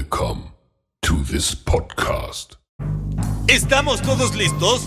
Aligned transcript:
Welcome 0.00 0.54
to 1.02 1.14
this 1.30 1.54
podcast. 1.54 2.54
¿Estamos 3.48 4.00
todos 4.00 4.34
listos? 4.34 4.80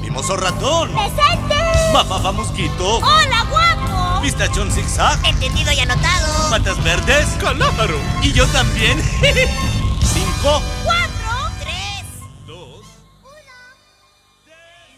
Mimoso 0.00 0.36
ratón. 0.36 0.90
¡Presente! 0.92 1.56
Mafafa 1.92 2.30
mosquito. 2.30 2.98
¡Hola, 2.98 3.44
guapo! 3.50 4.22
Pistachón 4.22 4.70
zigzag. 4.70 5.18
Entendido 5.26 5.72
y 5.72 5.80
anotado. 5.80 6.48
Patas 6.48 6.82
verdes. 6.84 7.26
Calámaro. 7.40 7.98
Y 8.22 8.32
yo 8.32 8.46
también. 8.46 8.98
Cinco. 10.00 10.62
Cuatro. 10.84 11.56
Tres. 11.60 12.06
Dos. 12.46 12.86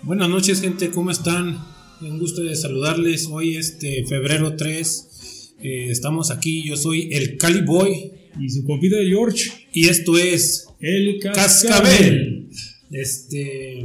Buenas 0.03 0.29
noches, 0.29 0.61
gente, 0.61 0.91
¿cómo 0.91 1.11
están? 1.11 1.65
Un 2.03 2.19
gusto 2.19 2.43
de 2.43 2.55
saludarles. 2.55 3.29
Hoy, 3.31 3.57
este 3.57 4.05
febrero 4.07 4.57
3, 4.57 5.55
eh, 5.63 5.87
estamos 5.89 6.31
aquí. 6.31 6.65
Yo 6.69 6.77
soy 6.77 7.09
el 7.15 7.39
Cali 7.39 7.63
Boy 7.63 8.20
Y 8.39 8.49
su 8.49 8.65
compita 8.65 8.97
de 8.97 9.07
George, 9.07 9.51
y 9.73 9.89
esto 9.89 10.17
es 10.17 10.67
el 10.81 11.19
Cascabel. 11.21 11.35
Cascabel. 11.35 12.49
Este, 12.91 13.85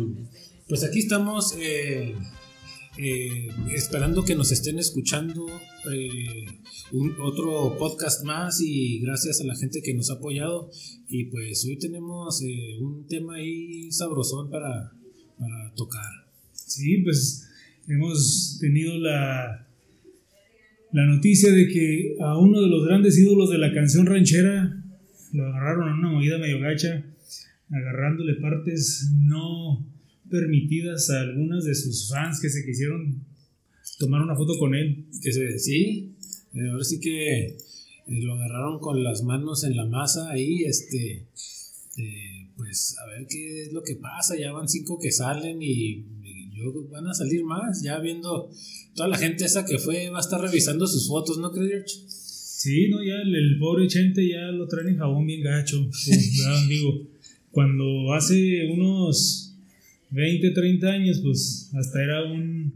pues 0.67 0.83
aquí 0.83 0.99
estamos 0.99 1.55
eh, 1.59 2.15
eh, 2.97 3.49
esperando 3.73 4.23
que 4.23 4.35
nos 4.35 4.53
estén 4.53 4.79
escuchando 4.79 5.45
eh, 5.91 6.45
un, 6.93 7.13
otro 7.19 7.77
podcast 7.77 8.23
más 8.23 8.61
y 8.61 8.99
gracias 8.99 9.41
a 9.41 9.43
la 9.43 9.55
gente 9.55 9.81
que 9.81 9.93
nos 9.93 10.09
ha 10.09 10.13
apoyado. 10.13 10.69
Y 11.09 11.25
pues 11.25 11.65
hoy 11.65 11.77
tenemos 11.77 12.41
eh, 12.41 12.77
un 12.79 13.05
tema 13.05 13.35
ahí 13.35 13.91
sabrosón 13.91 14.49
para, 14.49 14.93
para 15.37 15.73
tocar. 15.75 16.09
Sí, 16.53 16.99
pues 17.03 17.45
hemos 17.87 18.57
tenido 18.61 18.97
la, 18.97 19.64
la 20.95 21.05
noticia 21.05 21.51
de 21.51 21.67
que 21.67 22.15
a 22.21 22.37
uno 22.37 22.61
de 22.61 22.69
los 22.69 22.87
grandes 22.87 23.17
ídolos 23.17 23.49
de 23.49 23.57
la 23.57 23.73
canción 23.73 24.05
ranchera 24.05 24.81
lo 25.33 25.45
agarraron 25.45 25.89
en 25.89 25.99
una 25.99 26.11
movida 26.11 26.37
medio 26.37 26.61
gacha, 26.61 27.03
agarrándole 27.69 28.35
partes 28.35 29.09
no 29.13 29.85
permitidas 30.29 31.09
a 31.09 31.19
algunas 31.19 31.65
de 31.65 31.75
sus 31.75 32.07
fans 32.09 32.39
que 32.39 32.49
se 32.49 32.65
quisieron 32.65 33.25
tomar 33.99 34.21
una 34.21 34.37
foto 34.37 34.57
con 34.57 34.73
él. 34.73 35.07
Que 35.21 35.33
se, 35.33 35.59
sí, 35.59 36.15
eh, 36.53 36.69
ahora 36.71 36.85
sí 36.85 37.01
que 37.01 37.47
eh, 37.47 37.55
lo 38.07 38.35
agarraron 38.35 38.79
con 38.79 39.03
las 39.03 39.21
manos 39.23 39.65
en 39.65 39.75
la 39.75 39.85
masa 39.85 40.31
ahí, 40.31 40.63
este, 40.63 41.27
eh, 41.97 42.47
pues 42.55 42.95
a 43.03 43.09
ver 43.09 43.27
qué 43.29 43.63
es 43.63 43.73
lo 43.73 43.83
que 43.83 43.95
pasa, 43.95 44.37
ya 44.37 44.53
van 44.53 44.69
cinco 44.69 44.97
que 44.97 45.11
salen 45.11 45.57
y 45.61 46.05
yo 46.55 46.87
van 46.89 47.07
a 47.07 47.13
salir 47.13 47.43
más, 47.43 47.81
ya 47.83 47.99
viendo 47.99 48.49
toda 48.95 49.09
la 49.09 49.17
gente 49.17 49.45
esa 49.45 49.65
que 49.65 49.77
fue 49.77 50.09
va 50.09 50.17
a 50.17 50.21
estar 50.21 50.41
revisando 50.41 50.87
sus 50.87 51.07
fotos, 51.07 51.37
¿no 51.37 51.51
crees, 51.51 51.69
George? 51.69 51.95
Sí, 52.07 52.89
no, 52.89 53.03
ya 53.03 53.21
el, 53.21 53.35
el 53.35 53.59
pobre 53.59 53.87
Chente 53.87 54.27
ya 54.27 54.51
lo 54.51 54.67
traen 54.67 54.89
en 54.89 54.97
jabón 54.97 55.27
bien 55.27 55.43
gacho. 55.43 55.77
Pues, 56.05 56.37
ya 56.37 56.67
digo, 56.67 57.01
cuando 57.51 58.13
hace 58.13 58.67
unos 58.71 59.55
20, 60.11 60.51
30 60.51 60.87
años, 60.87 61.19
pues 61.23 61.69
hasta 61.73 62.03
era 62.03 62.23
un, 62.23 62.73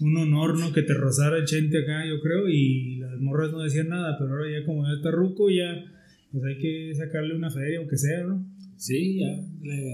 un 0.00 0.16
honor, 0.16 0.58
¿no? 0.58 0.72
Que 0.72 0.82
te 0.82 0.94
rozara 0.94 1.38
el 1.38 1.44
Chente 1.44 1.78
acá, 1.82 2.06
yo 2.06 2.20
creo, 2.20 2.48
y 2.48 2.96
las 2.96 3.20
morras 3.20 3.52
no 3.52 3.60
decían 3.60 3.88
nada, 3.88 4.16
pero 4.18 4.30
ahora 4.30 4.50
ya 4.50 4.64
como 4.64 4.86
ya 4.86 4.94
está 4.94 5.10
ruco, 5.10 5.50
ya 5.50 5.84
pues 6.32 6.44
hay 6.44 6.58
que 6.58 6.94
sacarle 6.94 7.34
una 7.34 7.50
feria, 7.50 7.78
aunque 7.78 7.98
sea, 7.98 8.22
¿no? 8.24 8.44
Sí, 8.76 9.18
ya 9.18 9.28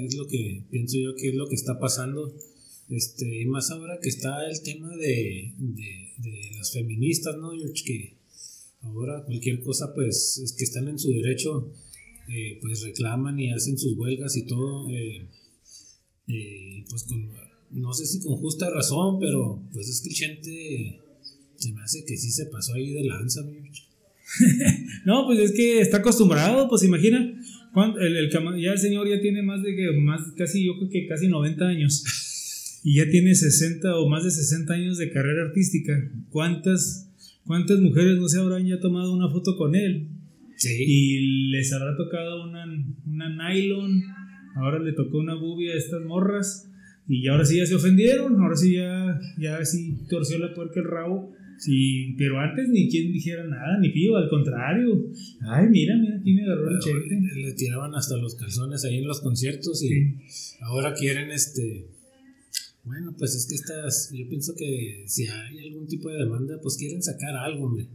es 0.05 0.15
lo 0.17 0.29
que 0.29 0.63
pienso 0.71 0.99
yo 0.99 1.15
que 1.17 1.31
es 1.31 1.35
lo 1.35 1.49
que 1.49 1.57
está 1.57 1.79
pasando. 1.81 2.33
Este, 2.89 3.43
y 3.43 3.47
más 3.47 3.71
ahora 3.71 3.99
que 4.01 4.09
está 4.09 4.49
el 4.49 4.63
tema 4.63 4.95
de, 4.97 5.53
de, 5.59 6.13
de 6.19 6.51
las 6.57 6.73
feministas, 6.73 7.37
¿no, 7.37 7.51
George? 7.51 7.85
Que 7.85 8.17
ahora 8.83 9.25
cualquier 9.25 9.61
cosa, 9.61 9.93
pues, 9.95 10.39
es 10.39 10.53
que 10.53 10.65
están 10.65 10.89
en 10.89 10.99
su 10.99 11.11
derecho, 11.11 11.73
eh, 12.29 12.59
pues 12.61 12.83
reclaman 12.83 13.39
y 13.41 13.53
hacen 13.53 13.77
sus 13.79 13.97
huelgas 13.97 14.37
y 14.37 14.47
todo. 14.47 14.91
eh, 14.91 15.29
eh, 16.29 16.85
pues 16.91 17.05
con, 17.05 17.31
no 17.71 17.93
sé 17.93 18.07
si 18.07 18.21
con 18.21 18.37
justa 18.37 18.71
razón, 18.71 19.19
pero 19.21 19.63
pues 19.73 19.89
es 19.89 20.01
que 20.01 20.09
el 20.09 20.15
gente 20.15 21.01
se 21.57 21.73
me 21.73 21.83
hace 21.83 22.05
que 22.05 22.17
sí 22.17 22.31
se 22.31 22.47
pasó 22.47 22.75
ahí 22.75 22.93
de 22.93 23.05
lanza, 23.05 23.43
George. 23.43 23.83
No, 25.05 25.25
pues 25.27 25.39
es 25.39 25.53
que 25.53 25.81
está 25.81 25.99
acostumbrado, 25.99 26.69
pues 26.69 26.83
imagina, 26.83 27.19
el, 28.01 28.17
el 28.17 28.31
ya 28.61 28.73
el 28.73 28.79
señor 28.79 29.09
ya 29.09 29.21
tiene 29.21 29.43
más 29.43 29.63
de 29.63 29.77
que, 29.77 29.93
más, 30.01 30.21
casi, 30.37 30.65
yo 30.67 30.77
creo 30.79 30.91
que 30.91 31.07
casi 31.07 31.29
90 31.29 31.65
años, 31.65 32.03
y 32.89 32.99
ya 32.99 33.11
tiene 33.11 33.35
60 33.35 33.97
o 33.97 34.09
más 34.09 34.23
de 34.23 34.31
60 34.31 34.73
años 34.73 34.97
de 34.97 35.11
carrera 35.11 35.43
artística. 35.43 35.93
¿Cuántas, 36.31 37.13
cuántas 37.45 37.81
mujeres 37.81 38.17
no 38.17 38.29
se 38.29 38.39
habrán 38.39 38.65
ya 38.65 38.79
tomado 38.79 39.13
una 39.13 39.29
foto 39.29 39.57
con 39.57 39.75
él? 39.75 40.07
Sí. 40.57 40.85
Y 40.87 41.51
les 41.51 41.73
habrá 41.73 41.97
tocado 41.97 42.49
una, 42.49 42.65
una 43.05 43.29
nylon, 43.51 44.05
ahora 44.55 44.79
le 44.79 44.93
tocó 44.93 45.19
una 45.19 45.35
bubia 45.35 45.73
a 45.75 45.77
estas 45.79 46.01
morras, 46.03 46.71
y 47.09 47.27
ahora 47.27 47.45
sí 47.45 47.57
ya 47.57 47.67
se 47.67 47.75
ofendieron, 47.75 48.41
ahora 48.41 48.55
sí 48.55 48.75
ya, 48.75 49.19
ya 49.37 49.65
sí 49.65 49.97
torció 50.09 50.39
la 50.39 50.55
puerca 50.55 50.79
el 50.79 50.87
rabo. 50.87 51.33
Sí, 51.59 52.15
pero 52.17 52.39
antes 52.39 52.69
ni 52.69 52.89
quien 52.89 53.13
dijera 53.13 53.43
nada, 53.49 53.81
ni 53.81 53.89
pío, 53.89 54.17
al 54.17 54.29
contrario. 54.29 55.07
Ay, 55.41 55.67
mira, 55.71 55.97
mira, 55.97 56.19
aquí 56.21 56.35
me 56.35 56.45
agarró 56.45 56.71
el 56.71 56.79
chete. 56.79 57.21
Le 57.35 57.53
tiraban 57.55 57.97
hasta 57.97 58.17
los 58.17 58.37
calzones 58.37 58.85
ahí 58.85 58.99
en 58.99 59.09
los 59.09 59.21
conciertos 59.23 59.83
y 59.83 59.89
Sí. 59.89 60.15
ahora 60.61 60.95
quieren 60.95 61.33
este 61.33 61.96
bueno 62.87 63.15
pues 63.19 63.35
es 63.35 63.47
que 63.47 63.57
estas 63.57 64.11
yo 64.13 64.29
pienso 64.29 64.55
que 64.55 65.05
si 65.07 65.27
hay 65.27 65.59
algún 65.69 65.87
tipo 65.87 66.09
de 66.09 66.19
demanda 66.19 66.59
pues 66.63 66.77
quieren 66.77 67.03
sacar 67.03 67.35
algo 67.37 67.67
hombre. 67.67 67.89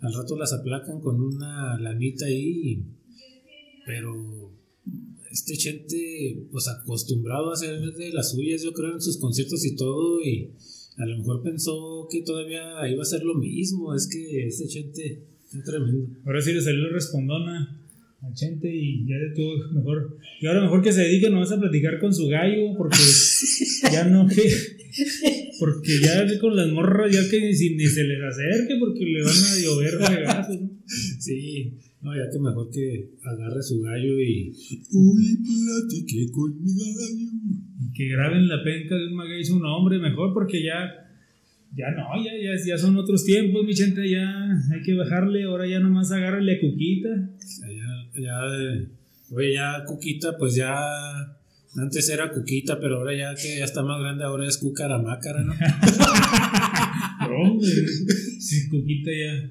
Al 0.00 0.12
rato 0.14 0.36
las 0.36 0.52
aplacan 0.52 1.00
con 1.00 1.20
una 1.20 1.78
lanita 1.78 2.26
ahí 2.26 2.82
pero 3.86 4.52
este 5.30 5.54
gente 5.56 6.46
pues 6.50 6.66
acostumbrado 6.68 7.50
a 7.50 7.54
hacer 7.54 7.80
de 7.80 8.12
las 8.12 8.32
suyas 8.32 8.62
yo 8.62 8.72
creo 8.72 8.94
en 8.94 9.00
sus 9.00 9.18
conciertos 9.18 9.64
y 9.64 9.76
todo 9.76 10.20
y 10.20 10.52
a 10.96 11.06
lo 11.06 11.18
mejor 11.18 11.42
pensó 11.42 12.06
que 12.10 12.22
todavía 12.22 12.88
iba 12.90 13.02
a 13.02 13.06
ser 13.06 13.22
lo 13.22 13.34
mismo. 13.34 13.94
Es 13.94 14.08
que 14.08 14.46
este 14.46 14.68
gente 14.68 15.26
es 15.52 15.64
tremendo. 15.64 16.08
Ahora 16.24 16.40
sí 16.40 16.52
le 16.52 16.60
salió 16.60 16.88
respondona 16.90 17.81
al 18.22 18.32
chente 18.34 18.74
y 18.74 19.04
ya 19.06 19.16
tuvo 19.34 19.56
mejor. 19.74 20.16
Y 20.40 20.46
ahora 20.46 20.62
mejor 20.62 20.82
que 20.82 20.92
se 20.92 21.02
dedique 21.02 21.28
nomás 21.30 21.50
a 21.52 21.60
platicar 21.60 21.98
con 22.00 22.14
su 22.14 22.28
gallo, 22.28 22.74
porque 22.76 22.96
ya 23.92 24.04
no 24.08 24.26
que. 24.28 24.42
Porque 25.58 25.92
ya 26.02 26.26
con 26.40 26.54
las 26.56 26.70
morras, 26.70 27.12
ya 27.12 27.28
que 27.30 27.40
ni, 27.40 27.54
si- 27.54 27.74
ni 27.76 27.86
se 27.86 28.04
les 28.04 28.20
acerque, 28.22 28.74
porque 28.78 29.04
le 29.04 29.22
van 29.22 29.34
a 29.36 29.60
llover 29.60 29.94
regazos, 30.16 30.60
¿no? 30.60 30.70
Sí, 31.18 31.78
no, 32.02 32.14
ya 32.16 32.28
que 32.30 32.38
mejor 32.38 32.68
que 32.70 33.10
agarre 33.24 33.62
su 33.62 33.80
gallo 33.80 34.20
y. 34.20 34.52
Uy, 34.92 35.24
platiqué 35.44 36.30
con 36.30 36.62
mi 36.62 36.72
gallo. 36.94 37.30
Y 37.80 37.92
que 37.92 38.08
graben 38.08 38.48
la 38.48 38.62
penca 38.62 38.96
de 38.96 39.06
un 39.06 39.14
maguey 39.14 39.44
su 39.44 39.58
nombre 39.58 39.98
mejor 39.98 40.32
porque 40.34 40.62
ya 40.62 40.98
ya 41.74 41.90
no, 41.92 42.04
ya, 42.22 42.32
ya, 42.36 42.50
ya 42.66 42.76
son 42.76 42.96
otros 42.98 43.24
tiempos, 43.24 43.64
mi 43.64 43.74
gente, 43.74 44.06
ya 44.10 44.28
hay 44.74 44.82
que 44.84 44.92
bajarle, 44.92 45.44
ahora 45.44 45.66
ya 45.66 45.80
nomás 45.80 46.12
agárrale 46.12 46.56
a 46.56 46.60
Cuquita. 46.60 47.08
Ya, 47.74 47.81
ya, 48.14 48.40
eh, 48.58 48.88
oye, 49.30 49.54
ya 49.54 49.84
Cuquita, 49.86 50.36
pues 50.36 50.54
ya. 50.54 50.74
Antes 51.74 52.08
era 52.10 52.30
Cuquita, 52.30 52.78
pero 52.78 52.98
ahora 52.98 53.16
ya 53.16 53.34
que 53.34 53.58
ya 53.58 53.64
está 53.64 53.82
más 53.82 53.98
grande, 54.00 54.24
ahora 54.24 54.46
es 54.46 54.58
Cucaramácara, 54.58 55.42
¿no? 55.42 55.54
No, 57.22 57.58
sí, 57.60 58.68
Cuquita 58.68 59.10
ya, 59.10 59.48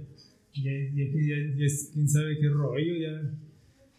ya, 0.54 0.72
ya, 0.94 1.06
ya, 1.06 1.68
quién 1.94 2.08
sabe 2.08 2.38
qué 2.40 2.50
rollo, 2.50 2.96
ya, 2.96 3.22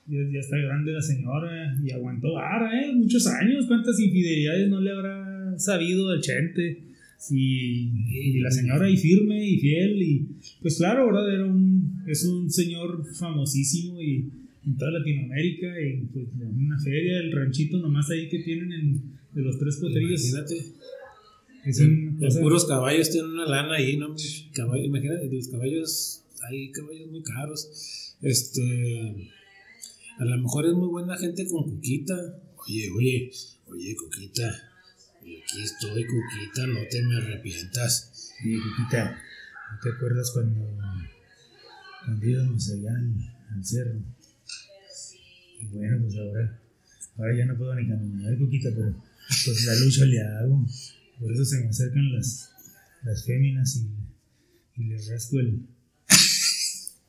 ya, 0.07 0.39
está 0.39 0.57
grande 0.59 0.93
la 0.93 1.03
señora 1.03 1.75
y 1.83 1.91
aguantó 1.91 2.35
vara, 2.35 2.71
¿eh? 2.81 2.93
Muchos 2.95 3.27
años, 3.27 3.67
cuántas 3.67 3.99
infidelidades 3.99 4.69
no 4.69 4.81
le 4.81 4.93
habrá 4.93 5.59
sabido 5.59 6.11
al 6.11 6.21
chente. 6.21 6.89
Y, 7.31 7.93
y 8.11 8.41
la 8.41 8.51
señora 8.51 8.87
ahí 8.87 8.97
firme 8.97 9.49
y 9.49 9.59
fiel 9.61 10.03
y 10.03 10.29
pues 10.61 10.77
claro, 10.79 11.07
¿verdad? 11.07 11.33
Era 11.33 11.47
un, 11.47 12.03
es 12.07 12.25
un 12.25 12.51
señor 12.51 13.05
famosísimo 13.15 14.01
y 14.03 14.29
en 14.65 14.77
toda 14.77 14.91
Latinoamérica 14.93 15.81
y 15.81 16.05
pues 16.07 16.29
en 16.41 16.65
una 16.67 16.79
feria, 16.79 17.19
el 17.21 17.33
ranchito 17.33 17.79
nomás 17.79 18.11
ahí 18.11 18.29
que 18.29 18.39
tienen 18.41 18.73
en, 18.73 19.19
de 19.33 19.43
los 19.43 19.59
tres 19.59 19.77
potrillos. 19.77 20.25
Imagínate. 20.29 20.73
Es 21.65 21.81
cosa- 22.19 22.41
puros 22.41 22.65
caballos 22.67 23.11
tienen 23.11 23.31
una 23.31 23.47
lana 23.47 23.75
ahí, 23.77 23.97
¿no? 23.97 24.15
Caballo, 24.55 24.85
imagínate, 24.85 25.29
los 25.33 25.49
caballos. 25.49 26.25
Hay 26.49 26.71
caballos 26.73 27.11
muy 27.11 27.23
caros. 27.23 28.17
Este. 28.21 29.31
A 30.19 30.25
lo 30.25 30.37
mejor 30.43 30.67
es 30.67 30.75
muy 30.75 30.89
buena 30.89 31.17
gente 31.17 31.47
con 31.47 31.65
Cuquita. 31.65 32.15
Oye, 32.67 32.91
oye, 32.91 33.31
oye, 33.67 33.97
Cuquita. 33.97 34.49
Aquí 35.21 35.63
estoy, 35.63 36.05
Cuquita, 36.05 36.67
no 36.67 36.81
te 36.91 37.03
me 37.03 37.17
arrepientas. 37.17 38.35
Sí, 38.43 38.57
Cuquita, 38.57 39.13
¿no 39.73 39.79
te 39.83 39.89
acuerdas 39.97 40.31
cuando, 40.35 40.61
cuando 42.05 42.27
íbamos 42.27 42.71
allá 42.71 42.91
al, 42.91 43.57
al 43.57 43.65
cerro? 43.65 44.01
Y 45.63 45.67
bueno, 45.67 45.99
pues 46.03 46.17
ahora, 46.17 46.61
ahora 47.17 47.37
ya 47.37 47.47
no 47.47 47.57
puedo 47.57 47.75
ni 47.75 47.89
caminar, 47.89 48.37
Cuquita, 48.39 48.71
pero 48.75 48.95
pues 49.45 49.65
la 49.65 49.75
lucha 49.77 50.05
le 50.05 50.21
hago. 50.21 50.67
Por 51.21 51.33
eso 51.33 51.45
se 51.45 51.61
me 51.61 51.69
acercan 51.69 52.13
las, 52.13 52.51
las 53.05 53.25
féminas 53.25 53.77
y, 53.77 54.83
y 54.83 54.87
les 54.89 55.09
rasco 55.09 55.39
el, 55.39 55.61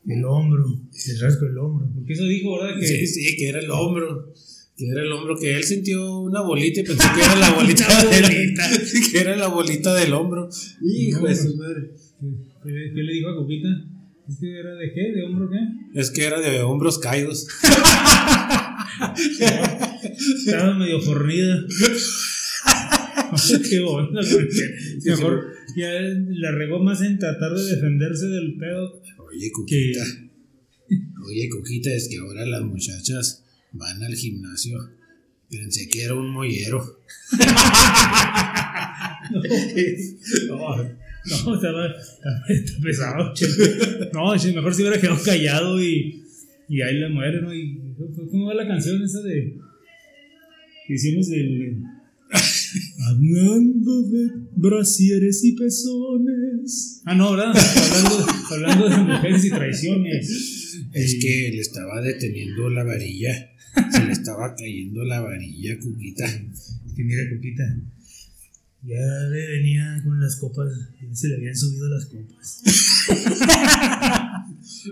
El 0.06 0.26
hombro, 0.26 0.66
el 1.08 1.20
rasgo 1.20 1.48
del 1.48 1.58
hombro. 1.58 1.90
Porque 1.96 2.14
eso 2.14 2.26
dijo, 2.26 2.58
¿verdad? 2.60 2.80
Que 2.80 2.86
Sí, 2.88 3.08
sí, 3.08 3.38
que 3.38 3.50
era 3.50 3.60
el 3.60 3.72
hombro. 3.72 4.34
Que 4.76 4.88
era 4.90 5.02
el 5.02 5.12
hombro, 5.12 5.38
que 5.38 5.56
él 5.56 5.64
sintió 5.64 6.22
una 6.22 6.42
bolita 6.42 6.82
y 6.82 6.84
pensó 6.84 7.08
que 7.16 7.22
era 7.22 7.36
la 7.36 7.54
bolita 7.54 7.86
del, 8.10 8.54
que 9.12 9.20
era 9.20 9.36
la 9.38 9.48
bolita 9.48 9.94
del 9.96 10.14
hombro. 10.14 10.50
Hijo 10.82 11.28
de 11.28 11.36
su 11.36 11.56
madre. 11.56 11.92
¿Qué, 12.64 12.92
qué 12.94 13.04
le 13.04 13.14
dijo 13.14 13.30
a 13.30 13.36
Coquita? 13.36 13.70
¿Es 14.28 14.38
que 14.40 14.58
era 14.58 14.74
de 14.76 14.92
qué? 14.94 15.12
¿De 15.12 15.24
hombro 15.24 15.50
qué? 15.50 15.58
Es 16.00 16.10
que 16.12 16.26
era 16.26 16.40
de 16.40 16.62
hombros 16.62 17.00
caídos. 17.00 17.46
Estaba 20.46 20.76
medio 20.76 21.02
fornida. 21.02 21.58
qué 23.70 23.80
onda, 23.82 24.22
güey. 24.22 24.48
Mejor 25.04 25.54
ya 25.76 25.92
la 25.92 26.52
regó 26.52 26.80
más 26.80 27.02
en 27.02 27.20
tratar 27.20 27.52
de 27.54 27.64
defenderse 27.64 28.28
del 28.28 28.56
pedo 28.58 29.02
Oye, 29.20 29.48
que. 29.48 29.52
Cuquita. 29.52 30.06
Oye, 31.26 31.50
Cuquita, 31.50 31.94
es 31.94 32.08
que 32.08 32.20
ahora 32.20 32.46
las 32.46 32.62
muchachas 32.62 33.44
van 33.74 34.02
al 34.04 34.16
gimnasio. 34.16 34.80
Pensé 35.50 35.90
que 35.90 36.04
era 36.04 36.14
un 36.16 36.32
mollero. 36.32 37.00
No, 39.32 39.40
no, 40.50 41.03
estaba, 41.26 41.56
estaba- 41.88 42.44
está 42.50 42.82
pesado, 42.82 43.34
che. 43.34 43.46
No, 44.14 44.38
che, 44.38 44.52
mejor 44.54 44.74
si 44.74 44.82
hubiera 44.82 45.00
quedado 45.00 45.22
callado 45.24 45.82
y, 45.84 46.24
y 46.70 46.82
ahí 46.82 46.98
le 47.00 47.10
muere, 47.10 47.42
¿no? 47.42 47.54
Y, 47.54 47.80
¿Cómo 48.32 48.48
va 48.48 48.54
la 48.56 48.68
canción 48.68 49.02
esa 49.04 49.22
de. 49.22 49.58
que 50.88 50.94
hicimos 50.94 51.30
del. 51.30 51.78
Hablando 53.08 54.02
de 54.10 54.30
brasieres 54.56 55.44
y 55.44 55.52
pezones. 55.54 57.02
Ah, 57.06 57.14
no, 57.16 57.32
¿verdad? 57.36 57.54
Hablando, 57.56 58.26
hablando 58.52 58.90
de 58.90 59.14
mujeres 59.14 59.46
y 59.46 59.50
traiciones. 59.50 60.76
Es 60.94 61.14
Y- 61.16 61.20
que 61.20 61.52
le 61.54 61.60
estaba 61.60 62.02
deteniendo 62.02 62.70
la 62.70 62.84
varilla. 62.84 63.52
Se 63.92 64.06
le 64.06 64.12
estaba 64.12 64.56
cayendo 64.56 65.04
la 65.04 65.20
varilla, 65.22 65.78
Cuquita. 65.80 66.26
Que 66.96 67.04
mira, 67.04 67.22
Coquita. 67.34 67.64
Ya 68.86 69.00
le 69.30 69.48
venía 69.48 70.02
con 70.04 70.20
las 70.20 70.36
copas, 70.36 70.68
ya 71.02 71.16
se 71.16 71.30
le 71.30 71.36
habían 71.36 71.56
subido 71.56 71.88
las 71.88 72.06
copas. 72.06 72.64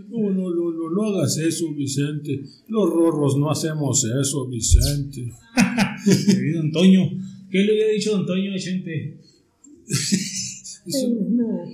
No, 0.10 0.30
no, 0.30 0.50
no, 0.50 0.72
no, 0.72 0.90
no 0.90 1.04
hagas 1.04 1.38
eso, 1.38 1.74
Vicente. 1.74 2.44
Los 2.68 2.90
rorros 2.90 3.38
no 3.38 3.52
hacemos 3.52 4.06
eso, 4.06 4.48
Vicente. 4.48 5.34
Querido 6.26 6.62
Antonio, 6.62 7.10
¿qué 7.50 7.60
le 7.60 7.74
había 7.74 7.88
dicho 7.94 8.26
Toño 8.26 8.52
a? 8.52 8.56
Dice, 10.86 11.08
no, 11.30 11.66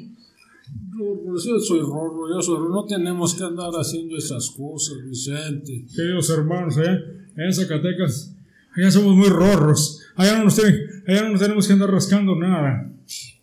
no, 0.96 1.38
yo 1.38 1.60
soy 1.60 1.80
rorro, 1.80 2.28
yo 2.30 2.42
soy 2.42 2.58
rorro. 2.58 2.70
No 2.70 2.86
tenemos 2.86 3.36
que 3.36 3.44
andar 3.44 3.72
haciendo 3.74 4.18
esas 4.18 4.50
cosas, 4.52 4.98
Vicente. 5.08 5.86
Queridos 5.96 6.30
hermanos, 6.30 6.78
¿eh? 6.78 6.98
en 7.38 7.54
Zacatecas, 7.54 8.34
allá 8.76 8.92
somos 8.92 9.16
muy 9.16 9.30
rorros. 9.30 10.02
Allá 10.18 10.38
no 10.38 10.46
nos, 10.46 10.56
tienen- 10.56 10.80
allá 11.08 11.22
no 11.24 11.32
nos 11.32 11.42
tenemos 11.42 11.68
que 11.68 11.74
andar 11.74 11.90
rascando 11.92 12.36
nada. 12.36 12.92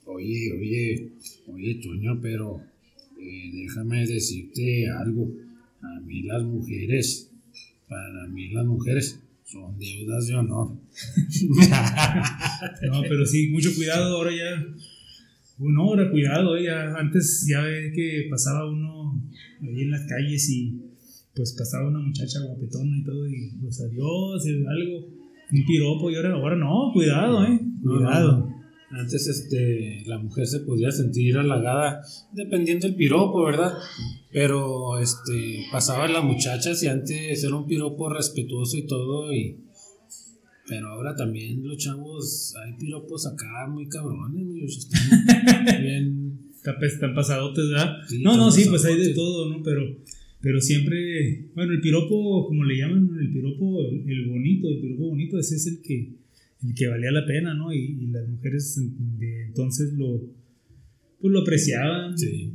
Oye, 0.06 0.52
oye, 0.58 1.08
oye, 1.48 1.74
Toño, 1.76 2.20
pero 2.20 2.60
eh, 3.20 3.50
déjame 3.52 4.06
decirte 4.06 4.88
algo. 4.90 5.30
A 5.82 6.00
mí 6.00 6.22
las 6.22 6.42
mujeres, 6.42 7.30
para 7.88 8.26
mí 8.28 8.48
las 8.50 8.64
mujeres 8.66 9.20
son 9.44 9.78
deudas 9.78 10.26
de 10.26 10.34
honor. 10.34 10.72
No, 12.90 13.02
pero 13.08 13.24
sí, 13.26 13.48
mucho 13.50 13.74
cuidado, 13.74 14.16
ahora 14.16 14.30
ya. 14.30 14.66
Bueno, 15.58 15.82
ahora 15.82 16.10
cuidado, 16.10 16.56
eh, 16.56 16.64
ya 16.64 16.94
antes 16.96 17.46
ya 17.48 17.60
ve 17.62 17.92
que 17.94 18.26
pasaba 18.30 18.68
uno 18.68 19.20
ahí 19.62 19.82
en 19.82 19.90
las 19.90 20.06
calles 20.08 20.48
y 20.50 20.80
pues 21.34 21.52
pasaba 21.52 21.88
una 21.88 22.00
muchacha 22.00 22.40
guapetona 22.40 22.96
y 22.98 23.04
todo 23.04 23.28
y 23.28 23.50
pues 23.62 23.80
adiós, 23.80 24.46
eh, 24.46 24.64
algo, 24.68 25.06
un 25.52 25.64
piropo 25.66 26.10
y 26.10 26.16
ahora, 26.16 26.34
ahora 26.34 26.56
no, 26.56 26.90
cuidado, 26.92 27.44
eh, 27.44 27.60
cuidado. 27.82 28.48
Antes 28.90 29.26
este, 29.26 30.04
la 30.06 30.18
mujer 30.18 30.46
se 30.46 30.60
podía 30.60 30.90
sentir 30.92 31.36
halagada 31.36 32.00
dependiendo 32.32 32.86
del 32.86 32.94
piropo, 32.96 33.44
¿verdad? 33.44 33.72
Pero 34.30 34.98
este, 35.00 35.64
pasaban 35.72 36.12
las 36.12 36.22
muchachas 36.22 36.80
y 36.82 36.86
antes 36.86 37.42
era 37.42 37.56
un 37.56 37.66
piropo 37.66 38.08
respetuoso 38.08 38.76
y 38.76 38.86
todo. 38.86 39.32
Y, 39.32 39.58
pero 40.68 40.88
ahora 40.90 41.14
también 41.16 41.66
los 41.66 41.76
chavos, 41.76 42.54
hay 42.64 42.74
piropos 42.78 43.26
acá 43.26 43.66
muy 43.68 43.88
cabrones, 43.88 44.46
míos, 44.46 44.76
están 44.78 45.64
bien... 45.82 46.30
Pe- 46.62 46.86
están 46.86 47.14
pasadotes, 47.14 47.68
¿verdad? 47.68 47.96
Sí, 48.08 48.22
no, 48.22 48.36
no, 48.38 48.50
sí, 48.50 48.64
pues 48.70 48.84
hay 48.86 48.96
de 48.96 49.12
todo, 49.12 49.50
¿no? 49.50 49.62
Pero, 49.62 49.82
pero 50.44 50.60
siempre, 50.60 51.48
bueno, 51.54 51.72
el 51.72 51.80
piropo, 51.80 52.46
como 52.46 52.64
le 52.64 52.76
llaman, 52.76 53.08
el 53.18 53.32
piropo, 53.32 53.80
el, 53.80 54.04
el 54.06 54.28
bonito, 54.28 54.68
el 54.68 54.78
piropo 54.78 55.08
bonito, 55.08 55.38
ese 55.38 55.56
es 55.56 55.66
el 55.66 55.80
que, 55.80 56.16
el 56.62 56.74
que 56.74 56.86
valía 56.86 57.10
la 57.12 57.24
pena, 57.24 57.54
¿no? 57.54 57.72
Y, 57.72 57.78
y 57.78 58.06
las 58.08 58.28
mujeres 58.28 58.78
de 59.18 59.46
entonces 59.46 59.94
lo, 59.94 60.20
pues 61.18 61.32
lo 61.32 61.40
apreciaban. 61.40 62.18
Sí. 62.18 62.52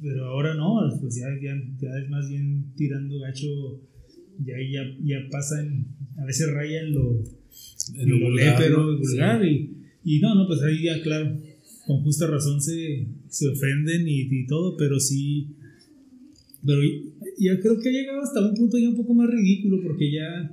Pero 0.00 0.26
ahora 0.26 0.54
no, 0.54 0.88
pues 1.00 1.16
ya, 1.16 1.26
ya, 1.42 1.60
ya 1.80 1.98
es 1.98 2.08
más 2.10 2.28
bien 2.28 2.72
tirando 2.76 3.18
gacho, 3.18 3.80
ya, 4.38 4.54
ya, 4.70 4.84
ya 5.02 5.28
pasan, 5.28 5.88
a 6.18 6.24
veces 6.24 6.48
rayan 6.52 6.92
lo, 6.92 7.24
En 7.96 8.08
lo 8.08 8.18
lo 8.18 8.26
vulgar, 8.26 8.70
¿no? 8.70 8.98
vulgar, 8.98 9.44
y, 9.44 9.78
y 10.04 10.20
no, 10.20 10.36
no, 10.36 10.46
pues 10.46 10.62
ahí 10.62 10.84
ya, 10.84 11.02
claro, 11.02 11.36
con 11.88 12.04
justa 12.04 12.28
razón 12.28 12.60
se, 12.62 13.08
se 13.26 13.48
ofenden 13.48 14.06
y, 14.06 14.28
y 14.30 14.46
todo, 14.46 14.76
pero 14.76 15.00
sí, 15.00 15.56
pero 16.64 16.80
ya 17.38 17.58
creo 17.60 17.78
que 17.80 17.88
ha 17.88 17.92
llegado 17.92 18.22
hasta 18.22 18.40
un 18.40 18.54
punto 18.54 18.78
ya 18.78 18.88
un 18.88 18.96
poco 18.96 19.14
más 19.14 19.28
ridículo, 19.28 19.80
porque 19.82 20.10
ya, 20.12 20.50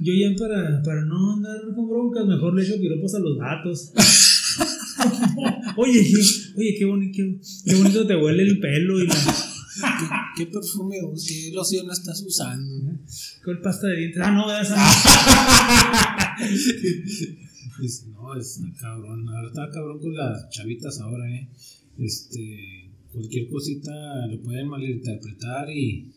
yo 0.00 0.12
ya 0.14 0.34
para, 0.36 0.82
para 0.82 1.04
no 1.04 1.34
andar 1.34 1.60
con 1.74 1.88
broncas, 1.88 2.26
mejor 2.26 2.54
le 2.54 2.62
echo 2.64 2.80
piropos 2.80 3.14
a 3.14 3.18
los 3.20 3.38
gatos. 3.38 3.92
oye, 5.76 6.02
qué, 6.04 6.16
oye, 6.56 6.74
qué, 6.78 6.86
boni- 6.86 7.12
qué, 7.12 7.38
qué 7.64 7.74
bonito 7.76 8.06
te 8.06 8.16
huele 8.16 8.42
el 8.44 8.58
pelo 8.60 9.00
y 9.02 9.06
la, 9.06 9.14
¿Qué, 9.14 10.06
qué 10.44 10.50
perfume, 10.52 10.96
o 11.02 11.12
qué 11.14 11.50
loción 11.54 11.90
estás 11.90 12.22
usando? 12.26 12.92
con 13.44 13.60
pasta 13.62 13.88
de 13.88 13.96
dientes. 13.96 14.22
Ah, 14.24 14.30
no, 14.30 14.60
esa 14.60 14.76
no. 14.76 14.82
No, 18.12 18.34
está 18.38 18.62
cabrón. 18.80 19.28
Ahora 19.28 19.48
está 19.48 19.68
cabrón 19.70 19.98
con 19.98 20.14
las 20.14 20.48
chavitas 20.50 21.00
ahora, 21.00 21.28
¿eh? 21.34 21.48
Este, 21.98 22.81
cualquier 23.12 23.48
cosita 23.48 24.26
lo 24.26 24.40
pueden 24.40 24.68
malinterpretar 24.68 25.70
y 25.70 26.12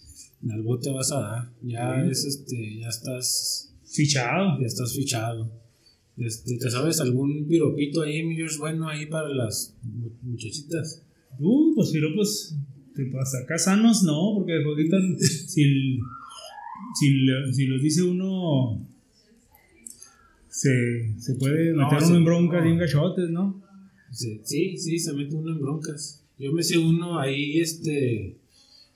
al 0.49 0.61
bote 0.61 0.91
vas 0.91 1.11
a 1.11 1.19
dar. 1.19 1.51
Ya 1.63 2.05
es 2.05 2.25
este, 2.25 2.79
ya 2.79 2.87
estás, 2.89 3.73
Fichado. 3.85 4.59
ya 4.59 4.67
estás 4.67 4.93
fichado. 4.95 5.51
Este, 6.17 6.57
¿te 6.57 6.69
sabes 6.71 7.01
algún 7.01 7.45
piropito 7.47 8.01
ahí, 8.03 8.23
mi 8.23 8.35
George, 8.35 8.57
bueno 8.57 8.87
ahí 8.87 9.05
para 9.07 9.29
las 9.29 9.75
mu- 9.83 10.09
muchachitas? 10.21 11.01
Uh, 11.39 11.75
pues 11.75 11.89
piropos, 11.91 12.55
te 12.95 13.05
pasa 13.07 13.39
acá 13.39 13.57
sanos, 13.57 14.03
no, 14.03 14.33
porque 14.35 14.53
ahorita 14.63 14.97
si, 15.19 15.99
si, 16.95 17.27
si 17.51 17.65
los 17.65 17.81
dice 17.81 18.03
uno, 18.03 18.79
se, 20.49 21.13
se 21.19 21.35
puede 21.35 21.73
No, 21.73 21.89
meter 21.91 22.07
uno 22.07 22.15
en 22.17 22.25
broncas 22.25 22.63
no. 22.63 22.69
y 22.69 22.71
en 22.71 22.77
gachotes, 22.77 23.29
¿no? 23.29 23.61
Sí, 24.11 24.39
sí, 24.45 24.77
sí, 24.77 24.97
se 24.99 25.11
mete 25.13 25.35
uno 25.35 25.51
en 25.51 25.59
broncas. 25.61 26.24
Yo 26.37 26.51
me 26.51 26.63
sé 26.63 26.77
uno 26.77 27.19
ahí, 27.19 27.59
este. 27.59 28.37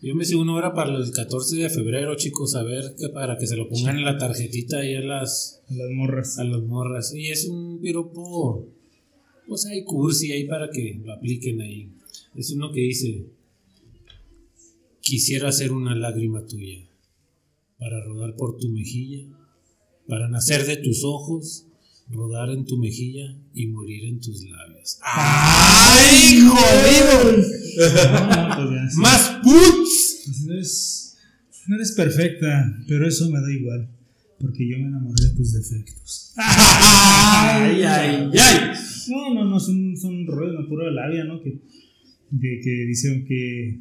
Yo 0.01 0.15
me 0.15 0.23
sé 0.23 0.35
uno 0.35 0.53
ahora 0.53 0.73
para 0.73 0.95
el 0.95 1.11
14 1.11 1.57
de 1.57 1.69
febrero, 1.69 2.15
chicos, 2.15 2.55
a 2.55 2.63
ver, 2.63 2.95
que 2.97 3.09
para 3.09 3.37
que 3.37 3.47
se 3.47 3.57
lo 3.57 3.67
pongan 3.67 3.97
en 3.97 4.05
la 4.05 4.17
tarjetita 4.17 4.79
ahí 4.79 4.95
a 4.95 5.01
las, 5.01 5.61
Las 5.69 5.89
morras. 5.91 6.39
a 6.39 6.45
las 6.45 6.61
morras. 6.61 7.13
Y 7.13 7.27
es 7.27 7.45
un 7.45 7.81
piropo, 7.81 8.65
pues 9.47 9.65
hay 9.65 9.83
cursi 9.83 10.31
ahí 10.31 10.45
para 10.45 10.69
que 10.69 11.01
lo 11.03 11.13
apliquen 11.13 11.59
ahí. 11.61 11.91
Es 12.35 12.51
uno 12.51 12.71
que 12.71 12.81
dice: 12.81 13.25
Quisiera 15.01 15.51
ser 15.51 15.73
una 15.73 15.95
lágrima 15.95 16.45
tuya, 16.45 16.87
para 17.77 18.01
rodar 18.03 18.35
por 18.35 18.57
tu 18.57 18.69
mejilla, 18.69 19.25
para 20.07 20.29
nacer 20.29 20.65
de 20.65 20.77
tus 20.77 21.03
ojos, 21.03 21.65
rodar 22.11 22.49
en 22.49 22.65
tu 22.65 22.77
mejilla 22.77 23.35
y 23.53 23.67
morir 23.67 24.05
en 24.05 24.19
tus 24.19 24.43
labios. 24.43 24.99
¡Ay, 25.03 26.41
jodido! 26.41 27.37
No, 27.37 28.67
pues. 28.69 28.95
¡Más 28.97 29.39
puts! 29.43 30.23
Pues 30.25 30.41
no 30.45 30.53
eres, 30.53 31.17
no 31.67 31.75
eres 31.75 31.91
perfecta, 31.93 32.77
pero 32.87 33.07
eso 33.07 33.29
me 33.29 33.39
da 33.39 33.51
igual, 33.51 33.89
porque 34.39 34.67
yo 34.67 34.77
me 34.77 34.87
enamoré 34.87 35.23
de 35.23 35.35
tus 35.35 35.53
defectos. 35.53 36.33
¡Ay, 36.37 37.83
ay, 37.83 38.31
ay! 38.33 38.75
No, 39.09 39.33
no, 39.33 39.45
no, 39.45 39.59
son, 39.59 39.95
son 39.97 40.25
rollos 40.27 40.63
de 40.63 40.67
pura 40.67 40.91
labia, 40.91 41.23
¿no? 41.23 41.41
Que, 41.41 41.61
de, 42.31 42.59
que 42.63 42.85
dicen 42.87 43.25
que, 43.25 43.79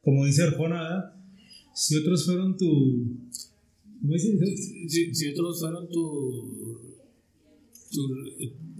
como 0.00 0.26
dice 0.26 0.44
Arjona, 0.44 0.82
¿verdad? 0.82 1.14
Si 1.74 1.96
otros 1.96 2.24
fueron 2.26 2.56
tu... 2.56 3.28
¿Cómo 4.00 4.12
dice? 4.12 4.36
Si, 4.88 5.14
si 5.14 5.28
otros 5.28 5.60
fueron 5.60 5.88
tu, 5.88 6.91
tu. 7.92 8.00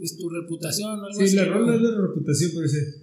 es 0.03 0.17
tu 0.17 0.29
reputación 0.29 0.99
o 0.99 1.05
algo 1.07 1.19
Sí, 1.19 1.25
así. 1.25 1.37
la 1.37 1.47
¿no? 1.47 1.53
rola 1.59 1.77
es 1.77 1.83
la 1.83 2.01
reputación, 2.01 2.51
pero 2.55 2.63
dice... 2.63 3.03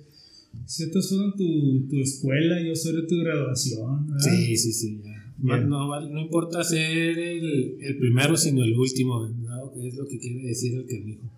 Estos 0.83 1.09
fueron 1.09 1.35
tu, 1.37 1.87
tu 1.87 1.99
escuela, 2.01 2.55
yo 2.65 2.75
soy 2.75 2.95
de 3.01 3.07
tu 3.07 3.17
graduación. 3.19 4.07
¿verdad? 4.07 4.19
Sí, 4.35 4.57
sí, 4.57 4.73
sí. 4.73 5.01
ya. 5.03 5.33
Ma- 5.37 5.59
No, 5.61 6.01
no 6.09 6.19
importa 6.21 6.63
ser 6.63 7.17
el, 7.17 7.77
el 7.79 7.97
primero, 7.97 8.35
sino 8.35 8.63
el 8.63 8.75
último, 8.77 9.27
¿no? 9.27 9.71
Que 9.73 9.87
es 9.87 9.95
lo 9.95 10.07
que 10.07 10.17
quiere 10.19 10.41
decir 10.47 10.73
el 10.75 10.85
canijo. 10.87 11.31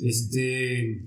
Este. 0.00 1.04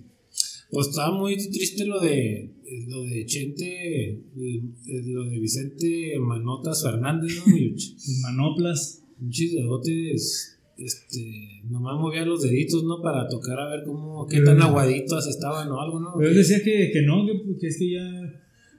Pues 0.72 0.88
estaba 0.90 1.18
muy 1.18 1.36
triste 1.38 1.86
lo 1.86 2.00
de 2.00 2.54
lo 2.88 3.04
de 3.04 3.26
Chente, 3.26 4.22
lo 4.36 5.24
de 5.26 5.40
Vicente 5.40 6.14
Manotas 6.20 6.84
Fernández, 6.84 7.42
¿no? 7.46 7.54
Manoplas. 8.24 9.04
Pinches 9.20 9.52
dedotes, 9.54 10.59
este, 10.84 11.62
nomás 11.70 12.00
movía 12.00 12.26
los 12.26 12.42
deditos, 12.42 12.84
¿no? 12.84 13.02
Para 13.02 13.28
tocar 13.28 13.60
a 13.60 13.70
ver 13.70 13.84
cómo, 13.86 14.28
qué 14.28 14.42
tan 14.42 14.62
aguaditos 14.62 15.28
estaban 15.28 15.70
o 15.70 15.82
algo, 15.82 16.00
¿no? 16.00 16.14
Pero 16.18 16.30
él 16.30 16.36
decía 16.36 16.64
que, 16.64 16.92
que 16.92 17.02
no, 17.02 17.26
que, 17.26 17.58
que 17.60 17.68
es 17.68 17.78
que 17.78 17.92
ya, 17.92 18.06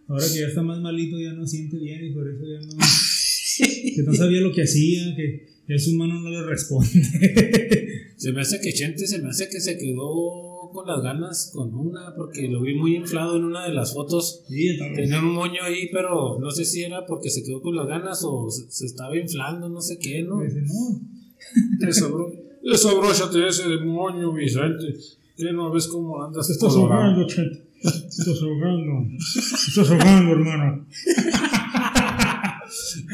ahora 0.09 0.25
que 0.33 0.41
ya 0.41 0.47
está 0.47 0.63
más 0.63 0.81
malito, 0.81 1.19
ya 1.19 1.33
no 1.33 1.47
siente 1.47 1.77
bien 1.79 2.05
y 2.05 2.13
por 2.13 2.29
eso 2.29 2.43
ya 2.43 2.67
no. 2.67 2.77
que 3.97 4.03
no 4.03 4.15
sabía 4.15 4.41
lo 4.41 4.53
que 4.53 4.63
hacía, 4.63 5.15
que 5.15 5.47
ya 5.69 5.79
su 5.79 5.95
mano 5.95 6.21
no 6.21 6.31
le 6.31 6.43
responde. 6.45 6.91
Se 8.17 8.33
me 8.33 8.43
hace 8.43 8.61
que 8.61 8.75
Chente 8.75 9.07
se 9.07 9.23
me 9.23 9.31
hace 9.31 9.49
que 9.49 9.61
se 9.61 9.79
quedó 9.79 10.71
con 10.75 10.87
las 10.87 11.03
ganas 11.03 11.51
con 11.55 11.75
una, 11.75 12.15
porque 12.15 12.49
lo 12.49 12.61
vi 12.61 12.75
muy 12.75 12.97
inflado 12.97 13.39
en 13.39 13.45
una 13.45 13.67
de 13.67 13.73
las 13.73 13.95
fotos. 13.95 14.45
sí. 14.47 14.77
Tenía 14.95 15.21
un 15.21 15.33
moño 15.33 15.63
ahí, 15.63 15.89
pero 15.91 16.39
no 16.39 16.51
sé 16.51 16.67
si 16.67 16.83
era 16.83 17.07
porque 17.07 17.31
se 17.31 17.43
quedó 17.43 17.63
con 17.63 17.75
las 17.75 17.87
ganas 17.87 18.23
o 18.23 18.51
se, 18.51 18.71
se 18.71 18.85
estaba 18.85 19.17
inflando, 19.17 19.71
no 19.71 19.81
sé 19.81 19.99
qué, 19.99 20.23
¿no? 20.23 20.43
Dice, 20.43 20.61
no, 20.61 21.01
Desabróchate 22.63 23.49
ese 23.49 23.69
demonio, 23.69 24.33
Vicente. 24.33 24.95
¿Qué 25.37 25.53
no 25.53 25.73
ves 25.73 25.87
cómo 25.87 26.23
andas? 26.23 26.47
te 26.47 26.53
estás 26.53 26.75
ahogando, 26.75 27.27
Chet. 27.27 27.51
Te 27.83 27.89
estás 27.89 28.43
ahogando. 28.43 29.09
Te 29.09 29.71
estás 29.71 29.91
ahogando, 29.91 30.33
hermano. 30.33 30.87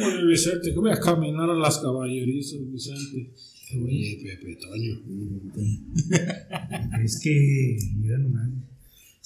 Oye, 0.04 0.26
Vicente, 0.26 0.72
que 0.72 0.78
voy 0.78 0.90
a 0.90 0.98
caminar 0.98 1.48
a 1.48 1.54
las 1.54 1.78
caballerizas, 1.78 2.60
Vicente. 2.70 3.32
Oye, 3.80 4.18
Pepe 4.22 4.56
Toño. 4.56 4.94
Es 7.04 7.20
que, 7.20 7.76
mira 7.96 8.18
nomás, 8.18 8.48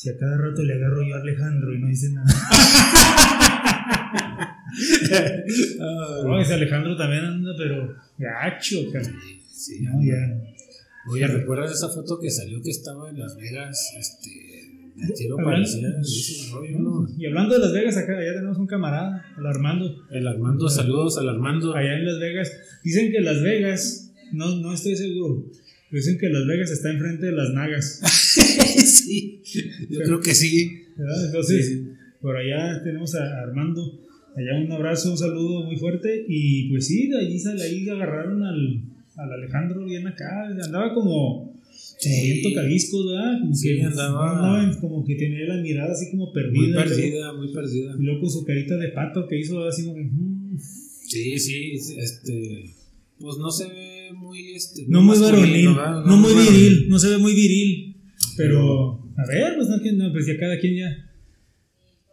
si 0.01 0.09
a 0.09 0.17
cada 0.17 0.39
rato 0.39 0.63
le 0.63 0.73
agarro 0.73 1.03
yo 1.07 1.15
a 1.15 1.21
Alejandro 1.21 1.75
y 1.75 1.79
no 1.79 1.89
dice 1.89 2.11
nada. 2.11 2.27
No, 6.25 6.41
ese 6.41 6.55
Alejandro 6.55 6.97
también 6.97 7.25
anda, 7.25 7.53
pero 7.59 7.97
gacho, 8.17 8.77
cara. 8.93 9.13
Sí, 9.53 9.81
No, 9.83 10.01
ya. 10.03 10.17
Oye, 11.07 11.27
¿recuerdas 11.27 11.73
esa 11.73 11.89
foto 11.89 12.19
que 12.19 12.31
salió 12.31 12.63
que 12.63 12.71
estaba 12.71 13.11
en 13.11 13.19
Las 13.19 13.37
Vegas? 13.37 13.93
Este, 13.99 15.11
tiro 15.17 15.37
Hablando-. 15.39 17.07
Y 17.19 17.27
hablando 17.27 17.55
de 17.55 17.61
Las 17.61 17.73
Vegas, 17.73 17.97
acá 17.99 18.15
ya 18.25 18.33
tenemos 18.33 18.57
un 18.57 18.67
camarada, 18.69 19.27
el 19.37 19.45
Armando. 19.45 20.07
El 20.11 20.27
Armando, 20.27 20.71
saludos 20.71 21.19
al 21.19 21.29
Armando. 21.29 21.75
Allá 21.75 21.99
en 21.99 22.07
Las 22.07 22.21
Vegas. 22.21 22.53
Dicen 22.83 23.11
que 23.11 23.21
Las 23.21 23.43
Vegas, 23.43 24.15
no, 24.33 24.55
no 24.57 24.73
estoy 24.73 24.97
seguro, 24.97 25.45
dicen 25.99 26.19
que 26.19 26.29
Las 26.29 26.47
Vegas 26.47 26.71
está 26.71 26.91
enfrente 26.91 27.27
de 27.27 27.33
Las 27.33 27.51
Nagas. 27.53 28.01
sí, 28.85 29.43
yo 29.89 30.01
creo 30.01 30.21
que 30.21 30.35
sí. 30.35 30.83
¿verdad? 30.97 31.27
Entonces, 31.27 31.67
Sí. 31.69 31.87
por 32.21 32.37
allá 32.37 32.83
tenemos 32.83 33.15
a 33.15 33.41
Armando. 33.43 34.01
Allá 34.37 34.61
un 34.65 34.71
abrazo, 34.71 35.11
un 35.11 35.19
saludo 35.19 35.65
muy 35.65 35.77
fuerte. 35.77 36.25
Y 36.29 36.69
pues 36.71 36.87
sí, 36.87 37.09
de 37.09 37.19
allí, 37.19 37.39
sal- 37.39 37.61
ahí 37.61 37.89
agarraron 37.89 38.43
al, 38.45 38.83
al 39.17 39.33
Alejandro 39.33 39.85
bien 39.85 40.07
acá. 40.07 40.47
Andaba 40.47 40.95
como, 40.95 41.53
como 42.03 42.23
bien 42.23 42.43
tocadiscos, 42.43 43.07
¿verdad? 43.11 43.41
Como 43.41 43.55
Sí, 43.55 43.77
que 43.77 43.83
andaba- 43.83 44.31
andaba 44.61 44.81
como 44.81 45.05
que 45.05 45.17
tenía 45.17 45.45
la 45.47 45.61
mirada 45.63 45.93
así 45.93 46.11
como 46.11 46.33
perdida. 46.33 46.53
Muy 46.61 46.69
luego- 46.73 46.89
perdida, 46.91 47.33
muy 47.33 47.53
perdida. 47.53 47.95
Y 47.99 48.03
luego 48.05 48.21
con 48.21 48.31
su 48.31 48.45
carita 48.45 48.77
de 48.77 48.89
pato 48.91 49.27
que 49.27 49.39
hizo 49.41 49.65
así 49.67 49.83
como 49.85 49.97
que. 49.97 50.03
mm, 50.05 50.59
Sí, 51.09 51.39
sí, 51.41 51.73
este. 51.99 52.71
Pues 53.19 53.37
no 53.39 53.51
se 53.51 53.67
ve 53.67 54.00
muy. 54.13 54.55
Este, 54.55 54.85
No 54.89 55.03
muy 55.03 55.19
varonil, 55.19 55.69
¿verdad? 55.69 56.05
no 56.05 56.17
muy 56.17 56.33
viril, 56.35 56.87
no 56.89 56.99
se 56.99 57.09
ve 57.11 57.19
muy 57.19 57.35
viril. 57.35 57.97
Pero, 58.37 59.03
a 59.17 59.27
ver, 59.27 59.55
pues 59.57 59.69
no, 59.69 59.77
no, 59.93 60.13
pues 60.13 60.27
ya 60.27 60.37
cada 60.39 60.59
quien 60.59 60.77
ya. 60.77 61.07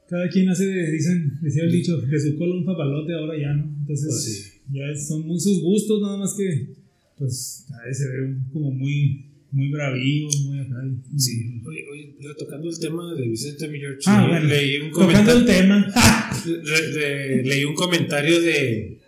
Cada 0.09 0.29
quien 0.29 0.47
hace, 0.49 0.65
de- 0.65 0.91
dicen, 0.91 1.37
decía 1.41 1.63
el 1.63 1.71
dicho, 1.71 1.97
de 1.97 2.19
su 2.19 2.37
cola 2.37 2.55
un 2.55 2.63
papalote, 2.65 3.13
ahora 3.13 3.37
ya, 3.39 3.53
¿no? 3.53 3.63
Entonces, 3.81 4.07
Pues 4.07 4.61
ya 4.73 4.95
son 5.07 5.27
muy 5.27 5.39
sus 5.39 5.61
gustos, 5.61 6.01
nada 6.01 6.17
más 6.17 6.33
que, 6.33 6.75
pues, 7.17 7.65
a 7.73 7.85
veces 7.87 8.07
se 8.07 8.17
ve 8.21 8.35
como 8.53 8.71
muy, 8.71 9.25
muy 9.51 9.69
bravío, 9.69 10.29
muy 10.45 10.59
acá. 10.59 10.75
Sí, 11.17 11.61
oye, 11.65 11.85
oye, 11.91 12.15
tocando 12.39 12.69
el 12.69 12.79
tema 12.79 13.13
de 13.15 13.27
Vicente 13.27 13.67
Millor, 13.67 13.97
Ah, 14.05 14.27
bueno, 14.29 14.47
leí 14.47 14.77
un 14.77 14.91
tocando 14.91 15.31
el 15.33 15.45
comentario. 15.45 15.45
tema. 15.45 15.93
le- 16.45 16.91
le- 17.37 17.43
leí 17.43 17.63
un 17.65 17.75
comentario 17.75 18.41
de. 18.41 18.99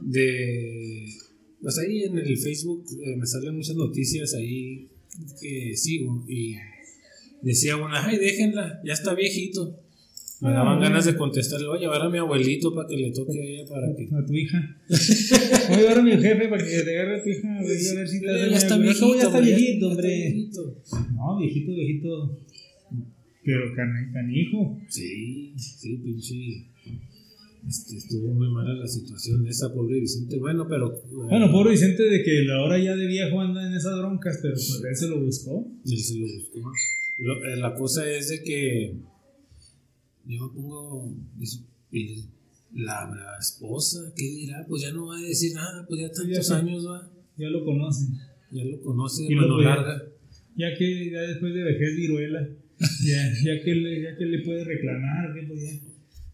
de. 0.00 1.08
Pues 1.62 1.78
ahí 1.78 2.02
en 2.04 2.18
el 2.18 2.36
Facebook 2.38 2.84
eh, 3.02 3.16
me 3.16 3.26
salen 3.26 3.56
muchas 3.56 3.76
noticias 3.76 4.34
ahí 4.34 4.88
que 5.40 5.76
sigo 5.76 6.24
y 6.28 6.54
decía 7.42 7.76
una, 7.76 8.06
ay, 8.06 8.18
déjenla, 8.18 8.80
ya 8.84 8.92
está 8.92 9.14
viejito. 9.14 9.80
Me 10.42 10.50
daban 10.50 10.76
Ah, 10.76 10.82
ganas 10.82 11.06
de 11.06 11.16
contestarle, 11.16 11.66
voy 11.66 11.78
a 11.78 11.80
llevar 11.80 12.02
a 12.02 12.10
mi 12.10 12.18
abuelito 12.18 12.74
para 12.74 12.86
que 12.86 12.96
le 12.98 13.10
toque 13.10 13.40
a 13.40 13.42
ella 13.42 13.64
para 13.70 13.86
que. 13.96 14.04
A 14.14 14.26
tu 14.26 14.34
hija. 14.34 14.76
Voy 14.86 15.76
a 15.76 15.80
llevar 15.80 15.98
a 15.98 16.02
mi 16.02 16.10
jefe 16.10 16.48
para 16.48 16.62
que 16.62 16.70
te 16.82 16.90
agarre 17.00 17.20
a 17.20 17.22
tu 17.22 17.28
hija. 17.30 17.58
A 17.58 17.62
ver, 17.62 17.70
a 17.70 17.94
ver 17.94 18.08
si 18.08 18.20
te 18.20 18.30
hace 18.30 18.50
ya 18.50 18.56
está 18.58 18.76
viejito, 18.76 19.14
Ya 19.16 19.22
está 19.22 19.40
viejito, 19.40 19.88
hombre. 19.88 20.08
viejito. 20.08 20.82
No, 21.14 21.38
viejito, 21.38 21.72
viejito. 21.74 22.38
Pero 23.44 23.74
can, 23.74 24.10
canijo. 24.12 24.78
Sí, 24.90 25.54
sí, 25.56 25.96
pinche. 26.04 26.66
Este, 27.66 27.96
estuvo 27.96 28.32
muy 28.32 28.48
mala 28.50 28.74
la 28.74 28.86
situación 28.86 29.44
esa, 29.46 29.72
pobre 29.74 29.98
Vicente. 30.00 30.38
Bueno, 30.38 30.66
pero. 30.68 30.94
eh, 30.94 31.00
Bueno, 31.10 31.50
pobre 31.50 31.72
Vicente 31.72 32.04
de 32.04 32.22
que 32.22 32.44
la 32.44 32.62
hora 32.62 32.78
ya 32.78 32.94
de 32.94 33.06
viejo 33.06 33.40
anda 33.40 33.66
en 33.66 33.74
esas 33.74 33.98
broncas, 33.98 34.38
pero 34.40 34.54
pues 34.54 34.82
él 34.88 34.96
se 34.96 35.08
lo 35.08 35.20
buscó. 35.20 35.66
Él 35.84 35.98
se 35.98 36.14
lo 36.18 36.26
buscó. 36.26 36.70
Lo- 37.18 37.44
eh, 37.44 37.56
la 37.56 37.74
cosa 37.74 38.08
es 38.08 38.28
de 38.28 38.42
que. 38.42 38.94
Yo 40.26 40.46
me 40.46 40.54
pongo. 40.54 41.12
y- 41.92 42.24
la, 42.74 43.08
la 43.08 43.38
esposa, 43.40 44.12
¿qué 44.14 44.24
dirá? 44.24 44.66
Pues 44.68 44.82
ya 44.82 44.92
no 44.92 45.06
va 45.06 45.16
a 45.16 45.20
decir 45.22 45.54
nada, 45.54 45.86
pues 45.88 45.98
ya 46.00 46.10
tantos 46.12 46.50
años 46.50 46.86
va. 46.86 47.10
Ya 47.38 47.48
lo 47.48 47.64
conocen. 47.64 48.08
Ya 48.50 48.64
lo 48.64 48.80
conoce 48.82 49.22
de 49.24 49.32
Y 49.32 49.34
lo 49.34 49.42
mano 49.42 49.60
larga. 49.62 50.02
Ya 50.56 50.74
que 50.76 51.10
ya 51.10 51.20
después 51.22 51.54
de 51.54 51.62
vejez 51.62 51.96
viruela, 51.96 52.46
ya, 53.04 53.32
ya, 53.44 53.62
que 53.64 53.74
le, 53.74 54.02
ya 54.02 54.16
que 54.16 54.26
le 54.26 54.38
puede 54.44 54.62
reclamar, 54.64 55.32
que 55.34 55.46
pues 55.46 55.62
ya, 55.62 55.80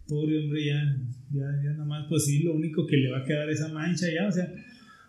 pobre 0.08 0.38
hombre, 0.44 0.66
ya, 0.66 0.96
ya, 1.32 1.44
ya 1.64 1.70
nada 1.72 1.84
más, 1.84 2.06
pues 2.08 2.24
sí, 2.24 2.42
lo 2.42 2.54
único 2.54 2.86
que 2.86 2.96
le 2.96 3.10
va 3.10 3.18
a 3.18 3.24
quedar 3.24 3.48
esa 3.50 3.68
mancha 3.72 4.06
ya, 4.12 4.28
o 4.28 4.32
sea, 4.32 4.52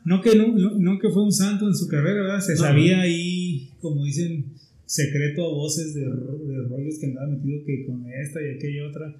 no 0.05 0.21
que, 0.21 0.35
no, 0.35 0.47
no, 0.57 0.77
no 0.79 0.99
que 0.99 1.09
fue 1.09 1.23
un 1.23 1.31
santo 1.31 1.67
en 1.67 1.75
su 1.75 1.87
carrera, 1.87 2.21
¿verdad? 2.21 2.39
Se 2.39 2.53
No. 2.53 2.59
sabía 2.59 3.01
ahí, 3.01 3.69
como 3.79 4.03
dicen, 4.03 4.45
secreto 4.85 5.45
a 5.45 5.53
voces 5.53 5.93
de, 5.93 6.01
de 6.01 6.67
rollos 6.69 6.99
que 6.99 7.05
andaba 7.07 7.27
metido 7.27 7.63
que 7.65 7.85
con 7.85 8.05
esta 8.07 8.39
y 8.41 8.55
aquella 8.55 8.87
otra, 8.87 9.15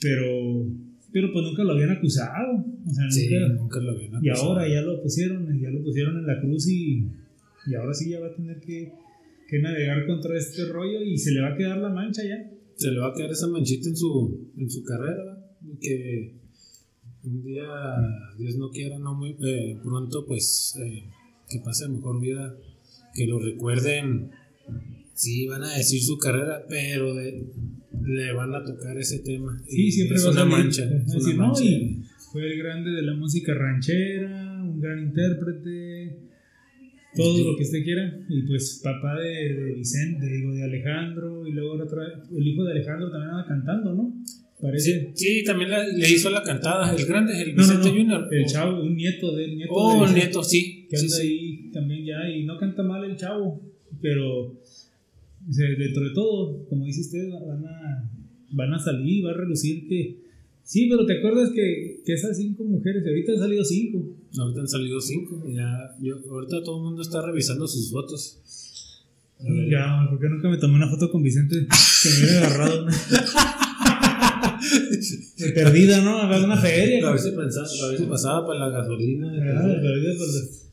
pero, 0.00 0.66
pero 1.12 1.32
pues 1.32 1.44
nunca 1.44 1.62
lo 1.64 1.72
habían 1.72 1.90
acusado, 1.90 2.64
o 2.86 2.90
sea, 2.92 3.10
Sí, 3.10 3.28
nunca, 3.30 3.54
nunca 3.54 3.80
lo 3.80 3.90
habían 3.92 4.12
y 4.24 4.28
acusado. 4.28 4.50
ahora 4.52 4.68
ya 4.68 4.82
lo 4.82 5.02
pusieron, 5.02 5.60
ya 5.60 5.70
lo 5.70 5.82
pusieron 5.82 6.18
en 6.18 6.26
la 6.26 6.40
cruz 6.40 6.68
y, 6.68 7.06
y 7.66 7.74
ahora 7.74 7.94
sí 7.94 8.10
ya 8.10 8.20
va 8.20 8.28
a 8.28 8.34
tener 8.34 8.58
que, 8.60 8.92
que 9.48 9.58
navegar 9.60 10.06
contra 10.06 10.36
este 10.36 10.64
rollo 10.66 11.02
y 11.02 11.16
se 11.18 11.32
le 11.32 11.40
va 11.40 11.48
a 11.54 11.56
quedar 11.56 11.78
la 11.78 11.90
mancha 11.90 12.22
ya. 12.24 12.50
se 12.76 12.90
le 12.90 12.98
va 12.98 13.08
a 13.08 13.14
quedar 13.14 13.30
esa 13.30 13.46
manchita 13.48 13.88
en 13.88 13.96
su, 13.96 14.50
en 14.56 14.70
su 14.70 14.82
carrera, 14.82 15.16
¿verdad? 15.16 15.39
Que 15.80 16.34
un 17.24 17.42
día, 17.42 17.64
Dios 18.38 18.56
no 18.56 18.70
quiera, 18.70 18.98
no 18.98 19.14
muy 19.14 19.36
eh, 19.44 19.76
pronto, 19.82 20.24
pues 20.26 20.74
eh, 20.80 21.04
que 21.48 21.60
pase 21.60 21.88
mejor 21.88 22.20
vida, 22.20 22.54
que 23.14 23.26
lo 23.26 23.38
recuerden, 23.38 24.30
sí, 25.14 25.46
van 25.46 25.62
a 25.64 25.76
decir 25.76 26.00
su 26.02 26.16
carrera, 26.18 26.64
pero 26.68 27.14
de- 27.14 27.46
le 28.02 28.32
van 28.32 28.54
a 28.54 28.64
tocar 28.64 28.96
ese 28.98 29.18
tema. 29.18 29.60
Sí, 29.66 29.86
Y 29.86 29.90
siempre 29.92 30.16
es 30.16 30.24
va 30.24 30.30
a 30.30 30.32
una 30.32 30.44
mancha. 30.46 30.84
Es 30.84 31.14
una 31.26 31.34
no, 31.34 31.46
mancha. 31.48 31.64
y 31.64 32.02
fue 32.32 32.50
el 32.50 32.58
grande 32.58 32.90
de 32.92 33.02
la 33.02 33.14
música 33.14 33.52
ranchera, 33.52 34.62
un 34.62 34.80
gran 34.80 34.98
intérprete, 35.00 36.18
todo 37.14 37.36
Sí. 37.36 37.44
lo 37.44 37.56
que 37.56 37.64
usted 37.64 37.82
quiera. 37.84 38.18
Y 38.28 38.42
pues 38.46 38.80
papá 38.82 39.16
de, 39.20 39.54
de 39.54 39.74
Vicente, 39.74 40.24
digo, 40.26 40.52
de 40.54 40.62
Alejandro, 40.64 41.46
y 41.46 41.52
luego 41.52 41.76
trae- 41.86 42.22
el 42.34 42.46
hijo 42.46 42.64
de 42.64 42.72
Alejandro 42.72 43.10
también 43.10 43.30
anda 43.34 43.46
cantando, 43.46 43.94
¿no? 43.94 44.14
Parece. 44.60 45.12
Sí, 45.14 45.38
sí, 45.38 45.44
también 45.44 45.70
la- 45.70 45.86
le 45.86 46.10
hizo 46.10 46.28
la 46.30 46.42
cantada, 46.42 46.94
el 46.94 47.06
grande, 47.06 47.40
el 47.40 47.54
No, 47.54 47.62
no, 47.62 47.68
Vicente 47.68 47.88
no, 47.88 47.94
Junior. 47.94 48.28
El 48.30 48.46
chavo, 48.46 48.82
un 48.82 48.94
nieto 48.94 49.34
del 49.34 49.56
nieto. 49.56 49.72
Oh, 49.72 50.04
el 50.04 50.14
nieto, 50.14 50.42
sí. 50.44 50.86
que 50.90 50.96
sí, 50.96 51.04
anda 51.06 51.16
sí. 51.16 51.22
ahí 51.22 51.70
también 51.72 52.04
ya 52.04 52.28
y 52.28 52.44
no 52.44 52.58
canta 52.58 52.82
mal 52.82 53.04
el 53.04 53.16
chavo, 53.16 53.60
pero 54.02 54.48
o 54.48 55.52
sea, 55.52 55.68
dentro 55.78 56.04
de 56.04 56.14
todo, 56.14 56.66
como 56.68 56.84
dice 56.84 57.00
usted, 57.00 57.28
van 57.30 57.64
a, 57.64 58.10
van 58.50 58.74
a 58.74 58.78
salir, 58.78 59.24
va 59.24 59.30
a 59.30 59.34
relucir 59.34 59.88
que 59.88 60.18
sí, 60.62 60.88
pero 60.90 61.06
te 61.06 61.18
acuerdas 61.18 61.50
que, 61.54 62.02
que 62.04 62.12
esas 62.12 62.36
cinco 62.36 62.64
mujeres, 62.64 63.04
ahorita 63.06 63.32
han 63.32 63.38
salido 63.38 63.64
cinco, 63.64 64.16
Ahorita 64.38 64.60
han 64.60 64.68
salido 64.68 65.00
cinco. 65.00 65.42
Ya, 65.48 65.96
yo, 66.00 66.14
ahorita 66.30 66.62
todo 66.62 66.76
el 66.78 66.84
mundo 66.84 67.02
está 67.02 67.20
revisando 67.20 67.66
sus 67.66 67.90
fotos. 67.90 68.38
Ya, 69.68 70.06
¿por 70.08 70.20
qué 70.20 70.28
nunca 70.28 70.48
me 70.48 70.58
tomé 70.58 70.74
una 70.76 70.88
foto 70.88 71.10
con 71.10 71.22
Vicente 71.22 71.56
que 71.66 72.08
me 72.10 72.24
hubiera 72.26 72.46
agarrado. 72.46 72.86
De 75.40 75.52
perdida, 75.52 76.00
¿no? 76.02 76.18
Haga 76.18 76.44
una 76.44 76.56
feria. 76.56 77.08
A 77.08 77.12
veces, 77.12 77.32
pensaba, 77.34 77.66
a 77.66 77.90
veces 77.90 78.06
pasaba 78.06 78.46
para 78.46 78.60
la 78.60 78.68
gasolina. 78.70 79.28
Ah, 79.32 79.66
perdida, 79.80 80.12
pues, 80.16 80.70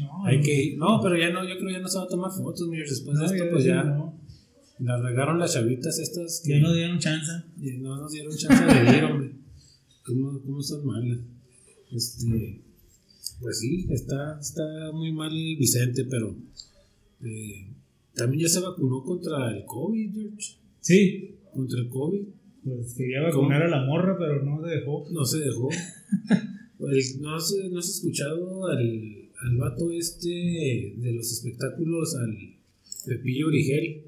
No, 0.00 0.24
Hay 0.26 0.40
que 0.40 0.62
ir. 0.62 0.78
No, 0.78 1.00
pero 1.02 1.16
ya 1.16 1.30
no, 1.30 1.42
yo 1.48 1.54
creo 1.56 1.68
que 1.68 1.72
ya 1.74 1.80
no 1.80 1.88
se 1.88 1.98
va 1.98 2.04
a 2.04 2.08
tomar 2.08 2.30
fotos, 2.32 2.68
mira, 2.68 2.84
después 2.88 3.16
de 3.18 3.24
no, 3.24 3.30
esto, 3.32 3.44
ya, 3.44 3.50
pues 3.50 3.64
ya 3.64 3.74
ya 3.74 3.84
no. 3.84 4.20
la 4.80 5.00
regaron 5.00 5.38
las 5.38 5.52
chavitas 5.54 5.98
estas 5.98 6.42
que 6.44 6.50
Ya 6.52 6.60
no 6.60 6.72
dieron 6.72 6.98
chance. 6.98 7.30
y 7.60 7.72
no 7.78 7.96
nos 7.96 8.10
dieron 8.12 8.36
chance 8.36 8.64
de 8.64 8.96
ir, 8.98 9.04
hombre. 9.04 9.30
¿Cómo, 10.04 10.40
cómo 10.42 10.62
son 10.62 10.84
malas? 10.86 11.18
Este, 11.92 12.60
pues 13.40 13.58
sí, 13.60 13.86
está, 13.90 14.38
está 14.40 14.62
muy 14.92 15.12
mal 15.12 15.30
Vicente, 15.32 16.04
pero 16.10 16.36
eh, 17.22 17.68
también 18.14 18.42
ya 18.42 18.48
se 18.48 18.60
vacunó 18.60 19.02
contra 19.04 19.56
el 19.56 19.64
COVID, 19.64 20.12
George. 20.12 20.56
Sí, 20.80 21.30
Contra 21.54 21.78
el 21.80 21.88
COVID. 21.88 22.26
Pues 22.64 22.94
quería 22.96 23.22
vacunar 23.22 23.62
a 23.62 23.68
la 23.68 23.84
morra, 23.84 24.16
pero 24.18 24.42
no 24.42 24.62
se 24.64 24.74
dejó. 24.74 25.06
No 25.10 25.24
se 25.24 25.38
dejó. 25.40 25.68
El- 26.80 27.20
¿No 27.22 27.34
has, 27.36 27.54
no 27.70 27.78
has 27.78 27.88
escuchado 27.88 28.66
al, 28.66 29.28
al 29.42 29.56
vato 29.56 29.90
este 29.92 30.28
de 30.96 31.12
los 31.14 31.32
espectáculos, 31.32 32.14
al 32.16 32.36
Pepillo 33.06 33.46
Origel, 33.48 34.02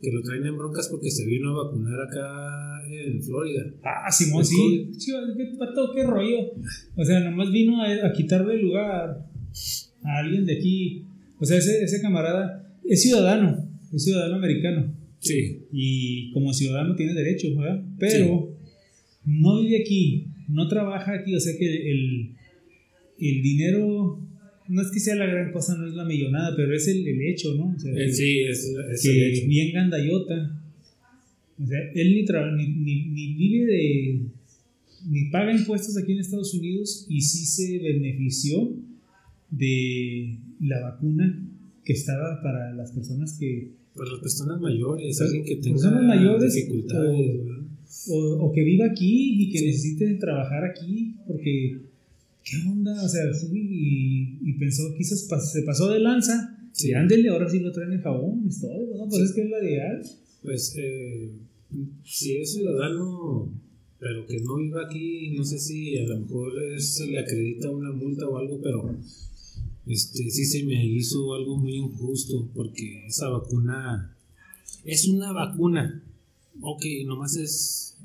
que 0.00 0.12
lo 0.12 0.22
traen 0.22 0.46
en 0.46 0.56
broncas 0.56 0.88
porque 0.88 1.10
se 1.10 1.26
vino 1.26 1.50
a 1.50 1.64
vacunar 1.64 2.00
acá 2.00 2.82
en 2.88 3.22
Florida? 3.22 3.64
Ah, 3.82 4.10
Simón, 4.12 4.44
sí. 4.44 4.56
COVID. 4.56 4.96
Chiva, 4.98 5.20
qué 5.36 5.44
pato, 5.58 5.92
qué 5.94 6.04
rollo. 6.04 6.52
O 6.96 7.04
sea, 7.04 7.20
nomás 7.20 7.50
vino 7.50 7.82
a, 7.82 8.06
a 8.06 8.12
quitarle 8.12 8.54
el 8.54 8.62
lugar 8.62 9.26
a 10.04 10.18
alguien 10.18 10.46
de 10.46 10.56
aquí. 10.58 11.04
O 11.38 11.44
sea, 11.44 11.58
ese, 11.58 11.82
ese 11.82 12.00
camarada 12.00 12.76
es 12.84 13.02
ciudadano, 13.02 13.66
es 13.92 14.04
ciudadano 14.04 14.36
americano. 14.36 14.92
Sí, 15.20 15.58
Y 15.72 16.30
como 16.32 16.52
ciudadano 16.54 16.96
tiene 16.96 17.12
derechos, 17.14 17.54
¿verdad? 17.56 17.84
Pero 17.98 18.56
no 19.26 19.60
vive 19.62 19.80
aquí, 19.82 20.26
no 20.48 20.66
trabaja 20.66 21.12
aquí. 21.20 21.34
O 21.34 21.40
sea 21.40 21.52
que 21.58 21.90
el, 21.92 22.30
el 23.18 23.42
dinero, 23.42 24.18
no 24.68 24.82
es 24.82 24.90
que 24.90 24.98
sea 25.00 25.14
la 25.16 25.26
gran 25.26 25.52
cosa, 25.52 25.76
no 25.76 25.86
es 25.86 25.94
la 25.94 26.04
millonada, 26.06 26.56
pero 26.56 26.74
es 26.74 26.88
el, 26.88 27.06
el 27.06 27.20
hecho, 27.22 27.54
¿no? 27.54 27.74
O 27.76 27.78
sea, 27.78 27.92
Eh, 27.92 28.06
que- 28.06 28.12
sí, 28.12 28.38
es, 28.40 28.64
es 28.92 29.04
el 29.04 29.14
que 29.14 29.32
hecho. 29.38 29.46
bien 29.48 29.72
gandayota. 29.72 30.56
O 31.62 31.66
sea, 31.66 31.78
él 31.94 32.14
ni, 32.14 32.24
tra- 32.24 32.56
ni, 32.56 32.68
ni, 32.68 33.06
ni 33.10 33.34
vive 33.34 33.66
de. 33.72 34.20
ni 35.10 35.24
paga 35.30 35.52
impuestos 35.54 35.98
aquí 35.98 36.12
en 36.12 36.20
Estados 36.20 36.54
Unidos 36.54 37.04
y 37.10 37.20
sí 37.20 37.44
se 37.44 37.78
benefició 37.78 38.72
de 39.50 40.36
la 40.60 40.80
vacuna 40.80 41.46
que 41.84 41.92
estaba 41.92 42.40
para 42.42 42.72
las 42.74 42.92
personas 42.92 43.36
que. 43.38 43.72
Para 43.94 44.10
las 44.12 44.20
personas 44.20 44.60
mayores, 44.60 45.20
alguien 45.20 45.44
que 45.44 45.56
tenga 45.56 45.74
Personas 45.76 46.04
mayores 46.04 46.54
dificultades. 46.54 47.40
o-. 47.40 47.70
O, 48.08 48.46
o 48.46 48.52
que 48.52 48.62
viva 48.62 48.86
aquí 48.86 49.42
y 49.42 49.50
que 49.52 49.58
Sí. 49.58 49.66
necesite 49.66 50.14
trabajar 50.14 50.64
aquí 50.64 51.16
porque. 51.26 51.78
¿Qué 52.42 52.56
onda? 52.68 53.04
O 53.04 53.08
sea, 53.08 53.32
sí, 53.34 53.48
y, 53.52 54.48
y 54.48 54.52
pensó, 54.54 54.94
quizás 54.96 55.26
se 55.52 55.62
pasó 55.62 55.90
de 55.90 56.00
lanza. 56.00 56.56
Sí. 56.72 56.92
Ándele, 56.94 57.28
ahora 57.28 57.48
sí 57.50 57.58
lo 57.60 57.70
traen 57.72 57.92
en 57.92 58.00
jabón, 58.00 58.44
es 58.48 58.60
todo, 58.60 58.96
¿no? 58.96 59.08
Pues 59.08 59.22
es 59.24 59.32
que 59.32 59.42
es 59.42 59.50
la 59.50 59.62
ideal. 59.62 60.02
Pues 60.42 60.74
eh, 60.78 61.30
si 62.04 62.36
es 62.36 62.52
ciudadano, 62.54 63.52
pero 63.98 64.26
que 64.26 64.40
no 64.40 64.56
viva 64.56 64.86
aquí, 64.86 65.34
no 65.36 65.44
sé 65.44 65.58
si 65.58 65.98
a 65.98 66.04
lo 66.04 66.20
mejor 66.20 66.52
es- 66.74 66.94
se 66.96 67.06
le 67.08 67.18
acredita 67.18 67.70
una 67.70 67.92
multa 67.92 68.26
o 68.26 68.38
algo, 68.38 68.58
pero 68.62 68.96
este 69.86 70.30
sí 70.30 70.44
se 70.44 70.64
me 70.64 70.84
hizo 70.86 71.34
algo 71.34 71.56
muy 71.56 71.76
injusto 71.76 72.48
porque 72.54 73.06
esa 73.06 73.28
vacuna 73.28 74.16
es 74.84 75.06
una 75.08 75.32
vacuna. 75.32 76.02
Ok, 76.60 76.84
nomás 77.06 77.36
es, 77.36 77.96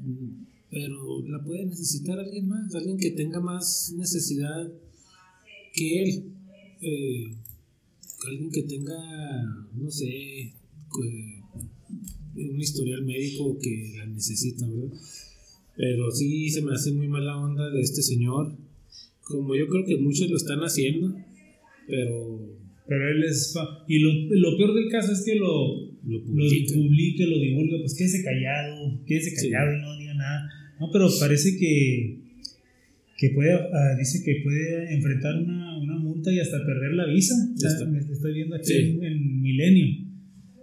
pero 0.69 1.21
la 1.27 1.43
puede 1.43 1.65
necesitar 1.65 2.19
alguien 2.19 2.47
más, 2.47 2.73
alguien 2.75 2.97
que 2.97 3.11
tenga 3.11 3.39
más 3.39 3.93
necesidad 3.97 4.71
que 5.73 6.03
él. 6.03 6.23
Eh, 6.81 7.35
alguien 8.27 8.49
que 8.51 8.63
tenga, 8.63 8.95
no 9.73 9.91
sé, 9.91 10.05
que- 10.95 11.41
un 12.37 12.59
historial 12.59 13.03
médico 13.05 13.57
que 13.61 13.93
la 13.97 14.05
necesita, 14.07 14.67
¿verdad? 14.67 14.97
Pero 15.77 16.11
sí 16.11 16.49
se 16.49 16.61
me 16.61 16.73
hace 16.73 16.91
muy 16.91 17.07
mala 17.07 17.37
onda 17.37 17.69
de 17.69 17.81
este 17.81 18.01
señor, 18.01 18.55
como 19.23 19.55
yo 19.55 19.67
creo 19.67 19.85
que 19.85 19.97
muchos 19.97 20.29
lo 20.29 20.35
están 20.37 20.59
haciendo, 20.59 21.15
pero 21.87 22.55
Pero 22.87 23.09
él 23.09 23.23
es. 23.23 23.51
fa- 23.53 23.83
Y 23.87 23.99
lo, 23.99 24.11
lo 24.29 24.57
peor 24.57 24.75
del 24.75 24.89
caso 24.89 25.11
es 25.11 25.23
que 25.25 25.35
lo, 25.35 25.81
lo 26.05 26.19
lo 26.19 26.19
publica. 26.73 27.25
lo 27.25 27.39
divulga, 27.39 27.77
pues 27.79 27.95
quédese 27.97 28.23
callado, 28.23 28.99
quédese 29.07 29.31
Sí. 29.31 29.49
callado 29.49 29.77
y 29.77 29.81
no 29.81 29.97
diga 29.97 30.13
nada. 30.13 30.49
No, 30.79 30.91
pero 30.91 31.07
parece 31.19 31.57
que, 31.57 32.19
que 33.17 33.29
puede, 33.31 33.53
ah, 33.53 33.95
dice 33.97 34.21
que 34.23 34.41
puede 34.43 34.93
enfrentar 34.93 35.35
una, 35.41 35.77
una 35.79 35.97
multa 35.97 36.31
y 36.31 36.39
hasta 36.39 36.63
perder 36.65 36.93
la 36.93 37.07
visa. 37.07 37.33
Ya 37.55 37.69
está. 37.69 37.85
me 37.85 37.97
estoy 37.99 38.33
viendo 38.33 38.55
aquí 38.55 38.65
Sí. 38.67 38.73
en, 38.77 39.03
en 39.03 39.41
Milenio. 39.41 39.87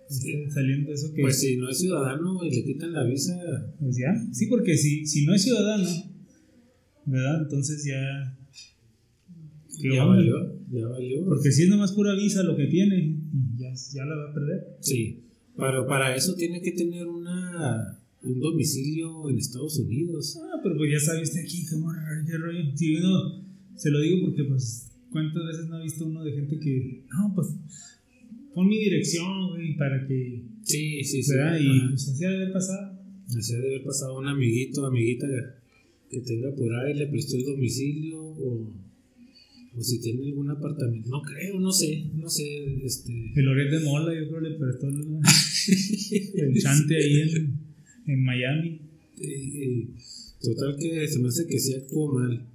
Sí. 0.09 0.45
Saliendo 0.53 0.93
eso 0.93 1.13
que. 1.15 1.23
Pues 1.23 1.41
si 1.41 1.57
no 1.57 1.71
es 1.71 1.79
ciudadano 1.79 2.45
y 2.45 2.55
le 2.55 2.65
quitan 2.65 2.93
la 2.93 3.05
visa, 3.05 3.35
Pues 3.81 3.97
ya, 3.97 4.15
sí, 4.33 4.47
porque 4.47 4.77
si, 4.77 5.07
si 5.07 5.25
no 5.25 5.35
es 5.35 5.43
ciudadano, 5.43 5.89
¿verdad? 7.07 7.43
Entonces 7.43 7.85
ya. 7.85 8.37
¿qué 9.81 9.95
ya 9.95 10.05
valió, 10.05 10.35
ya 10.73 10.89
valió. 10.89 11.25
Porque 11.25 11.53
si 11.53 11.65
es 11.65 11.69
nomás 11.69 11.93
pura 11.93 12.15
visa 12.15 12.43
lo 12.43 12.57
que 12.57 12.67
tiene, 12.67 13.19
ya, 13.57 13.73
ya 13.95 14.05
la 14.05 14.17
va 14.17 14.31
a 14.31 14.35
perder. 14.35 14.77
Sí, 14.81 15.25
pero 15.57 15.87
para 15.87 16.17
eso 16.17 16.35
tiene 16.35 16.61
que 16.61 16.73
tener 16.73 17.07
una 17.07 17.99
un 18.25 18.39
domicilio 18.39 19.29
en 19.29 19.39
Estados 19.39 19.79
Unidos. 19.79 20.39
Ah, 20.43 20.61
pero 20.63 20.77
pues 20.77 20.93
ya 20.93 21.01
sabe 21.01 21.23
usted 21.23 21.41
aquí 21.41 21.67
cómo 21.67 21.91
qué 22.27 22.39
rollo. 22.39 22.77
Si 22.77 22.97
uno, 22.97 23.45
se 23.75 23.91
lo 23.91 24.01
digo 24.01 24.27
porque 24.27 24.45
pues, 24.45 24.91
¿cuántas 25.11 25.45
veces 25.45 25.69
no 25.69 25.77
ha 25.77 25.83
visto 25.83 26.07
uno 26.07 26.25
de 26.25 26.33
gente 26.33 26.59
que, 26.59 27.05
no, 27.11 27.35
pues, 27.35 27.49
pon 28.55 28.69
mi 28.69 28.79
dirección, 28.79 29.51
güey, 29.51 29.77
para 29.77 30.07
que, 30.07 30.45
Sí, 30.63 31.03
sí, 31.03 31.23
sí. 31.23 31.35
Y 31.35 31.39
Ajá. 31.39 31.89
pues 31.91 32.09
así 32.09 32.25
ha 32.25 32.31
de 32.31 32.37
haber 32.37 32.53
pasado. 32.53 32.99
Así 33.27 33.55
ha 33.55 33.59
de 33.59 33.67
haber 33.67 33.85
pasado 33.85 34.19
un 34.19 34.29
amiguito, 34.29 34.87
amiguita 34.87 35.27
que 36.09 36.21
tenga 36.21 36.55
por 36.55 36.73
ahí, 36.75 36.95
le 36.95 37.07
prestó 37.07 37.37
el 37.37 37.45
domicilio 37.45 38.23
o, 38.23 38.71
o 39.75 39.83
si 39.83 40.01
tiene 40.01 40.25
algún 40.27 40.51
apartamento. 40.51 41.09
No 41.09 41.23
creo, 41.23 41.59
no 41.59 41.73
sé, 41.73 42.11
no 42.15 42.29
sé. 42.29 42.85
Este, 42.85 43.13
El 43.35 43.71
de 43.71 43.81
Mola, 43.81 44.13
yo 44.15 44.29
creo, 44.29 44.41
le 44.41 44.59
prestó 44.59 44.89
el, 44.89 45.19
el 46.35 46.61
chante 46.61 46.97
ahí 46.97 47.21
en, 47.21 47.59
en 48.07 48.25
Miami. 48.25 48.81
eh, 49.19 49.63
eh, 49.65 49.89
total 50.43 50.77
que 50.79 51.07
se 51.09 51.19
me 51.21 51.29
hace 51.29 51.47
que 51.47 51.59
sí 51.59 51.75
actuó 51.75 52.13
mal. 52.13 52.47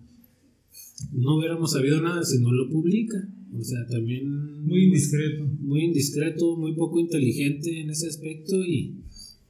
No 1.13 1.37
hubiéramos 1.37 1.71
sabido 1.71 2.01
nada 2.01 2.23
si 2.23 2.39
no 2.39 2.51
lo 2.51 2.69
publica. 2.69 3.17
O 3.53 3.63
sea, 3.63 3.87
también. 3.87 4.65
Muy 4.65 4.85
indiscreto. 4.85 5.45
Muy 5.61 5.85
indiscreto, 5.85 6.57
muy 6.57 6.73
poco 6.75 6.99
inteligente 6.99 7.81
en 7.81 7.89
ese 7.89 8.07
aspecto 8.07 8.63
y, 8.63 8.95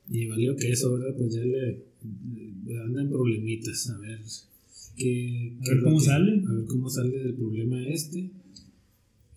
y 0.10 0.28
valió 0.28 0.56
que 0.56 0.72
eso, 0.72 0.94
¿verdad? 0.94 1.16
Pues 1.18 1.34
ya 1.34 1.44
le, 1.44 1.84
le 2.66 2.78
anda 2.80 3.02
en 3.02 3.10
problemitas. 3.10 3.90
A 3.90 3.98
ver. 4.00 4.20
Qué- 4.98 5.54
A 5.66 5.70
ver 5.76 5.84
cómo 5.84 6.00
que- 6.00 6.06
sale. 6.06 6.32
A 6.48 6.54
ver 6.54 6.66
cómo 6.68 6.90
sale 6.90 7.18
del 7.18 7.34
problema 7.36 7.82
este. 7.88 8.32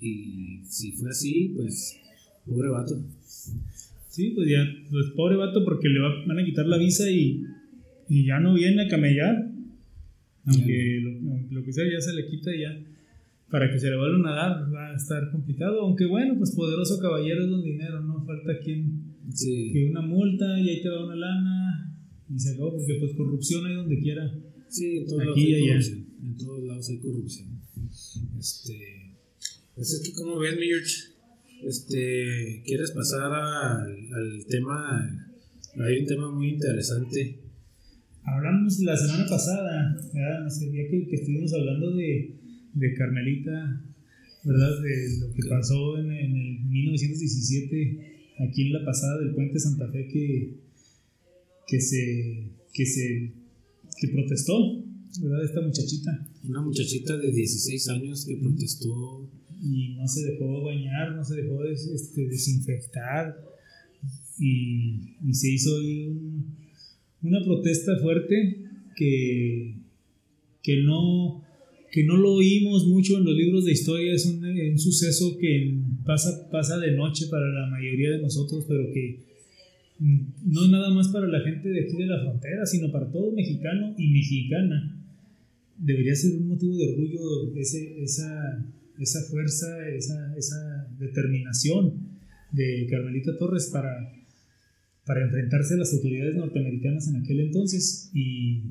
Y 0.01 0.61
si 0.67 0.93
fue 0.93 1.11
así, 1.11 1.53
pues. 1.57 1.97
Pobre 2.47 2.69
vato. 2.71 2.99
Sí, 4.09 4.33
pues 4.35 4.49
ya, 4.51 4.65
pues 4.91 5.07
pobre 5.15 5.37
vato, 5.37 5.65
porque 5.65 5.89
le 5.89 6.01
va- 6.01 6.25
van 6.27 6.39
a 6.39 6.45
quitar 6.45 6.67
la 6.67 6.79
visa 6.79 7.09
y, 7.11 7.45
y 8.09 8.25
ya 8.27 8.41
no 8.41 8.55
viene 8.55 8.83
a 8.83 8.89
camellar. 8.89 9.51
Aunque 10.47 11.01
lo, 11.03 11.59
lo 11.59 11.65
que 11.65 11.73
sea 11.73 11.85
ya 11.91 12.01
se 12.01 12.15
le 12.15 12.27
quita 12.27 12.55
y 12.55 12.63
ya. 12.63 12.77
Para 13.51 13.71
que 13.71 13.79
se 13.79 13.91
le 13.91 13.97
vuelvan 13.97 14.27
a 14.27 14.35
dar 14.35 14.73
va 14.75 14.91
a 14.93 14.97
estar 14.97 15.31
complicado. 15.31 15.83
Aunque 15.83 16.07
bueno, 16.07 16.35
pues 16.39 16.53
poderoso 16.57 16.99
caballero 16.99 17.45
es 17.45 17.51
don 17.51 17.63
dinero, 17.63 18.01
no 18.01 18.25
falta 18.25 18.59
quien 18.65 19.11
Sí. 19.33 19.71
que 19.73 19.91
una 19.91 20.01
multa 20.01 20.59
y 20.59 20.71
ahí 20.71 20.83
te 20.83 20.89
va 20.89 21.05
una 21.05 21.15
lana 21.17 21.95
y 22.29 22.39
se 22.39 22.55
acabó 22.55 22.73
porque 22.77 22.95
pues 22.99 23.13
corrupción 23.15 23.67
hay 23.67 23.75
donde 23.75 23.99
quiera. 23.99 24.33
Sí, 24.71 24.99
en 24.99 25.07
todos 25.07 25.21
Aquí 25.21 25.27
lados 25.27 25.37
hay 25.37 25.51
y 25.51 25.55
allá. 25.55 25.73
corrupción. 25.73 26.07
En 26.23 26.37
todos 26.37 26.65
lados 26.65 26.89
hay 26.89 26.99
corrupción. 26.99 27.49
Este. 28.39 29.17
Pues 29.75 29.93
es 29.93 30.01
que, 30.01 30.13
como 30.13 30.39
ves, 30.39 30.57
mi 30.59 30.67
George? 30.67 30.95
Este. 31.65 32.63
¿Quieres 32.65 32.91
pasar 32.93 33.33
al, 33.33 34.13
al 34.13 34.47
tema? 34.49 35.27
Hay 35.79 35.99
un 36.01 36.07
tema 36.07 36.31
muy 36.31 36.51
interesante. 36.51 37.41
Hablamos 38.23 38.79
la 38.81 38.97
semana 38.97 39.27
pasada, 39.29 39.97
¿verdad? 40.13 40.45
No 40.45 40.51
sé, 40.51 40.67
el 40.67 40.73
día 40.73 40.89
que, 40.91 41.07
que 41.09 41.17
estuvimos 41.17 41.53
hablando 41.55 41.95
de, 41.97 42.37
de 42.75 42.95
Carmelita, 42.95 43.83
¿verdad? 44.45 44.83
De 44.83 45.19
lo 45.21 45.33
que 45.33 45.43
pasó 45.49 45.99
en, 45.99 46.13
en 46.13 46.37
el 46.37 46.65
1917, 46.67 48.35
aquí 48.47 48.67
en 48.67 48.73
la 48.75 48.85
pasada 48.85 49.19
del 49.21 49.35
puente 49.35 49.59
Santa 49.59 49.91
Fe, 49.91 50.07
que, 50.09 50.61
que 51.67 51.81
se. 51.81 52.51
que 52.73 52.87
se. 52.87 53.33
Que 54.01 54.09
protestó, 54.09 54.83
¿verdad? 55.21 55.45
Esta 55.45 55.61
muchachita. 55.61 56.27
Una 56.49 56.63
muchachita 56.63 57.17
de 57.19 57.33
16 57.33 57.89
años 57.91 58.25
que 58.27 58.37
protestó 58.37 59.29
y 59.63 59.91
no 59.97 60.09
se 60.09 60.25
dejó 60.33 60.63
bañar, 60.63 61.15
no 61.15 61.23
se 61.25 61.37
dejó 61.37 61.63
des- 61.65 61.87
este, 61.87 62.27
desinfectar 62.29 63.37
y, 64.39 65.17
y 65.27 65.35
se 65.35 65.51
hizo 65.53 65.79
ahí 65.79 66.07
un- 66.07 66.57
una 67.23 67.45
protesta 67.45 67.99
fuerte 68.01 68.65
que, 68.97 69.75
que, 70.63 70.77
no, 70.83 71.43
que 71.93 72.05
no 72.05 72.17
lo 72.17 72.35
oímos 72.35 72.87
mucho 72.87 73.19
en 73.19 73.25
los 73.25 73.37
libros 73.37 73.67
de 73.67 73.73
historia, 73.73 74.15
es 74.15 74.25
un, 74.25 74.43
un 74.45 74.79
suceso 74.79 75.37
que 75.39 75.79
pasa, 76.07 76.49
pasa 76.51 76.79
de 76.79 76.93
noche 76.93 77.27
para 77.31 77.47
la 77.53 77.67
mayoría 77.69 78.11
de 78.13 78.23
nosotros, 78.23 78.65
pero 78.67 78.91
que 78.95 79.30
no 80.01 80.69
nada 80.69 80.91
más 80.95 81.09
para 81.09 81.27
la 81.29 81.41
gente 81.41 81.69
de 81.69 81.83
aquí 81.83 81.97
de 81.97 82.07
la 82.07 82.21
frontera, 82.21 82.65
sino 82.65 82.91
para 82.91 83.11
todo 83.11 83.33
mexicano 83.33 83.95
y 83.99 84.09
mexicana. 84.09 84.97
Debería 85.77 86.15
ser 86.15 86.37
un 86.37 86.49
motivo 86.49 86.77
de 86.77 86.89
orgullo 86.89 87.55
ese, 87.57 88.03
esa, 88.03 88.65
esa 88.99 89.23
fuerza, 89.31 89.89
esa, 89.91 90.35
esa 90.37 90.89
determinación 90.99 91.95
de 92.53 92.87
Carmelita 92.91 93.37
Torres 93.37 93.71
para, 93.73 94.11
para 95.05 95.25
enfrentarse 95.25 95.75
a 95.75 95.79
las 95.79 95.93
autoridades 95.93 96.35
norteamericanas 96.35 97.09
en 97.09 97.17
aquel 97.17 97.41
entonces 97.41 98.11
y, 98.15 98.63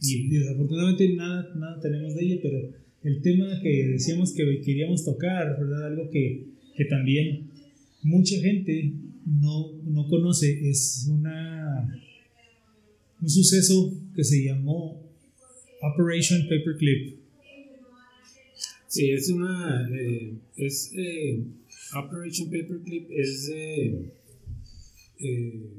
y 0.00 0.28
desafortunadamente 0.28 1.14
nada, 1.14 1.54
nada 1.54 1.80
tenemos 1.80 2.14
de 2.14 2.24
ella, 2.24 2.36
pero 2.42 2.70
el 3.04 3.20
tema 3.20 3.60
que 3.62 3.88
decíamos 3.88 4.32
que 4.32 4.60
queríamos 4.62 5.04
tocar, 5.04 5.58
¿verdad? 5.60 5.86
Algo 5.86 6.10
que, 6.10 6.46
que 6.76 6.84
también 6.86 7.50
mucha 8.02 8.40
gente 8.40 8.92
no, 9.40 9.72
no 9.84 10.08
conoce, 10.08 10.68
es 10.70 11.06
una, 11.10 12.00
un 13.20 13.28
suceso 13.28 13.92
que 14.14 14.24
se 14.24 14.44
llamó 14.44 15.02
Operation 15.82 16.42
Paperclip. 16.42 17.18
Sí, 18.88 19.10
es 19.10 19.28
una. 19.30 19.88
eh, 19.92 20.34
es. 20.56 20.90
eh, 20.96 21.44
Operation 21.94 22.46
Paperclip 22.48 23.10
es 23.10 23.46
de. 23.48 24.12
eh, 25.20 25.72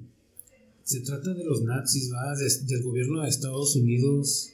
se 0.84 1.02
trata 1.02 1.34
de 1.34 1.44
los 1.44 1.64
nazis, 1.64 2.12
¿va? 2.14 2.36
Des- 2.36 2.66
del 2.68 2.84
gobierno 2.84 3.22
de 3.24 3.30
Estados 3.30 3.76
Unidos. 3.76 4.52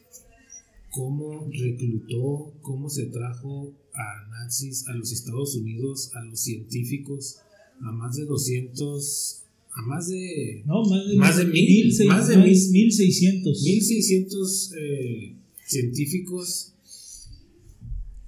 Cómo 0.90 1.50
reclutó, 1.52 2.54
cómo 2.62 2.90
se 2.90 3.08
trajo 3.08 3.74
a 3.94 4.30
nazis 4.30 4.88
a 4.88 4.94
los 4.94 5.12
Estados 5.12 5.56
Unidos, 5.56 6.12
a 6.16 6.24
los 6.24 6.40
científicos, 6.40 7.40
a 7.82 7.92
más 7.92 8.16
de 8.16 8.26
200. 8.26 9.42
A 9.74 9.82
más 9.82 10.08
de. 10.08 10.64
No, 10.66 10.84
más 10.86 11.08
de, 11.08 11.16
Más 11.18 11.38
de 11.38 11.46
mil, 11.46 11.94
seis- 11.94 12.08
más 12.10 12.28
de 12.28 12.38
más 12.38 12.46
mil. 12.46 12.72
1600. 12.72 13.62
1600 13.64 14.72
eh, 14.80 15.36
científicos 15.66 16.72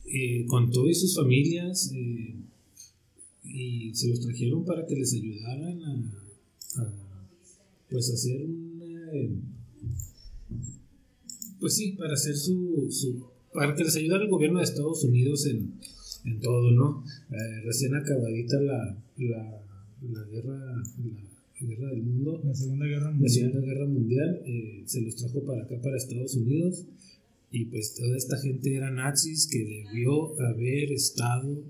eh, 0.06 0.46
con 0.48 0.72
todas 0.72 1.00
sus 1.00 1.16
familias 1.16 1.92
eh, 1.94 2.36
y 3.46 3.94
se 3.94 4.08
los 4.10 4.20
trajeron 4.22 4.66
para 4.66 4.86
que 4.86 4.96
les 4.96 5.14
ayudaran 5.14 5.82
a, 5.84 6.82
a, 6.82 7.30
pues 7.90 8.10
hacer 8.12 8.42
un 8.44 8.82
eh, 9.14 9.30
pues 11.60 11.76
sí 11.76 11.94
para 11.94 12.14
hacer 12.14 12.36
su, 12.36 12.88
su 12.90 13.26
para 13.54 13.76
que 13.76 13.84
les 13.84 13.96
ayudara 13.96 14.24
el 14.24 14.30
gobierno 14.30 14.60
de 14.60 14.66
Estados 14.66 15.04
Unidos 15.04 15.46
en, 15.48 15.74
en 16.28 16.40
todo 16.40 16.72
no 16.72 17.04
Eh, 17.32 17.62
recién 17.66 17.96
acabadita 17.96 18.60
la, 18.62 18.80
la, 19.18 19.62
la 20.16 20.24
guerra 20.32 20.58
la 21.60 21.68
guerra 21.68 21.90
del 21.90 22.04
mundo 22.04 22.42
La 22.46 22.54
Segunda 22.54 22.86
Guerra 22.86 23.06
la 23.06 23.12
Mundial. 23.12 23.32
Segunda 23.32 23.62
Guerra 23.68 23.86
Mundial 23.88 24.42
eh, 24.46 24.84
se 24.86 25.02
los 25.02 25.16
trajo 25.16 25.44
para 25.44 25.64
acá, 25.64 25.76
para 25.82 25.98
Estados 25.98 26.36
Unidos, 26.36 26.86
y 27.52 27.66
pues 27.66 27.96
toda 27.96 28.16
esta 28.16 28.38
gente 28.38 28.76
era 28.76 28.92
nazis 28.92 29.48
que 29.52 29.60
debió 29.66 30.40
haber 30.42 30.92
estado 30.92 31.64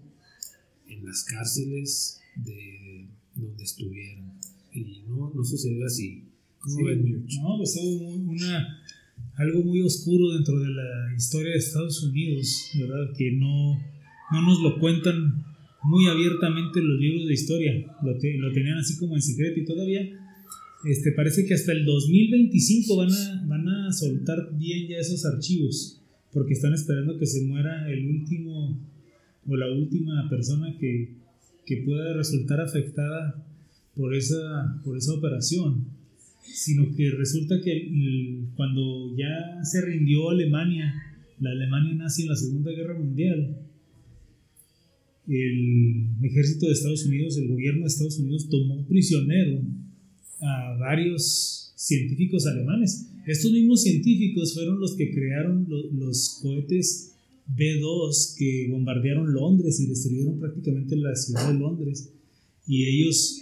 en 0.90 1.06
las 1.06 1.24
cárceles 1.24 2.20
de 2.36 3.06
donde 3.36 3.64
estuvieran. 3.64 4.34
Y 4.74 5.04
no, 5.08 5.32
no 5.34 5.44
sucedió 5.44 5.86
así. 5.86 6.24
¿Cómo 6.60 6.78
Sí, 6.80 6.84
ven, 6.84 7.26
no, 7.42 7.58
pues 7.58 7.80
hubo 7.82 8.10
un- 8.16 8.30
una, 8.30 8.80
algo 9.36 9.62
muy 9.64 9.82
oscuro 9.82 10.34
dentro 10.34 10.60
de 10.60 10.70
la 10.70 11.14
historia 11.16 11.52
de 11.54 11.58
Estados 11.60 12.04
Unidos, 12.04 12.72
¿verdad? 12.78 13.14
Que 13.18 13.32
no, 13.34 13.78
no 14.32 14.42
nos 14.42 14.62
lo 14.62 14.80
cuentan 14.80 15.44
muy 15.84 16.08
abiertamente 16.08 16.82
los 16.82 17.00
libros 17.00 17.28
de 17.28 17.34
historia, 17.34 17.96
lo, 18.04 18.18
te- 18.18 18.38
lo 18.38 18.52
tenían 18.52 18.78
así 18.78 18.98
como 18.98 19.16
en 19.16 19.22
secreto 19.22 19.60
y 19.60 19.66
todavía 19.66 20.02
este, 20.86 21.12
parece 21.14 21.46
que 21.46 21.54
hasta 21.54 21.72
el 21.72 21.86
2025 21.86 22.98
van 22.98 23.12
a, 23.12 23.44
van 23.48 23.68
a 23.68 23.92
soltar 23.94 24.50
bien 24.58 24.88
ya 24.88 24.98
esos 24.98 25.26
archivos, 25.26 26.02
porque 26.34 26.54
están 26.54 26.74
esperando 26.74 27.18
que 27.18 27.26
se 27.26 27.42
muera 27.46 27.90
el 27.90 28.06
último 28.08 28.78
o 29.48 29.56
la 29.56 29.72
última 29.72 30.28
persona 30.30 30.76
que, 30.78 31.14
que 31.66 31.78
pueda 31.78 32.14
resultar 32.14 32.60
afectada 32.60 33.44
por 33.96 34.14
esa, 34.14 34.80
por 34.84 34.98
esa 34.98 35.14
operación. 35.14 35.86
Sino 36.44 36.94
que 36.96 37.12
resulta 37.12 37.60
que 37.62 38.46
cuando 38.56 39.16
ya 39.18 39.64
se 39.64 39.82
rindió 39.82 40.30
Alemania, 40.30 40.94
la 41.40 41.52
Alemania 41.52 41.94
nazi 41.96 42.24
en 42.24 42.30
la 42.30 42.36
Segunda 42.36 42.72
Guerra 42.72 42.98
Mundial, 42.98 43.58
el 45.28 46.08
ejército 46.24 46.68
de 46.68 46.74
Estados 46.74 47.06
Unidos, 47.06 47.38
el 47.38 47.48
gobierno 47.50 47.82
de 47.82 47.88
Estados 47.88 48.18
Unidos 48.20 48.48
tomó 48.50 48.86
prisionero 48.88 49.62
a 50.40 50.78
varios 50.80 51.74
científicos 51.76 52.46
alemanes. 52.48 53.08
Estos 53.26 53.52
mismos 53.52 53.84
científicos 53.84 54.54
fueron 54.54 54.80
los 54.80 54.96
que 54.96 55.12
crearon 55.14 55.66
lo- 55.68 55.92
los 55.92 56.40
cohetes 56.42 57.14
B-2 57.56 58.36
que 58.38 58.68
bombardearon 58.72 59.34
Londres 59.34 59.80
y 59.80 59.88
destruyeron 59.88 60.40
prácticamente 60.40 60.96
la 60.96 61.16
ciudad 61.16 61.52
de 61.52 61.60
Londres. 61.60 62.10
Y 62.66 62.86
ellos 62.86 63.42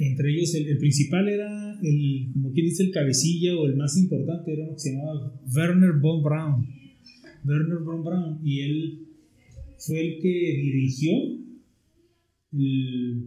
entre 0.00 0.32
ellos, 0.32 0.54
el, 0.54 0.68
el 0.68 0.78
principal 0.78 1.28
era, 1.28 1.76
el, 1.82 2.28
como 2.32 2.52
quien 2.52 2.66
dice, 2.66 2.84
el 2.84 2.92
cabecilla 2.92 3.56
o 3.56 3.66
el 3.66 3.74
más 3.76 3.96
importante, 3.98 4.52
era 4.52 4.62
uno 4.64 4.74
que 4.74 4.78
se 4.78 4.92
llamaba 4.92 5.34
Werner 5.52 5.94
von 6.00 6.22
Braun. 6.22 6.68
Werner 7.44 7.78
von 7.78 8.04
Braun. 8.04 8.38
Y 8.44 8.60
él 8.60 9.07
fue 9.78 10.00
el 10.00 10.20
que 10.20 10.28
dirigió 10.62 11.12
el, 12.52 13.22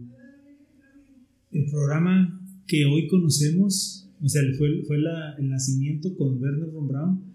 el 1.52 1.64
programa 1.70 2.40
que 2.66 2.84
hoy 2.84 3.08
conocemos. 3.08 4.08
O 4.22 4.28
sea, 4.28 4.42
fue, 4.56 4.82
fue 4.86 4.98
la- 4.98 5.34
el 5.38 5.48
nacimiento 5.48 6.14
con 6.16 6.40
Werner 6.40 6.70
von 6.70 6.88
Braun. 6.88 7.32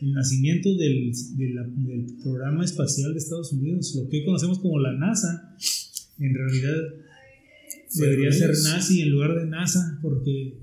El 0.00 0.12
nacimiento 0.12 0.76
del, 0.76 1.12
de 1.36 1.50
la- 1.54 1.66
del 1.66 2.06
programa 2.22 2.64
espacial 2.64 3.12
de 3.12 3.18
Estados 3.18 3.52
Unidos, 3.52 3.94
lo 3.96 4.08
que 4.08 4.18
hoy 4.18 4.24
conocemos 4.24 4.58
como 4.60 4.78
la 4.78 4.92
NASA, 4.92 5.56
en 6.20 6.34
realidad 6.34 6.76
debería 7.94 8.30
ser 8.32 8.50
nazi 8.62 9.00
en 9.00 9.10
lugar 9.10 9.34
de 9.40 9.46
NASA, 9.46 9.98
porque 10.02 10.54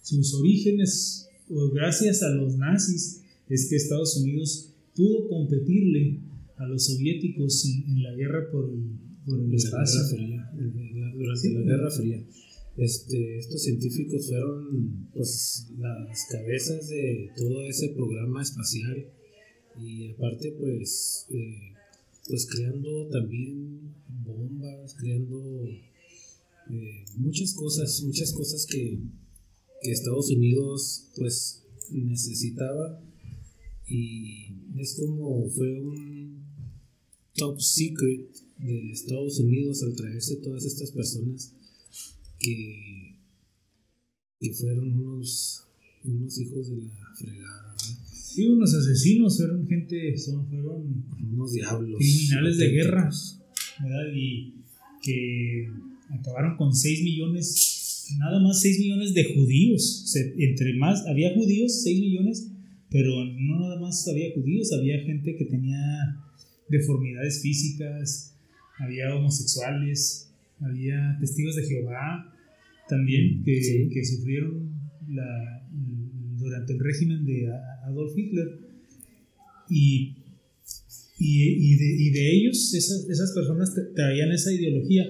sus 0.00 0.34
orígenes, 0.34 1.28
o 1.48 1.70
gracias 1.70 2.22
a 2.24 2.30
los 2.30 2.56
nazis, 2.56 3.22
es 3.48 3.68
que 3.68 3.76
Estados 3.76 4.16
Unidos 4.16 4.70
pudo 4.96 5.28
competirle 5.28 6.18
a 6.62 6.68
los 6.68 6.86
soviéticos 6.86 7.64
en, 7.66 7.90
en 7.90 8.02
la 8.02 8.14
guerra 8.14 8.50
por 8.50 8.70
el, 8.70 8.82
por 9.26 9.40
el 9.40 9.54
espacio. 9.54 10.00
Guerra 10.00 10.10
Fría, 10.10 10.52
la- 10.94 11.14
durante 11.14 11.50
la 11.52 11.60
Guerra 11.62 11.90
Fría. 11.90 12.24
Este, 12.76 13.36
estos 13.38 13.62
científicos 13.64 14.28
fueron 14.28 15.08
pues, 15.12 15.68
las 15.78 16.26
cabezas 16.30 16.88
de 16.88 17.30
todo 17.36 17.62
ese 17.66 17.90
programa 17.90 18.40
espacial 18.40 19.08
y 19.78 20.10
aparte 20.12 20.52
pues, 20.58 21.26
eh, 21.30 21.74
pues 22.28 22.46
creando 22.46 23.08
también 23.08 23.94
bombas, 24.24 24.94
creando 24.98 25.66
eh, 26.70 27.04
muchas 27.16 27.52
cosas, 27.52 28.02
muchas 28.04 28.32
cosas 28.32 28.66
que, 28.66 29.00
que 29.82 29.90
Estados 29.90 30.30
Unidos 30.30 31.10
pues 31.16 31.64
necesitaba 31.90 33.02
y 33.86 34.46
es 34.78 34.96
como 34.98 35.46
fue 35.50 35.78
un 35.80 36.21
top 37.34 37.60
secret 37.60 38.28
de 38.58 38.92
Estados 38.92 39.38
Unidos 39.40 39.82
al 39.82 39.94
traerse 39.94 40.36
todas 40.36 40.64
estas 40.64 40.92
personas 40.92 41.54
que, 42.38 43.16
que 44.40 44.52
fueron 44.52 45.00
unos, 45.00 45.64
unos 46.04 46.38
hijos 46.38 46.70
de 46.70 46.76
la 46.76 47.14
fregada. 47.16 47.76
Sí, 48.12 48.46
unos 48.46 48.74
asesinos, 48.74 49.36
fueron 49.36 49.66
gente, 49.66 50.16
son, 50.16 50.48
fueron 50.48 51.04
unos 51.32 51.52
diablos. 51.52 51.98
criminales 51.98 52.58
de 52.58 52.68
guerra. 52.68 53.10
¿verdad? 53.82 54.12
Y 54.14 54.54
que 55.02 55.68
acabaron 56.10 56.56
con 56.56 56.74
6 56.74 57.02
millones, 57.02 58.06
nada 58.18 58.40
más 58.40 58.60
6 58.60 58.78
millones 58.80 59.14
de 59.14 59.34
judíos. 59.34 60.02
O 60.04 60.06
sea, 60.06 60.22
entre 60.38 60.74
más, 60.74 61.04
había 61.06 61.34
judíos, 61.34 61.82
6 61.82 62.00
millones, 62.00 62.48
pero 62.90 63.24
no 63.24 63.60
nada 63.60 63.80
más 63.80 64.06
había 64.08 64.32
judíos, 64.34 64.72
había 64.72 65.00
gente 65.00 65.36
que 65.36 65.44
tenía 65.46 65.78
deformidades 66.68 67.42
físicas, 67.42 68.34
había 68.78 69.14
homosexuales, 69.14 70.30
había 70.60 71.16
testigos 71.20 71.56
de 71.56 71.64
Jehová 71.64 72.32
también 72.88 73.42
que, 73.44 73.62
Sí. 73.62 73.88
que 73.92 74.04
sufrieron 74.04 74.70
la, 75.08 75.66
durante 76.38 76.72
el 76.72 76.80
régimen 76.80 77.24
de 77.24 77.48
Adolf 77.86 78.16
Hitler. 78.16 78.58
Y, 79.70 80.16
Y, 81.18 81.72
y 81.72 81.76
de, 81.76 82.02
y 82.02 82.10
de 82.10 82.32
ellos, 82.36 82.74
esas, 82.74 83.08
esas 83.08 83.32
personas 83.32 83.70
tra- 83.76 83.94
traían 83.94 84.32
esa 84.32 84.52
ideología 84.52 85.04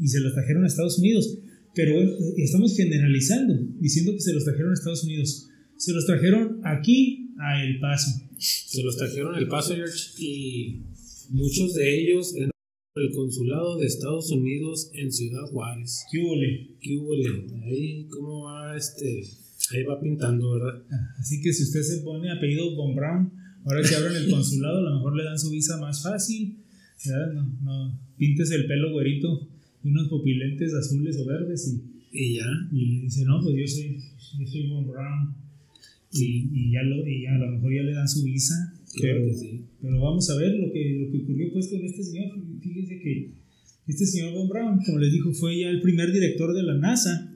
y 0.00 0.06
se 0.06 0.20
los 0.20 0.32
trajeron 0.32 0.62
a 0.62 0.68
Estados 0.68 0.98
Unidos. 1.00 1.38
Pero 1.74 1.94
bueno, 1.94 2.12
estamos 2.36 2.76
generalizando, 2.76 3.54
diciendo 3.80 4.12
que 4.12 4.20
se 4.20 4.32
los 4.34 4.44
trajeron 4.44 4.70
a 4.70 4.74
Estados 4.74 5.02
Unidos. 5.04 5.48
Se 5.76 5.92
los 5.92 6.06
trajeron 6.06 6.60
aquí 6.64 7.27
a 7.38 7.62
El 7.62 7.78
Paso. 7.80 8.10
Se 8.38 8.82
los 8.82 8.96
trajeron 8.96 9.34
el 9.36 9.48
Paso 9.48 9.74
George, 9.74 10.10
y 10.18 10.82
muchos 11.30 11.74
de 11.74 12.00
ellos 12.00 12.34
en 12.36 12.50
el 12.96 13.12
consulado 13.12 13.78
de 13.78 13.86
Estados 13.86 14.30
Unidos 14.30 14.90
en 14.94 15.12
Ciudad 15.12 15.46
Juárez. 15.50 16.04
¿Qué 16.10 16.18
huele? 16.18 16.76
¿Qué 16.80 16.96
hubo? 16.96 17.12
Ahí, 17.64 18.06
¿cómo 18.10 18.44
va 18.44 18.76
este? 18.76 19.22
Ahí 19.72 19.84
va 19.84 20.00
pintando, 20.00 20.52
¿verdad? 20.52 20.82
Así 21.18 21.40
que 21.40 21.52
si 21.52 21.62
usted 21.64 21.82
se 21.82 21.98
pone 21.98 22.30
apellido 22.30 22.74
Von 22.74 22.96
Braun, 22.96 23.32
ahora 23.64 23.82
que 23.88 23.94
abren 23.94 24.16
el 24.16 24.30
consulado, 24.30 24.78
a 24.78 24.90
lo 24.90 24.96
mejor 24.96 25.16
le 25.16 25.24
dan 25.24 25.38
su 25.38 25.50
visa 25.50 25.78
más 25.78 26.02
fácil. 26.02 26.58
¿verdad? 27.06 27.32
No, 27.34 27.58
no, 27.62 28.00
píntese 28.16 28.56
el 28.56 28.66
pelo 28.66 28.90
güerito 28.92 29.48
y 29.84 29.90
unos 29.90 30.08
pupilentes 30.08 30.74
azules 30.74 31.16
o 31.18 31.26
verdes 31.26 31.68
y, 31.68 31.98
Y 32.10 32.36
ya. 32.36 32.46
y 32.72 32.86
le 32.86 33.00
dice, 33.02 33.24
no, 33.24 33.40
pues 33.40 33.54
yo 33.56 33.66
soy, 33.66 33.98
yo 34.40 34.46
soy 34.46 34.68
Von 34.68 34.88
Braun. 34.88 35.47
Y, 36.12 36.48
y 36.52 36.72
ya 36.72 36.82
lo, 36.82 37.06
y 37.06 37.22
ya 37.22 37.34
a 37.34 37.38
lo 37.38 37.50
mejor 37.52 37.74
ya 37.74 37.82
le 37.82 37.92
dan 37.92 38.08
su 38.08 38.24
visa. 38.24 38.54
Claro 38.94 39.18
pero, 39.20 39.26
que 39.26 39.34
sí. 39.34 39.64
pero 39.82 40.00
vamos 40.00 40.28
a 40.30 40.36
ver 40.36 40.54
lo 40.54 40.72
que, 40.72 40.98
lo 41.04 41.10
que 41.12 41.18
ocurrió 41.22 41.52
pues 41.52 41.68
con 41.68 41.84
este 41.84 42.02
señor. 42.02 42.32
Fíjese 42.62 42.98
que 43.00 43.30
este 43.86 44.06
señor 44.06 44.32
Von 44.34 44.48
Braun, 44.48 44.78
como 44.84 44.98
les 44.98 45.12
dijo, 45.12 45.32
fue 45.34 45.58
ya 45.58 45.68
el 45.70 45.80
primer 45.80 46.12
director 46.12 46.54
de 46.54 46.62
la 46.62 46.74
NASA. 46.74 47.32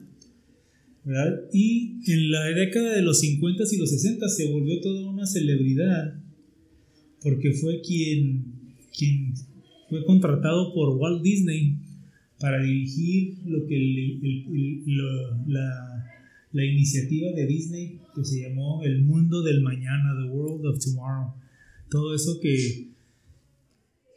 ¿verdad? 1.05 1.41
Y 1.51 1.99
en 2.07 2.31
la 2.31 2.45
década 2.45 2.95
de 2.95 3.01
los 3.01 3.19
50 3.19 3.63
y 3.73 3.77
los 3.77 3.89
60 3.91 4.27
se 4.29 4.47
volvió 4.51 4.79
toda 4.79 5.09
una 5.09 5.25
celebridad 5.25 6.15
porque 7.21 7.51
fue 7.51 7.81
quien, 7.81 8.45
quien 8.97 9.33
fue 9.89 10.05
contratado 10.05 10.73
por 10.73 10.97
Walt 10.97 11.21
Disney 11.21 11.75
para 12.39 12.63
dirigir 12.63 13.39
lo 13.45 13.65
que 13.67 13.75
el- 13.75 13.99
el- 13.99 14.45
el- 14.55 14.83
lo- 14.95 15.45
la, 15.47 16.05
la 16.53 16.63
iniciativa 16.63 17.31
de 17.31 17.47
Disney 17.47 17.99
que 18.15 18.23
se 18.23 18.41
llamó 18.41 18.83
El 18.83 19.01
Mundo 19.03 19.41
del 19.41 19.61
Mañana, 19.61 20.15
The 20.21 20.29
World 20.29 20.65
of 20.67 20.83
Tomorrow. 20.83 21.33
Todo 21.89 22.15
eso 22.15 22.39
que, 22.41 22.89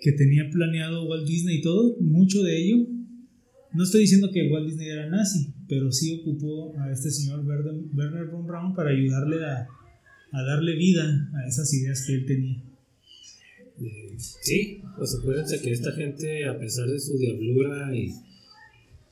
que 0.01 0.13
tenía 0.13 0.49
planeado 0.51 1.09
Walt 1.09 1.27
Disney 1.27 1.59
y 1.59 1.63
todo, 1.63 1.97
mucho 2.01 2.43
de 2.43 2.63
ello. 2.63 2.87
No 3.73 3.85
estoy 3.85 4.03
diciendo 4.03 4.31
que 4.33 4.51
Walt 4.51 4.67
Disney 4.67 4.89
era 4.89 5.09
nazi, 5.09 5.53
pero 5.67 5.91
sí 5.91 6.21
ocupó 6.21 6.79
a 6.79 6.93
este 6.93 7.11
señor 7.11 7.45
Werner, 7.45 8.27
von 8.27 8.47
Braun 8.47 8.75
para 8.75 8.91
ayudarle 8.91 9.45
a, 9.45 9.67
a 10.33 10.43
darle 10.43 10.77
vida 10.77 11.31
a 11.35 11.49
esas 11.49 11.73
ideas 11.73 12.05
que 12.07 12.15
él 12.15 12.27
tenía. 12.27 12.63
Eh, 13.81 14.15
sí, 14.19 14.83
pues 14.97 15.17
acuérdense 15.19 15.61
que 15.61 15.73
esta 15.73 15.93
gente, 15.93 16.47
a 16.47 16.59
pesar 16.59 16.87
de 16.89 17.01
su 17.01 17.17
diablura 17.19 17.95
y, 17.95 18.13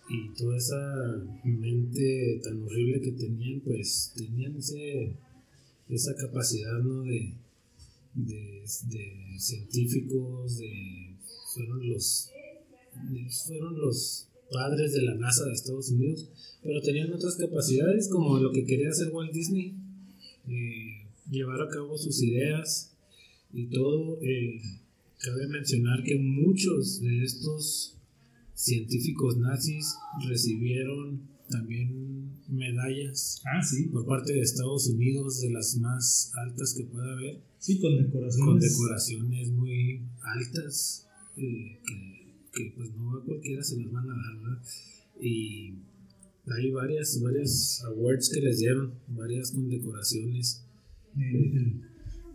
y 0.09 0.35
toda 0.35 0.57
esa 0.57 1.25
mente 1.45 2.41
tan 2.43 2.63
horrible 2.63 3.01
que 3.01 3.13
tenían, 3.13 3.61
pues 3.61 4.13
tenían 4.17 4.57
ese, 4.57 5.17
esa 5.89 6.15
capacidad, 6.15 6.79
¿no? 6.83 7.03
De, 7.03 7.33
de, 8.15 8.63
de 8.91 9.39
científicos, 9.39 10.59
de, 10.59 11.17
fueron 11.53 11.89
los 11.89 12.31
fueron 13.47 13.79
los 13.79 14.29
padres 14.51 14.93
de 14.93 15.03
la 15.03 15.15
NASA 15.17 15.47
de 15.47 15.55
Estados 15.55 15.91
Unidos, 15.91 16.29
pero 16.63 16.81
tenían 16.81 17.13
otras 17.13 17.37
capacidades 17.37 18.09
como 18.09 18.39
lo 18.39 18.53
que 18.53 18.65
quería 18.65 18.91
hacer 18.91 19.09
Walt 19.13 19.33
Disney, 19.33 19.75
eh, 20.49 21.07
llevar 21.31 21.61
a 21.61 21.69
cabo 21.69 21.97
sus 21.99 22.23
ideas 22.23 22.93
y 23.53 23.67
todo. 23.67 24.19
eh, 24.23 24.61
cabe 25.19 25.47
mencionar 25.49 26.03
que 26.05 26.17
muchos 26.19 27.01
de 27.01 27.25
estos 27.25 27.94
científicos 28.65 29.37
nazis 29.37 29.95
recibieron 30.27 31.21
también 31.51 32.33
medallas 32.49 33.43
Ah, 33.45 33.63
sí. 33.63 33.85
por 33.93 34.07
parte 34.07 34.33
de 34.33 34.41
Estados 34.41 34.89
Unidos, 34.89 35.41
de 35.43 35.51
las 35.51 35.77
más 35.77 36.33
altas 36.47 36.75
que 36.77 36.85
pueda 36.85 37.13
haber 37.13 37.43
Sí, 37.59 37.79
con 37.79 37.97
decoraciones. 37.97 38.47
con 38.47 38.59
decoraciones 38.61 39.51
muy 39.51 40.01
altas 40.23 41.07
eh, 41.37 41.79
que, 41.87 42.35
que, 42.55 42.73
pues 42.77 42.91
no 42.97 43.19
a 43.19 43.25
cualquiera 43.25 43.63
se 43.63 43.77
las 43.77 43.93
van 43.93 44.09
a 44.11 44.15
dar 44.15 44.41
¿verdad? 44.41 44.63
y 45.21 45.75
hay 46.47 46.71
varias 46.71 47.21
varias 47.23 47.83
awards 47.87 48.31
que 48.33 48.41
les 48.41 48.59
dieron 48.61 48.95
varias 49.09 49.51
condecoraciones 49.51 50.65
El- 51.17 51.37
el- 51.37 51.81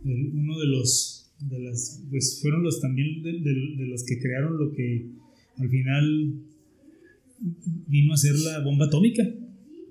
el- 0.06 0.32
uno 0.36 0.60
de 0.60 0.68
los 0.68 1.32
de 1.40 1.60
las 1.60 2.02
pues 2.10 2.40
fueron 2.42 2.64
los 2.64 2.80
también 2.82 3.24
de, 3.24 3.32
de- 3.32 3.76
de 3.78 3.88
los 3.88 4.04
que 4.04 4.20
crearon 4.20 4.58
lo 4.58 4.72
que 4.74 5.12
al 5.60 5.70
final 5.70 6.34
vino 7.88 8.14
a 8.14 8.18
ser 8.18 8.36
la 8.40 8.60
bomba 8.60 8.86
atómica 8.86 9.24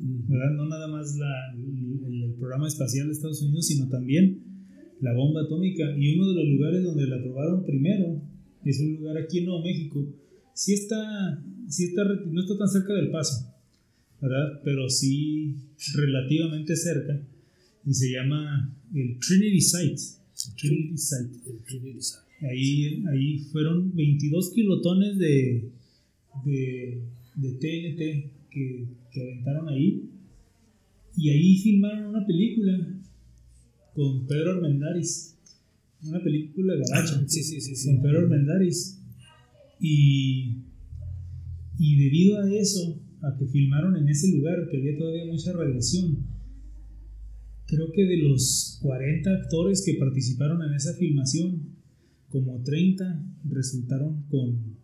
¿verdad? 0.01 0.51
no 0.57 0.69
nada 0.69 0.89
más 0.89 1.17
la- 1.17 1.55
el, 1.55 2.23
el 2.25 2.33
programa 2.35 2.69
espacial 2.69 3.07
de 3.07 3.13
Estados 3.13 3.43
Unidos 3.43 3.67
sino 3.67 3.89
también 3.89 4.43
la 5.01 5.13
bomba 5.15 5.43
atómica 5.43 5.85
y 5.97 6.15
uno 6.17 6.29
de 6.29 6.35
los 6.35 6.49
lugares 6.55 6.83
donde 6.85 7.07
la 7.07 7.23
probaron 7.23 7.65
primero 7.65 8.21
es 8.65 8.81
un 8.81 8.97
lugar 8.97 9.17
aquí 9.19 9.39
en 9.39 9.45
Nuevo 9.47 9.63
México 9.63 10.05
sí 10.55 10.75
está 10.75 11.43
sí 11.69 11.85
está 11.87 12.05
no 12.05 12.41
está 12.41 12.57
tan 12.59 12.69
cerca 12.69 12.93
del 12.95 13.11
paso 13.11 13.47
¿verdad? 14.21 14.61
pero 14.65 14.89
sí 14.89 15.57
relativamente 15.95 16.75
cerca 16.77 17.21
y 17.87 17.95
se 17.95 18.11
llama 18.13 18.75
el 18.95 19.19
Trinity 19.19 19.61
Site. 19.61 19.97
Trinity 20.61 20.99
Site. 20.99 21.51
el 21.51 21.63
Trinity 21.63 22.01
Site. 22.03 22.28
Ahí, 22.40 23.05
ahí 23.12 23.38
fueron 23.51 23.94
22 23.94 24.53
kilotones 24.55 25.18
de, 25.18 25.70
de, 26.44 27.03
de 27.35 27.51
TNT 27.53 28.51
que, 28.51 28.87
que 29.11 29.22
aventaron 29.22 29.68
ahí. 29.68 30.09
Y 31.16 31.31
ahí 31.31 31.59
filmaron 31.59 32.07
una 32.07 32.24
película 32.24 32.79
con 33.92 34.27
Pedro 34.27 34.53
Armendáriz. 34.53 35.37
Una 36.05 36.22
película 36.22 36.74
gabacha 36.77 37.24
sí 37.27 37.42
sí 37.42 37.61
sí 37.61 37.74
sí 37.74 37.88
con 37.88 38.03
Pedro 38.03 38.20
Armendáriz. 38.20 39.01
Y, 39.81 40.59
y 41.79 41.96
debido 41.96 42.40
a 42.40 42.53
eso, 42.53 43.01
a 43.22 43.37
que 43.37 43.46
filmaron 43.46 43.96
en 43.96 44.09
ese 44.09 44.31
lugar, 44.37 44.68
que 44.70 44.77
había 44.77 44.96
todavía 44.96 45.27
mucha 45.27 45.53
radiación, 45.53 46.18
creo 47.66 47.90
que 47.92 48.05
de 48.05 48.18
los 48.18 48.79
40 48.83 49.31
actores 49.31 49.83
que 49.85 49.94
participaron 49.94 50.62
en 50.62 50.74
esa 50.74 50.94
filmación, 50.94 51.78
como 52.31 52.62
30 52.62 53.23
resultaron 53.51 54.23
con, 54.29 54.77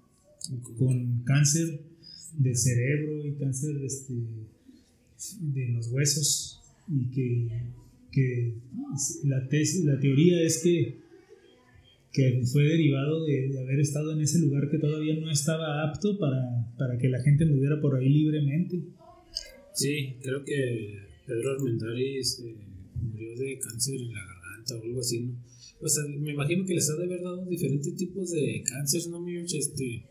con 0.77 1.23
cáncer 1.25 1.81
de 2.39 2.55
cerebro 2.55 3.25
y 3.27 3.33
cáncer 3.35 3.77
este, 3.85 4.15
de 5.41 5.69
los 5.69 5.89
huesos 5.93 6.61
y 6.89 7.07
que, 7.11 7.49
que 8.11 8.55
la, 9.25 9.49
tes- 9.49 9.85
la 9.85 9.99
teoría 10.01 10.43
es 10.43 10.61
que, 10.63 10.99
que 12.13 12.43
fue 12.47 12.65
derivado 12.65 13.25
de, 13.25 13.49
de 13.49 13.61
haber 13.61 13.81
estado 13.81 14.13
en 14.13 14.21
ese 14.21 14.39
lugar 14.39 14.71
que 14.71 14.79
todavía 14.79 15.17
no 15.21 15.31
estaba 15.31 15.89
apto 15.89 16.19
para, 16.19 16.73
para 16.79 16.99
que 16.99 17.09
la 17.09 17.21
gente 17.23 17.45
anduviera 17.45 17.81
por 17.81 17.97
ahí 17.97 18.09
libremente. 18.09 18.81
Sí, 19.75 20.17
creo 20.23 20.45
que 20.45 20.99
Pedro 21.27 21.53
Armendáriz 21.53 22.41
eh, 22.45 22.55
murió 23.03 23.37
de 23.37 23.59
cáncer 23.59 23.97
en 24.01 24.13
la 24.13 24.21
garganta 24.21 24.77
o 24.77 24.83
algo 24.85 25.01
así, 25.01 25.21
¿no? 25.21 25.33
O 25.85 25.89
sea, 25.89 26.03
me 26.09 26.33
imagino 26.33 26.65
que 26.65 26.73
les 26.73 26.89
ha 26.89 26.97
de 26.97 27.05
haber 27.05 27.23
dado 27.23 27.45
diferentes 27.45 27.95
tipos 27.95 28.31
de 28.31 28.65
cáncer, 28.65 29.07
¿no, 29.11 29.21
mi? 29.21 29.37
Este, 29.37 30.03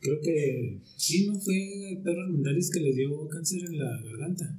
creo 0.00 0.20
que 0.20 0.78
sí, 0.96 1.26
¿no? 1.26 1.34
Fue 1.40 1.98
Pedro 2.04 2.22
Armendáriz 2.22 2.70
que 2.70 2.78
le 2.78 2.92
dio 2.92 3.26
cáncer 3.28 3.64
en 3.64 3.76
la 3.76 4.00
garganta. 4.00 4.56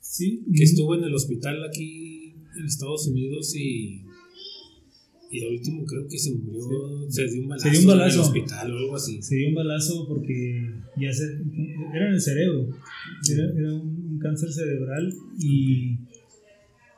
Sí, 0.00 0.44
Que 0.54 0.62
estuvo 0.62 0.94
en 0.94 1.02
el 1.02 1.14
hospital 1.14 1.64
aquí 1.64 2.34
en 2.56 2.66
Estados 2.66 3.08
Unidos 3.08 3.54
y... 3.56 4.02
Y 5.32 5.42
al 5.44 5.54
último 5.54 5.86
creo 5.86 6.06
que 6.06 6.18
se 6.18 6.34
murió, 6.34 7.10
se 7.10 7.26
dio 7.26 7.42
un 7.42 7.48
balazo, 7.48 7.70
dio 7.70 7.80
un 7.80 7.86
balazo. 7.86 8.14
en 8.14 8.20
el 8.20 8.26
hospital 8.26 8.70
o 8.70 8.76
algo 8.76 8.96
así. 8.96 9.22
se 9.22 9.36
dio 9.36 9.48
un 9.48 9.54
balazo 9.54 10.06
porque 10.06 10.70
ya 11.00 11.10
se, 11.10 11.24
era 11.94 12.08
en 12.08 12.12
el 12.12 12.20
cerebro, 12.20 12.68
era, 13.30 13.50
era 13.58 13.72
un, 13.72 14.10
un 14.12 14.18
cáncer 14.18 14.52
cerebral 14.52 15.10
y, 15.38 15.96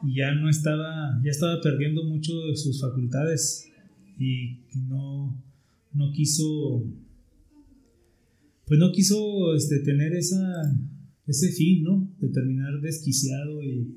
y 0.07 0.17
ya 0.17 0.35
no 0.35 0.49
estaba, 0.49 1.21
ya 1.25 1.31
estaba 1.31 1.61
perdiendo 1.61 2.05
mucho 2.05 2.33
de 2.47 2.57
sus 2.57 2.81
facultades 2.81 3.67
y 4.19 4.59
no, 4.89 5.37
no 5.93 6.13
quiso, 6.13 6.85
pues 8.67 8.81
no 8.81 8.93
quiso 8.93 9.55
este, 9.55 9.81
tener 9.81 10.13
esa, 10.15 10.41
ese 11.27 11.49
fin, 11.53 11.83
¿no? 11.83 12.09
De 12.21 12.29
terminar 12.29 12.81
desquiciado 12.81 13.63
y, 13.63 13.97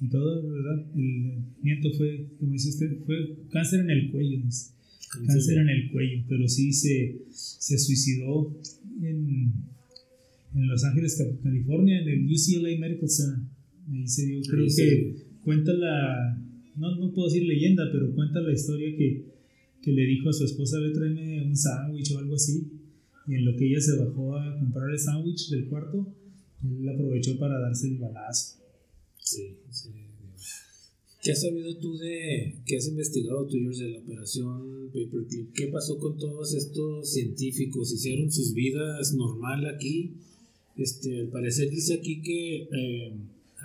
y 0.00 0.08
todo, 0.08 0.42
¿verdad? 0.50 0.86
El 0.94 1.44
miento 1.62 1.90
fue, 1.96 2.26
como 2.38 2.52
dice 2.52 2.70
usted, 2.70 2.98
fue 3.06 3.36
cáncer 3.50 3.80
en 3.80 3.90
el 3.90 4.10
cuello, 4.10 4.38
dice 4.44 4.72
cáncer 5.26 5.58
en 5.58 5.68
el 5.68 5.90
cuello, 5.90 6.24
pero 6.28 6.46
sí 6.48 6.72
se, 6.72 7.22
se 7.30 7.78
suicidó 7.78 8.54
en, 9.02 9.52
en 10.54 10.68
Los 10.68 10.84
Ángeles, 10.84 11.16
Ca- 11.16 11.42
California, 11.42 12.00
en 12.02 12.08
el 12.08 12.26
UCLA 12.26 12.78
Medical 12.78 13.08
Center. 13.08 13.44
Ahí 13.92 14.06
se 14.06 14.26
dio, 14.26 14.40
creo 14.42 14.64
Ahí 14.64 14.70
se 14.70 14.82
que 14.82 15.16
cuenta 15.42 15.72
la, 15.72 16.38
no, 16.76 16.96
no 16.96 17.12
puedo 17.12 17.28
decir 17.28 17.46
leyenda, 17.46 17.88
pero 17.92 18.14
cuenta 18.14 18.40
la 18.40 18.52
historia 18.52 18.96
que, 18.96 19.24
que 19.82 19.92
le 19.92 20.02
dijo 20.06 20.28
a 20.28 20.32
su 20.32 20.44
esposa, 20.44 20.78
ve, 20.78 20.90
tráeme 20.90 21.42
un 21.42 21.56
sándwich 21.56 22.12
o 22.12 22.18
algo 22.18 22.34
así. 22.34 22.66
Y 23.26 23.34
en 23.34 23.44
lo 23.44 23.56
que 23.56 23.68
ella 23.68 23.80
se 23.80 23.96
bajó 23.96 24.36
a 24.36 24.58
comprar 24.58 24.90
el 24.90 24.98
sándwich 24.98 25.50
del 25.50 25.66
cuarto, 25.66 26.06
él 26.64 26.88
aprovechó 26.88 27.38
para 27.38 27.58
darse 27.58 27.88
el 27.88 27.98
balazo. 27.98 28.56
Sí, 29.18 29.56
sí. 29.70 29.90
¿Qué 31.22 31.32
has 31.32 31.42
sabido 31.42 31.76
tú 31.76 31.98
de, 31.98 32.56
qué 32.64 32.78
has 32.78 32.88
investigado 32.88 33.46
tú, 33.46 33.58
George, 33.58 33.84
de 33.84 33.90
la 33.90 33.98
operación 33.98 34.86
Paperclip? 34.86 35.52
¿Qué 35.52 35.66
pasó 35.66 35.98
con 35.98 36.16
todos 36.16 36.54
estos 36.54 37.12
científicos? 37.12 37.92
¿Hicieron 37.92 38.32
sus 38.32 38.54
vidas 38.54 39.12
normal 39.12 39.66
aquí? 39.66 40.14
Este, 40.76 41.20
al 41.20 41.28
parecer 41.28 41.68
dice 41.68 41.94
aquí 41.94 42.22
que 42.22 42.68
eh, 42.72 43.12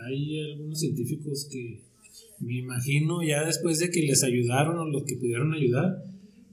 hay 0.04 0.40
algunos 0.52 0.80
científicos 0.80 1.48
que 1.52 1.82
me 2.40 2.58
imagino 2.60 3.24
ya 3.24 3.46
después 3.46 3.80
de 3.80 3.90
que 3.90 4.02
les 4.04 4.24
ayudaron 4.24 4.78
o 4.78 4.86
los 4.90 5.04
que 5.04 5.16
pudieron 5.16 5.54
ayudar, 5.54 6.04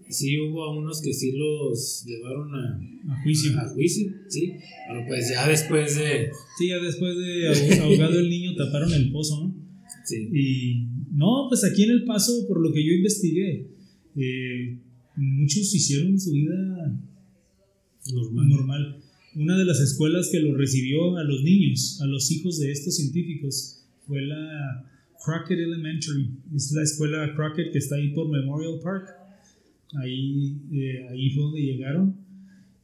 sí 0.08 0.38
hubo 0.40 0.78
unos 0.78 1.00
que 1.02 1.12
sí 1.14 1.32
los 1.32 2.04
llevaron 2.06 2.54
a, 2.54 2.80
A 3.12 3.22
juicio. 3.22 3.58
a 3.58 3.68
juicio, 3.70 4.12
sí, 4.28 4.52
pero 4.88 5.06
pues 5.08 5.30
ya 5.30 5.48
después 5.48 5.96
de, 5.96 6.30
Sí, 6.58 6.68
ya 6.68 6.78
después 6.78 7.16
de 7.16 7.48
ahog- 7.50 7.80
ahogado 7.80 8.18
el 8.20 8.28
niño 8.28 8.54
taparon 8.56 8.92
el 8.92 9.10
pozo, 9.10 9.44
¿no? 9.44 9.54
sí, 10.04 10.28
Y 10.32 10.86
no, 11.16 11.46
pues 11.48 11.64
aquí 11.64 11.84
en 11.84 11.90
El 11.90 12.04
Paso, 12.04 12.46
por 12.46 12.60
lo 12.60 12.72
que 12.72 12.84
yo 12.84 12.92
investigué, 12.92 13.66
eh, 14.16 14.78
muchos 15.16 15.74
hicieron 15.74 16.18
su 16.20 16.32
vida 16.32 16.98
normal. 18.12 18.48
normal. 18.48 19.01
Una 19.34 19.56
de 19.56 19.64
las 19.64 19.80
escuelas 19.80 20.28
que 20.30 20.40
lo 20.40 20.56
recibió 20.56 21.16
a 21.16 21.24
los 21.24 21.42
niños, 21.42 22.00
a 22.02 22.06
los 22.06 22.30
hijos 22.30 22.58
de 22.60 22.70
estos 22.70 22.96
científicos, 22.96 23.82
fue 24.06 24.20
la 24.22 24.84
Crockett 25.24 25.58
Elementary. 25.58 26.28
Es 26.54 26.72
la 26.72 26.82
escuela 26.82 27.34
Crockett 27.34 27.72
que 27.72 27.78
está 27.78 27.96
ahí 27.96 28.10
por 28.10 28.28
Memorial 28.28 28.78
Park. 28.82 29.08
Ahí, 29.94 30.56
eh, 30.72 31.08
ahí 31.10 31.30
fue 31.30 31.44
donde 31.44 31.60
llegaron. 31.62 32.16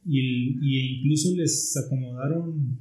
Y, 0.07 0.57
y 0.61 0.97
incluso 0.97 1.35
les 1.35 1.77
acomodaron 1.77 2.79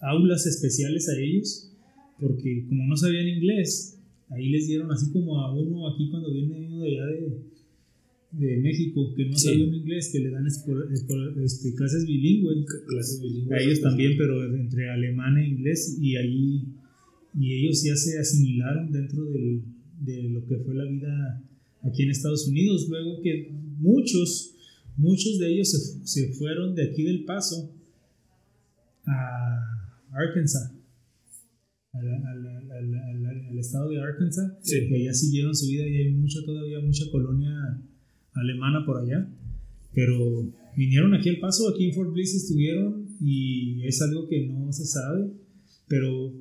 aulas 0.00 0.46
especiales 0.46 1.08
a 1.08 1.18
ellos, 1.18 1.70
porque 2.18 2.64
como 2.68 2.86
no 2.86 2.96
sabían 2.96 3.28
inglés, 3.28 3.98
ahí 4.30 4.48
les 4.48 4.66
dieron 4.66 4.90
así 4.92 5.10
como 5.10 5.40
a 5.40 5.52
uno 5.52 5.88
aquí 5.88 6.08
cuando 6.10 6.32
viene 6.32 6.66
uno 6.66 6.80
de 6.80 6.90
allá 6.90 7.06
de, 7.06 7.49
de 8.32 8.56
México, 8.58 9.12
que 9.16 9.26
no 9.26 9.36
Sí. 9.36 9.48
sabe 9.48 9.64
un 9.68 9.74
inglés, 9.74 10.10
que 10.12 10.20
le 10.20 10.30
dan 10.30 10.46
este, 10.46 11.74
clases 11.74 12.06
bilingües. 12.06 12.64
clases 12.86 13.20
bilingües. 13.20 13.52
A 13.52 13.62
ellos 13.62 13.80
también, 13.80 14.12
pero 14.16 14.54
entre 14.54 14.88
alemán 14.90 15.36
e 15.38 15.48
inglés, 15.48 15.96
y 16.00 16.16
ahí 16.16 16.64
y 17.38 17.52
ellos 17.54 17.82
ya 17.84 17.94
se 17.94 18.18
asimilaron 18.18 18.90
dentro 18.90 19.24
del- 19.24 19.62
de 20.00 20.22
lo 20.30 20.44
que 20.46 20.56
fue 20.58 20.74
la 20.74 20.84
vida 20.84 21.44
aquí 21.82 22.02
en 22.02 22.10
Estados 22.10 22.48
Unidos. 22.48 22.86
Luego 22.88 23.20
que 23.22 23.52
muchos, 23.78 24.56
muchos 24.96 25.38
de 25.38 25.52
ellos 25.54 25.70
se, 25.70 26.06
se 26.06 26.32
fueron 26.34 26.74
de 26.74 26.84
aquí 26.90 27.04
del 27.04 27.24
Paso 27.24 27.72
a 29.06 29.60
Arkansas, 30.12 30.72
al, 31.92 32.08
al- 32.08 32.46
al- 32.46 32.94
al- 32.94 33.26
al 33.48 33.58
estado 33.58 33.90
de 33.90 34.00
Arkansas, 34.00 34.52
Sí. 34.62 34.78
y 34.90 34.94
allá 35.02 35.14
siguieron 35.14 35.54
su 35.54 35.68
vida 35.68 35.86
y 35.88 35.96
hay 35.96 36.12
mucho, 36.14 36.44
todavía 36.44 36.80
mucha 36.80 37.04
colonia 37.10 37.80
alemana 38.34 38.84
por 38.84 38.98
allá. 38.98 39.28
Pero 39.92 40.52
vinieron 40.76 41.14
aquí 41.14 41.28
al 41.28 41.38
paso, 41.38 41.68
aquí 41.68 41.86
en 41.88 41.94
Fort 41.94 42.12
Bliss 42.12 42.34
estuvieron 42.34 43.06
y 43.20 43.84
es 43.86 44.00
algo 44.02 44.28
que 44.28 44.46
no 44.46 44.72
se 44.72 44.86
sabe. 44.86 45.30
Pero 45.88 46.32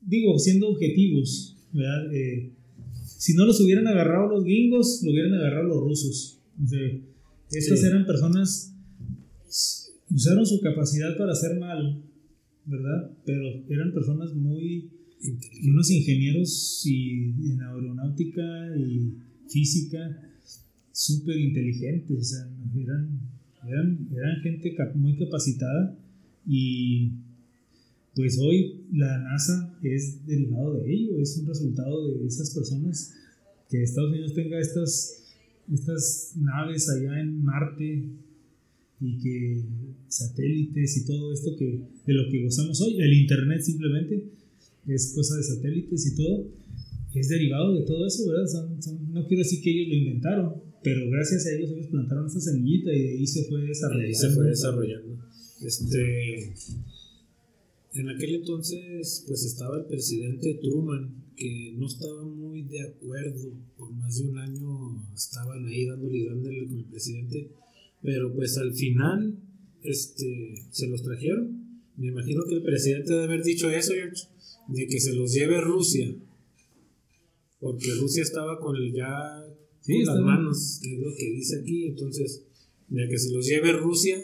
digo, 0.00 0.38
siendo 0.38 0.68
objetivos, 0.68 1.56
¿verdad? 1.72 2.14
Eh, 2.14 2.52
si 3.04 3.34
no 3.34 3.44
los 3.44 3.60
hubieran 3.60 3.86
agarrado 3.86 4.28
los 4.28 4.44
gringos, 4.44 5.02
lo 5.04 5.12
hubieran 5.12 5.34
agarrado 5.34 5.68
los 5.68 5.80
rusos. 5.80 6.40
O 6.62 6.66
sea, 6.66 6.80
estas 7.50 7.80
Sí. 7.80 7.86
eran 7.86 8.06
personas, 8.06 8.74
usaron 10.10 10.46
su 10.46 10.60
capacidad 10.60 11.16
para 11.16 11.32
hacer 11.32 11.58
mal, 11.58 12.02
¿verdad? 12.64 13.10
Pero 13.24 13.64
eran 13.68 13.92
personas 13.92 14.34
muy 14.34 14.90
unos 15.64 15.90
ingenieros 15.90 16.82
y 16.86 17.30
en 17.50 17.60
aeronáutica 17.60 18.42
y 18.76 19.14
física 19.48 20.22
súper 20.96 21.36
inteligentes, 21.36 22.18
o 22.18 22.24
sea, 22.24 22.48
eran, 22.74 23.20
eran, 23.68 24.08
eran 24.16 24.40
gente 24.40 24.74
muy 24.94 25.14
capacitada 25.18 25.94
y 26.46 27.10
pues 28.14 28.38
hoy 28.38 28.86
la 28.94 29.18
NASA 29.18 29.78
es 29.82 30.26
derivado 30.26 30.78
de 30.78 30.90
ello, 30.90 31.18
es 31.20 31.36
un 31.36 31.48
resultado 31.48 32.08
de 32.08 32.26
esas 32.26 32.48
personas 32.54 33.12
que 33.68 33.82
Estados 33.82 34.10
Unidos 34.10 34.32
tenga 34.32 34.58
estas, 34.58 35.22
estas 35.70 36.32
naves 36.36 36.88
allá 36.88 37.20
en 37.20 37.44
Marte 37.44 38.04
y 38.98 39.18
que 39.18 39.64
satélites 40.08 40.96
y 40.96 41.04
todo 41.04 41.30
esto 41.30 41.54
que 41.58 41.78
de 42.06 42.14
lo 42.14 42.30
que 42.30 42.42
gozamos 42.42 42.80
hoy, 42.80 42.98
el 42.98 43.12
internet 43.12 43.60
simplemente 43.60 44.30
es 44.86 45.12
cosa 45.14 45.36
de 45.36 45.42
satélites 45.42 46.06
y 46.06 46.16
todo, 46.16 46.46
es 47.14 47.28
derivado 47.28 47.74
de 47.74 47.82
todo 47.84 48.06
eso, 48.06 48.26
¿verdad? 48.30 48.46
No 49.12 49.26
quiero 49.26 49.42
decir 49.42 49.60
que 49.60 49.70
ellos 49.70 49.88
lo 49.88 49.94
inventaron, 49.94 50.65
pero 50.86 51.10
gracias 51.10 51.44
a 51.46 51.52
ellos 51.52 51.72
ellos 51.72 51.88
plantaron 51.88 52.28
esa 52.28 52.38
semillita 52.38 52.92
y 52.94 53.02
de 53.02 53.10
ahí 53.18 53.26
se 53.26 53.42
fue 53.46 53.60
desarrollando. 53.62 54.06
ahí 54.06 54.14
se 54.14 54.30
fue 54.30 54.46
desarrollando. 54.46 55.18
Este, 55.60 56.54
en 57.94 58.08
aquel 58.08 58.36
entonces, 58.36 59.24
pues 59.26 59.44
estaba 59.46 59.78
el 59.78 59.86
presidente 59.86 60.60
Truman, 60.62 61.32
que 61.34 61.74
no 61.76 61.88
estaba 61.88 62.22
muy 62.22 62.62
de 62.62 62.82
acuerdo. 62.82 63.52
Por 63.76 63.90
más 63.94 64.16
de 64.16 64.28
un 64.28 64.38
año 64.38 65.04
estaban 65.12 65.66
ahí 65.66 65.86
dándole 65.86 66.18
y 66.18 66.26
dándole 66.26 66.68
con 66.68 66.78
el 66.78 66.84
presidente. 66.84 67.50
Pero 68.00 68.32
pues 68.32 68.56
al 68.56 68.72
final, 68.72 69.40
este, 69.82 70.54
se 70.70 70.86
los 70.86 71.02
trajeron. 71.02 71.80
Me 71.96 72.06
imagino 72.06 72.44
que 72.48 72.54
el 72.54 72.62
presidente 72.62 73.12
debe 73.12 73.24
haber 73.24 73.42
dicho 73.42 73.68
eso, 73.70 73.92
de 74.68 74.86
que 74.86 75.00
se 75.00 75.14
los 75.14 75.34
lleve 75.34 75.60
Rusia. 75.60 76.14
Porque 77.58 77.92
Rusia 77.98 78.22
estaba 78.22 78.60
con 78.60 78.76
el 78.76 78.92
ya 78.92 79.42
Sí, 79.86 80.04
las 80.04 80.20
manos, 80.20 80.80
que 80.82 80.94
es 80.94 81.00
lo 81.00 81.14
que 81.16 81.30
dice 81.32 81.60
aquí. 81.60 81.86
Entonces, 81.86 82.42
de 82.88 83.08
que 83.08 83.18
se 83.18 83.32
los 83.32 83.46
lleve 83.46 83.72
Rusia 83.72 84.16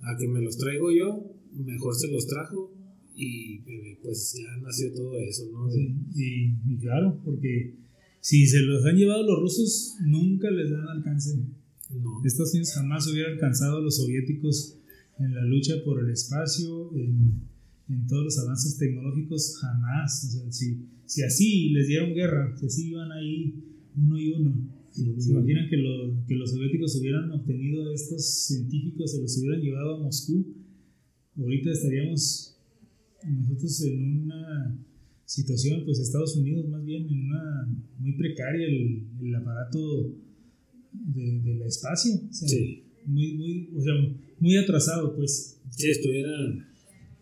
a 0.00 0.16
que 0.18 0.28
me 0.28 0.40
los 0.42 0.56
traigo 0.58 0.90
yo, 0.92 1.24
mejor 1.54 1.94
se 1.94 2.08
los 2.08 2.26
trajo. 2.26 2.72
Y 3.14 3.62
eh, 3.66 3.98
pues 4.02 4.36
ya 4.38 4.60
nació 4.62 4.92
todo 4.92 5.16
eso, 5.18 5.44
¿no? 5.52 5.68
De- 5.68 5.94
Y, 6.14 6.54
y 6.72 6.76
claro, 6.78 7.18
porque 7.24 7.74
si 8.20 8.46
se 8.46 8.60
los 8.62 8.84
han 8.84 8.96
llevado 8.96 9.22
los 9.26 9.40
rusos, 9.40 9.94
nunca 10.04 10.50
les 10.50 10.70
dan 10.70 10.86
alcance. 10.88 11.36
no. 11.36 12.22
Estados 12.24 12.52
Unidos 12.52 12.72
jamás 12.74 13.06
hubiera 13.10 13.30
alcanzado 13.30 13.78
a 13.78 13.80
los 13.80 13.96
soviéticos 13.96 14.76
en 15.18 15.34
la 15.34 15.44
lucha 15.46 15.74
por 15.84 16.04
el 16.04 16.10
espacio, 16.10 16.90
en, 16.94 17.40
en 17.88 18.06
todos 18.06 18.24
los 18.24 18.38
avances 18.38 18.76
tecnológicos, 18.76 19.56
jamás. 19.62 20.24
O 20.26 20.30
sea, 20.30 20.52
si, 20.52 20.76
si 21.06 21.22
así 21.22 21.70
les 21.70 21.86
dieron 21.88 22.12
guerra, 22.12 22.54
si 22.58 22.66
así 22.66 22.88
iban 22.90 23.10
ahí 23.12 23.54
uno 23.96 24.18
y 24.18 24.28
uno, 24.32 24.54
¿se 24.96 25.30
imaginan 25.30 25.68
que, 25.68 25.76
lo- 25.76 26.24
que 26.26 26.34
los 26.34 26.50
soviéticos 26.50 26.96
hubieran 26.96 27.30
obtenido 27.32 27.92
estos 27.92 28.24
científicos, 28.46 29.12
se 29.12 29.20
los 29.22 29.38
hubieran 29.38 29.60
llevado 29.60 29.96
a 29.96 30.00
Moscú? 30.04 30.44
Ahorita 31.38 31.70
estaríamos 31.70 32.56
nosotros 33.24 33.82
en 33.84 34.22
una 34.22 34.78
situación, 35.24 35.82
pues 35.84 35.98
Estados 36.00 36.36
Unidos 36.36 36.68
más 36.68 36.84
bien 36.84 37.06
en 37.08 37.26
una 37.26 37.68
muy 37.98 38.12
precaria 38.12 38.66
el, 38.66 39.06
el 39.22 39.34
aparato 39.34 40.14
de- 40.92 41.40
del 41.40 41.62
espacio. 41.62 42.12
O 42.30 42.32
sea, 42.32 42.48
Sí. 42.48 42.82
muy, 43.06 43.34
muy, 43.34 43.70
o 43.76 43.80
sea, 43.82 43.92
muy 44.40 44.56
atrasado, 44.56 45.14
pues. 45.16 45.60
Si 45.70 45.90
estuvieran, 45.90 46.64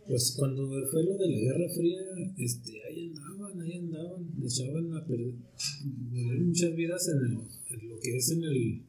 pues 0.07 0.35
cuando 0.39 0.69
fue 0.93 1.03
lo 1.05 1.17
de 1.17 1.31
la 1.31 1.39
Guerra 1.39 1.69
Fría, 1.75 1.99
este, 2.39 2.73
ahí 2.89 3.13
andaban, 3.55 3.61
ahí 3.63 3.79
andaban, 3.79 4.25
echaban 4.45 4.95
a 4.95 5.07
perder 5.07 5.35
muchas 6.45 6.77
vidas 6.77 7.09
en, 7.09 7.19
el- 7.31 7.81
en 7.83 7.89
lo 7.89 7.99
que 8.01 8.17
es 8.17 8.31
en 8.31 8.45
el, 8.45 8.83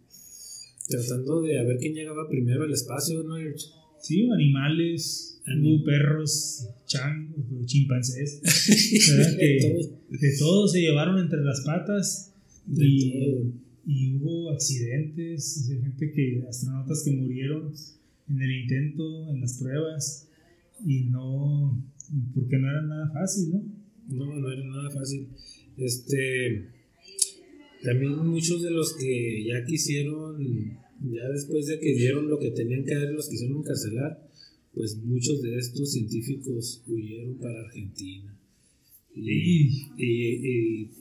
tratando 0.87 1.41
de 1.41 1.59
a 1.59 1.63
ver 1.63 1.77
quién 1.77 1.93
llegaba 1.93 2.27
primero 2.29 2.63
al 2.63 2.71
espacio, 2.73 3.23
¿no? 3.23 3.35
Sí, 4.01 4.27
animales, 4.31 5.41
Anim- 5.47 5.77
hubo 5.77 5.83
perros, 5.85 6.67
chan, 6.85 7.33
chimpancés, 7.65 8.39
que, 9.39 9.57
Todo. 9.61 10.19
que 10.19 10.29
todos 10.37 10.71
se 10.71 10.81
llevaron 10.81 11.19
entre 11.19 11.41
las 11.43 11.61
patas 11.61 12.31
De 12.67 12.85
y, 12.85 13.11
todo. 13.11 13.51
y 13.87 14.15
hubo 14.17 14.51
accidentes, 14.51 15.61
o 15.63 15.67
sea, 15.67 15.81
gente 15.81 16.11
que, 16.11 16.43
astronautas 16.47 17.03
que 17.03 17.11
murieron 17.11 17.71
en 18.29 18.41
el 18.41 18.51
intento, 18.61 19.29
en 19.31 19.41
las 19.41 19.57
pruebas, 19.59 20.27
y 20.85 21.05
no, 21.05 21.83
porque 22.35 22.57
no 22.57 22.69
era 22.69 22.81
nada 22.83 23.09
fácil, 23.11 23.51
¿no? 23.53 23.63
No, 24.07 24.35
no 24.35 24.51
era 24.51 24.63
nada 24.63 24.89
fácil. 24.91 25.27
Este, 25.77 26.69
también 27.83 28.17
muchos 28.27 28.61
de 28.63 28.71
los 28.71 28.93
que 28.95 29.43
ya 29.45 29.63
quisieron, 29.65 30.37
ya 31.01 31.27
después 31.29 31.67
de 31.67 31.79
que 31.79 31.93
dieron 31.95 32.29
lo 32.29 32.39
que 32.39 32.51
tenían 32.51 32.83
que 32.85 32.95
dar, 32.95 33.11
los 33.11 33.29
quisieron 33.29 33.57
encarcelar, 33.57 34.29
pues 34.73 34.97
muchos 34.97 35.41
de 35.41 35.57
estos 35.57 35.91
científicos 35.91 36.83
huyeron 36.87 37.37
para 37.37 37.61
Argentina. 37.61 38.37
Y, 39.15 39.83
y- 39.97 40.83
y, 40.83 40.91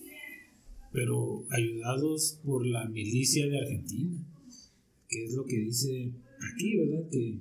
pero 0.93 1.45
ayudados 1.51 2.39
por 2.45 2.65
la 2.65 2.89
milicia 2.89 3.47
de 3.49 3.59
Argentina, 3.59 4.17
que 5.09 5.25
es 5.25 5.35
lo 5.35 5.45
que 5.45 5.59
dice 5.59 6.13
aquí, 6.53 6.77
¿verdad? 6.77 7.09
Que 7.11 7.39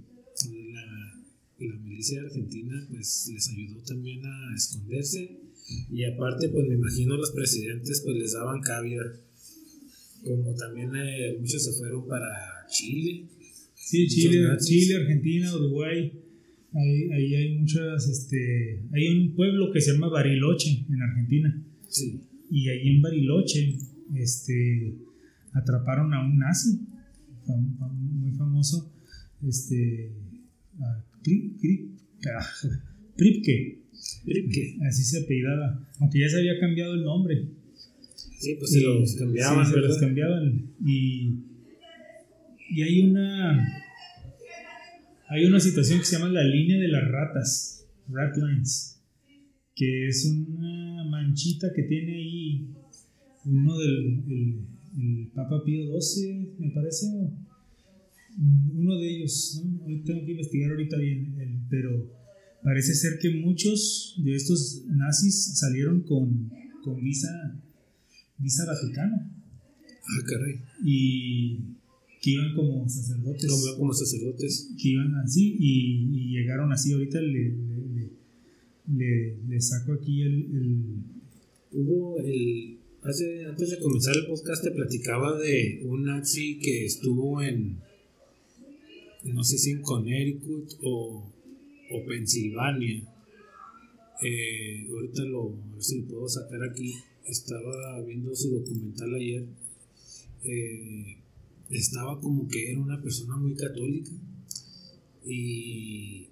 la, 0.74 1.24
la 1.59 1.76
milicia 1.80 2.22
de 2.22 2.28
Argentina 2.28 2.88
pues 2.89 3.30
les 3.32 3.49
ayudó 3.49 3.82
también 3.84 4.26
a 4.26 4.55
esconderse 4.55 5.42
y 5.91 6.03
aparte 6.05 6.49
pues 6.49 6.68
me 6.68 6.76
imagino 6.76 7.16
los 7.18 7.32
presidentes 7.32 8.01
pues 8.03 8.16
les 8.18 8.34
daban 8.34 8.61
cabida, 8.61 9.03
como 10.24 10.53
también 10.55 10.91
eh, 10.95 11.38
muchos 11.39 11.64
se 11.64 11.74
fueron 11.74 12.07
para 12.07 12.28
Chile. 12.70 13.26
Sí, 13.76 14.07
Chile. 14.07 14.47
Chile, 14.59 14.95
Argentina, 14.95 15.53
Uruguay. 15.55 16.11
Ahí, 16.76 17.11
ahí 17.11 17.36
hay 17.36 17.57
muchas, 17.59 18.07
este, 18.07 18.82
hay 18.93 19.07
un 19.09 19.36
pueblo 19.36 19.72
que 19.72 19.80
se 19.82 19.91
llama 19.93 20.07
Bariloche 20.09 20.86
en 20.89 21.01
Argentina. 21.01 21.61
Sí, 21.88 22.20
Y 22.49 22.68
ahí 22.70 22.88
en 22.95 23.01
Bariloche, 23.01 23.78
este, 24.16 24.95
atraparon 25.53 26.14
a 26.14 26.26
un 26.26 26.39
nazi, 26.39 26.80
fam- 27.45 27.78
fam- 27.78 27.93
muy 27.93 28.32
famoso, 28.32 28.91
este, 29.47 30.11
a 30.80 31.05
Krip- 31.24 31.89
ah, 32.36 32.47
Pripke, 33.16 33.82
Así 34.88 35.04
se 35.04 35.20
apellidaba, 35.24 35.88
aunque 35.99 36.20
ya 36.20 36.30
se 36.30 36.38
había 36.38 36.60
cambiado 36.60 36.93
el 36.95 37.04
nombre. 37.04 37.47
sí 38.39 38.56
pues 38.60 38.72
se 38.72 38.82
los 38.82 39.16
cambiaban, 39.16 39.66
Sí, 39.66 39.72
se 39.74 39.80
los 39.80 39.97
cambiaban. 39.97 40.72
Y, 40.86 41.34
y 42.72 42.82
hay 42.82 43.01
una 43.01 43.80
hay 45.30 45.45
una 45.45 45.60
situación 45.60 45.99
que 45.99 46.06
se 46.06 46.18
llama 46.18 46.32
la 46.32 46.43
línea 46.43 46.78
de 46.80 46.88
las 46.89 47.08
ratas, 47.10 47.86
rat 48.10 48.36
lines, 48.38 49.01
que 49.76 50.08
es 50.08 50.26
una 50.26 51.04
manchita 51.06 51.68
que 51.76 51.84
tiene 51.84 52.14
ahí 52.16 52.68
uno 53.45 53.78
del 53.78 54.24
el, 54.30 54.68
el 54.99 55.28
Papa 55.34 55.64
Pío 55.66 55.86
XII, 55.99 56.56
me 56.60 56.70
parece, 56.72 57.08
uno 58.76 58.97
de 58.99 59.10
ellos, 59.16 59.64
¿no? 59.66 60.04
Tengo 60.04 60.26
que 60.26 60.32
investigar 60.32 60.72
ahorita 60.72 60.97
bien, 60.97 61.36
el- 61.39 61.60
pero 61.70 62.12
parece 62.64 62.93
ser 62.95 63.20
que 63.20 63.30
muchos 63.32 64.16
de 64.24 64.36
estos 64.36 64.84
nazis 64.88 65.57
salieron 65.57 66.01
con, 66.01 66.49
con 66.84 67.03
visa, 67.03 67.30
visa 68.38 68.66
vaticana 68.66 69.30
Ah, 70.05 70.24
caray. 70.28 70.59
y 70.84 71.57
que 72.22 72.32
iban 72.32 72.53
como 72.55 72.88
sacerdotes, 72.89 73.49
Como, 73.49 73.78
como 73.78 73.93
sacerdotes. 73.93 74.70
que 74.82 74.89
iban 74.89 75.14
así 75.16 75.55
y, 75.59 76.09
y 76.14 76.32
llegaron 76.38 76.72
así. 76.72 76.93
Ahorita 76.93 77.20
le, 77.22 77.53
le, 78.95 79.38
le- 79.47 79.61
saco 79.61 79.93
aquí 79.93 80.22
el, 80.22 80.34
el- 80.34 81.03
Hubo 81.76 82.20
el. 82.20 82.78
Hace, 83.01 83.45
antes 83.45 83.72
de 83.72 83.80
comenzar 83.80 84.16
el 84.16 84.28
podcast, 84.28 84.64
te 84.64 84.72
platicaba 84.72 85.38
de 85.39 85.82
un 85.86 86.03
nazi 86.03 86.59
que 86.59 86.86
estuvo 86.86 87.41
en. 87.41 87.78
No 89.24 89.43
sé 89.43 89.57
si 89.57 89.72
en 89.72 89.82
Connecticut 89.82 90.74
o, 90.84 91.32
o 91.93 92.05
Pensilvania. 92.05 93.03
Eh, 94.21 94.87
ahorita 94.89 95.23
lo, 95.23 95.49
a 95.49 95.73
ver 95.73 95.83
si 95.83 96.01
lo 96.01 96.07
puedo 96.07 96.27
sacar 96.27 96.61
aquí. 96.63 96.93
Estaba 97.25 98.01
viendo 98.01 98.35
su 98.35 98.49
documental 98.51 99.13
ayer. 99.15 99.45
Eh, 100.43 101.17
estaba 101.69 102.19
como 102.19 102.47
que 102.47 102.71
era 102.71 102.79
una 102.81 103.01
persona 103.01 103.35
muy 103.37 103.55
católica. 103.55 104.11
Y 105.25 106.27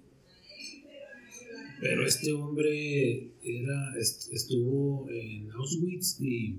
pero 1.80 2.06
este 2.06 2.32
hombre 2.32 3.32
era, 3.42 3.98
est- 3.98 4.32
estuvo 4.32 5.08
en 5.10 5.50
Auschwitz 5.50 6.20
y 6.20 6.58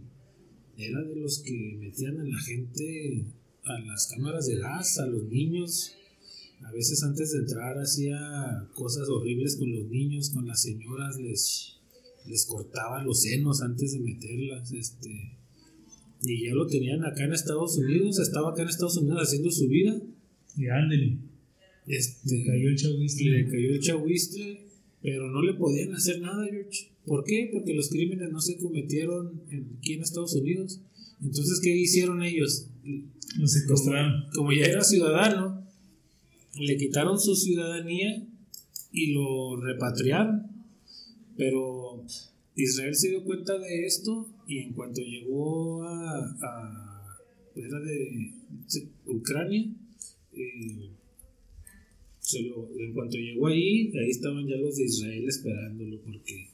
era 0.78 1.02
de 1.02 1.16
los 1.16 1.40
que 1.44 1.78
metían 1.80 2.20
a 2.20 2.24
la 2.26 2.38
gente 2.40 3.26
a 3.64 3.80
las 3.80 4.08
cámaras 4.08 4.48
de 4.48 4.58
gas, 4.58 4.98
a 5.00 5.06
los 5.08 5.24
niños. 5.30 5.96
A 6.66 6.72
veces 6.72 7.04
antes 7.04 7.32
de 7.32 7.40
entrar 7.40 7.78
hacía 7.78 8.68
cosas 8.74 9.08
horribles 9.10 9.58
con 9.58 9.72
los 9.72 9.86
niños, 9.90 10.30
con 10.32 10.48
las 10.48 10.62
señoras, 10.62 11.18
les, 11.20 11.78
les 12.28 12.46
cortaba 12.46 13.04
los 13.04 13.22
senos 13.22 13.62
antes 13.62 13.94
de 13.94 14.00
meterlas. 14.00 14.72
Este, 14.72 15.38
y 16.26 16.46
ya 16.48 16.56
lo 16.56 16.66
tenían 16.68 17.04
acá 17.06 17.26
en 17.26 17.34
Estados 17.34 17.78
Unidos, 17.78 18.20
estaba 18.20 18.52
acá 18.52 18.64
en 18.64 18.70
Estados 18.70 18.98
Unidos 18.98 19.20
haciendo 19.24 19.52
su 19.52 19.68
vida. 19.68 20.02
y 20.58 20.68
ándele, 20.68 21.18
Este, 21.88 22.38
le 22.38 22.46
cayó 22.46 22.70
el 22.70 22.76
chavismo. 22.78 23.30
le 23.30 23.46
cayó 23.48 23.70
el 23.72 23.80
chahuistle, 23.82 24.62
pero 25.02 25.30
no 25.30 25.42
le 25.42 25.54
podían 25.56 25.94
hacer 25.94 26.22
nada, 26.22 26.46
George. 26.50 26.92
¿Por 27.06 27.26
qué? 27.26 27.50
Porque 27.52 27.74
los 27.74 27.90
crímenes 27.90 28.32
no 28.32 28.40
se 28.40 28.58
cometieron 28.58 29.42
aquí 29.78 29.94
en 29.94 30.02
Estados 30.02 30.34
Unidos. 30.36 30.80
Entonces, 31.22 31.60
¿qué 31.62 31.76
hicieron 31.76 32.24
ellos? 32.24 32.68
Lo 32.86 33.02
Como, 33.36 33.48
secuestraron. 33.48 34.24
como 34.34 34.54
ya 34.54 34.66
era 34.66 34.84
ciudadano, 34.84 35.63
le 36.60 36.78
quitaron 36.78 37.20
su 37.20 37.36
ciudadanía 37.36 38.26
y 38.92 39.14
lo 39.14 39.56
repatriaron. 39.62 40.44
Pero 41.38 42.06
Israel 42.56 42.96
se 42.96 43.10
dio 43.10 43.24
cuenta 43.24 43.58
de 43.58 43.86
esto 43.86 44.30
y 44.48 44.60
en 44.60 44.74
cuanto 44.74 45.02
llegó 45.02 45.84
a, 45.84 46.20
a- 46.42 47.18
era 47.56 47.80
de 47.80 48.32
Ucrania, 49.08 49.68
eh, 50.34 50.90
se 52.20 52.42
lo- 52.44 52.70
en 52.80 52.94
cuanto 52.94 53.18
llegó 53.18 53.48
ahí, 53.48 53.92
ahí 53.98 54.10
estaban 54.10 54.48
ya 54.48 54.56
los 54.58 54.76
de 54.76 54.86
Israel 54.86 55.26
esperándolo 55.28 56.00
porque 56.02 56.48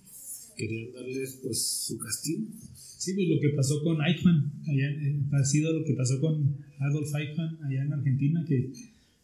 querían 0.57 0.91
darles 0.93 1.39
pues 1.43 1.61
su 1.61 1.97
castigo. 1.97 2.45
Sí, 2.73 3.13
pues 3.13 3.27
lo 3.29 3.39
que 3.39 3.49
pasó 3.55 3.81
con 3.83 3.97
Eichmann, 4.05 4.51
allá, 4.67 4.89
eh, 4.91 5.71
lo 5.73 5.83
que 5.85 5.93
pasó 5.93 6.19
con 6.19 6.57
Adolf 6.79 7.15
Eichmann 7.15 7.57
allá 7.63 7.83
en 7.83 7.93
Argentina, 7.93 8.43
que, 8.45 8.71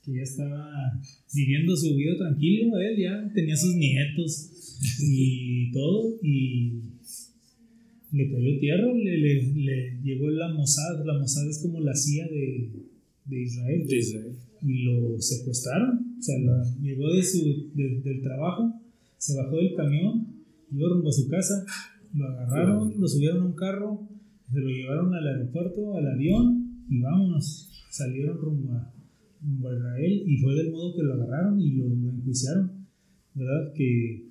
que 0.06 0.14
ya 0.16 0.22
estaba 0.22 1.00
viviendo 1.34 1.76
su 1.76 1.96
vida 1.96 2.16
tranquilo, 2.18 2.78
él 2.78 2.98
ya 3.02 3.32
tenía 3.34 3.56
sus 3.56 3.76
nietos 3.76 4.52
y 5.02 5.72
todo, 5.72 6.18
y 6.22 6.82
le 8.12 8.32
cayó 8.32 8.60
tierra, 8.60 8.94
le, 8.94 9.18
le, 9.18 9.44
le 9.54 10.02
llegó 10.04 10.30
la 10.30 10.54
Mossad, 10.54 11.04
la 11.06 11.18
Mossad 11.20 11.50
es 11.50 11.60
como 11.62 11.80
la 11.82 11.94
CIA 11.96 12.28
de, 12.28 12.72
de 13.26 13.42
Israel, 13.42 13.86
De 13.88 13.98
Israel. 13.98 14.36
y 14.62 14.84
lo 14.84 15.20
secuestraron, 15.22 16.16
o 16.20 16.22
sea, 16.22 16.36
llegó 16.82 17.14
de 17.14 17.24
su, 17.24 17.72
de- 17.74 18.02
del 18.04 18.22
trabajo, 18.22 18.74
se 19.18 19.36
bajó 19.36 19.58
del 19.58 19.74
camión, 19.76 20.28
iba 20.72 20.88
rumbo 20.90 21.10
a 21.10 21.14
su 21.14 21.28
casa, 21.28 21.66
lo 22.14 22.26
agarraron, 22.26 22.94
lo 23.00 23.08
subieron 23.08 23.42
a 23.42 23.46
un 23.48 23.56
carro, 23.56 24.08
se 24.52 24.60
lo 24.60 24.70
llevaron 24.70 25.14
al 25.14 25.28
aeropuerto, 25.28 25.96
al 25.98 26.08
avión 26.08 26.86
y 26.90 27.02
vámonos. 27.02 27.72
Salieron 27.90 28.38
rumbo 28.38 28.74
a, 28.74 28.94
Israel 29.44 30.24
y 30.26 30.38
fue 30.38 30.56
del 30.56 30.72
modo 30.72 30.96
que 30.96 31.04
lo 31.04 31.14
agarraron 31.14 31.60
y 31.62 31.72
lo, 31.72 31.88
lo 31.90 32.10
enjuiciaron, 32.12 32.72
¿verdad? 33.34 33.74
Que, 33.74 34.26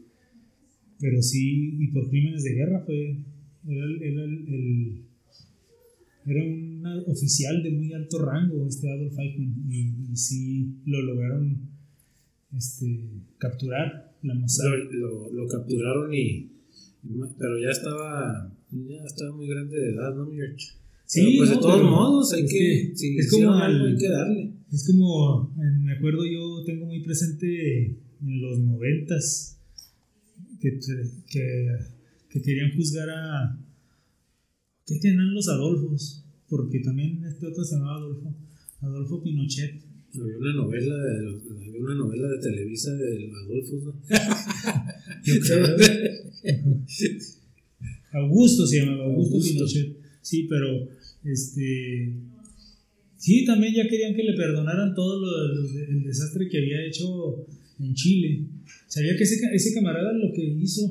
pero 1.01 1.21
sí, 1.23 1.77
y 1.79 1.89
por 1.89 2.09
crímenes 2.11 2.45
de 2.45 2.55
guerra 2.55 2.83
fue, 2.85 3.19
era 3.69 3.85
el, 3.85 4.03
era 4.03 4.25
el- 4.25 4.49
el- 4.55 5.01
era 6.27 6.43
un 6.43 6.83
oficial 7.07 7.63
de 7.63 7.71
muy 7.73 7.93
alto 7.93 8.19
rango 8.25 8.67
este 8.67 8.91
Adolf 8.91 9.19
Eichmann 9.19 9.63
y, 9.71 10.11
y 10.13 10.17
sí 10.17 10.77
lo 10.87 11.03
lograron 11.03 11.59
este, 12.57 13.11
capturar 13.39 14.15
la 14.23 14.35
Mossad. 14.35 14.65
Lo, 14.71 14.93
lo- 14.93 15.33
lo 15.33 15.49
capturaron 15.49 16.15
y. 16.15 16.51
Pero 17.39 17.59
ya 17.61 17.71
estaba. 17.71 18.51
Ya 18.71 19.05
estaba 19.05 19.37
muy 19.37 19.47
grande 19.49 19.77
de 19.79 19.93
edad, 19.93 20.15
¿no, 20.17 20.31
George? 20.33 20.57
Sí, 21.05 21.21
Pero, 21.21 21.37
pues 21.37 21.51
de 21.51 21.57
todos 21.57 21.83
modos, 21.83 22.33
hay 22.33 22.45
es 22.45 22.51
que. 22.51 22.59
que 22.91 22.97
si 22.97 23.19
es 23.19 23.31
como 23.31 23.53
algo, 23.53 23.85
al- 23.85 23.93
hay 23.93 23.99
que 23.99 24.09
darle. 24.09 24.54
Es 24.73 24.87
como, 24.87 25.53
eh, 25.57 25.79
me 25.81 25.93
acuerdo 25.93 26.25
yo 26.27 26.63
tengo 26.65 26.87
muy 26.87 27.01
presente 27.03 27.87
en 28.21 28.43
los 28.43 28.59
noventas 28.61 29.59
que, 30.61 30.79
que, 31.31 31.77
que 32.31 32.43
querían 32.43 32.75
juzgar 32.75 33.09
a... 33.11 33.59
¿Qué 34.87 34.99
tenían 34.99 35.33
los 35.35 35.49
Adolfos? 35.49 36.25
Porque 36.49 36.81
también 36.81 37.25
este 37.25 37.47
otro 37.47 37.65
se 37.65 37.77
llamaba 37.77 37.97
Adolfo. 37.99 38.35
Adolfo 38.81 39.23
Pinochet. 39.23 39.83
Había 40.21 40.39
una 40.39 40.55
novela 40.55 40.97
de, 40.97 41.23
los- 41.23 41.43
había 41.51 41.81
una 41.81 41.95
novela 41.95 42.29
de 42.29 42.39
Televisa 42.39 42.93
de 42.95 43.21
los 43.21 43.37
Adolfos, 43.37 43.83
¿no? 43.85 43.93
Yo 45.25 45.35
creo. 45.41 46.85
Augusto 48.13 48.67
se 48.67 48.79
llamaba, 48.81 49.05
Augusto, 49.05 49.35
Augusto. 49.35 49.53
Pinochet. 49.55 49.97
Sí, 50.21 50.47
pero 50.49 50.89
este. 51.25 52.17
Sí, 53.25 53.45
también 53.47 53.73
ya 53.75 53.89
querían 53.89 54.15
que 54.15 54.23
le 54.23 54.35
perdonaran 54.37 54.95
todo 54.95 55.19
lo, 55.23 55.55
lo 55.55 55.63
el 55.93 56.03
desastre 56.05 56.47
que 56.51 56.59
había 56.59 56.85
hecho 56.87 57.47
en 57.81 57.95
Chile. 57.95 58.45
Sabía 58.87 59.17
que 59.17 59.25
ese, 59.25 59.37
ese 59.53 59.73
camarada 59.73 60.13
lo 60.13 60.31
que 60.35 60.45
hizo 60.45 60.83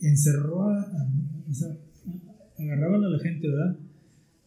encerró 0.00 0.62
a, 0.68 0.80
a- 0.80 1.12
o 1.48 1.54
sea, 1.54 1.68
agarraban 2.58 3.04
a 3.04 3.08
la 3.08 3.18
gente, 3.20 3.46
¿verdad? 3.48 3.76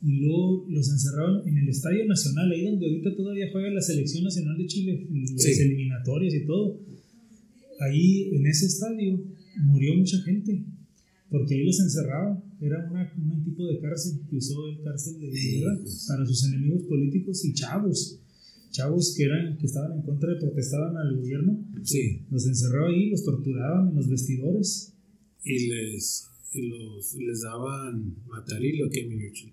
Y 0.03 0.20
luego 0.20 0.66
los 0.70 0.89
encerraban 0.89 1.47
en 1.47 1.57
el 1.59 1.70
Estadio 1.70 2.05
Nacional, 2.05 2.51
ahí 2.51 2.66
donde 2.66 2.88
ahorita 2.88 3.16
todavía 3.16 3.49
juega 3.51 3.70
la 3.70 3.82
Selección 3.82 4.24
Nacional 4.26 4.57
de 4.57 4.68
Chile, 4.68 5.07
las 5.12 5.41
Sí. 5.43 5.62
eliminatorias 5.62 6.34
y 6.34 6.45
todo. 6.45 6.78
Ahí 7.80 8.30
en 8.36 8.45
ese 8.47 8.66
estadio 8.66 9.18
murió 9.64 9.95
mucha 9.95 10.18
gente, 10.24 10.62
porque 11.30 11.55
ahí 11.55 11.64
los 11.66 11.80
encerraban 11.80 12.43
era 12.62 12.88
una, 12.89 13.12
un 13.18 13.43
tipo 13.43 13.66
de 13.68 13.80
cárcel 13.80 14.22
que 14.30 14.38
usó 14.38 14.68
el 14.68 14.82
cárcel 14.84 15.20
de 15.20 15.30
guerra 15.30 15.78
para 16.07 16.26
sus 16.26 16.45
enemigos 16.45 16.84
políticos 16.84 17.43
y 17.45 17.53
chavos. 17.53 18.20
Chavos 18.72 19.14
que 19.18 19.24
eran 19.24 19.57
que 19.57 19.66
estaban 19.66 19.97
en 19.97 20.01
contra, 20.03 20.38
protestaban 20.39 20.95
al 20.95 21.18
gobierno, 21.18 21.59
Sí. 21.84 22.22
los 22.30 22.45
encerraba 22.47 22.88
ahí, 22.89 23.09
los 23.09 23.24
torturaban 23.24 23.89
en 23.89 23.95
los 23.95 24.07
vestidores. 24.09 24.93
Y 25.43 25.68
les, 25.68 26.28
y 26.53 26.68
los, 26.68 27.16
les 27.16 27.41
daban 27.41 28.16
matarillo, 28.28 28.89
que 28.89 29.07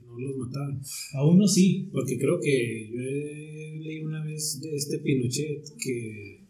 no 0.06 0.18
los 0.18 0.36
mataban. 0.36 0.80
A 1.14 1.26
uno 1.26 1.48
sí, 1.48 1.88
Porque 1.90 2.18
creo 2.18 2.38
que 2.40 2.90
yo 2.92 3.82
leí 3.82 4.00
una 4.04 4.22
vez 4.24 4.61
de 4.61 4.76
este 4.76 4.98
Pinochet 4.98 5.64
que 5.78 6.42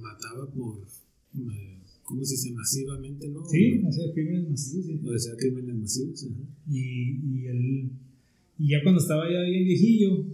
mataba 0.00 0.50
por, 0.50 0.78
eh, 0.82 1.77
¿cómo 2.08 2.24
se 2.24 2.34
dice? 2.34 2.52
Masivamente, 2.52 3.28
¿no? 3.28 3.44
sí, 3.48 3.82
hacía 3.86 4.12
crímenes 4.14 4.48
masivos. 4.48 4.86
sí. 4.86 5.00
O 5.04 5.18
sea, 5.18 5.36
crímenes 5.36 5.76
masivos. 5.76 6.24
ajá. 6.24 6.40
Y, 6.70 6.80
y, 6.80 7.46
él, 7.46 7.90
y 8.58 8.68
ya 8.70 8.78
cuando 8.82 9.00
estaba 9.00 9.24
ya 9.30 9.42
bien 9.42 9.64
viejillo, 9.64 10.26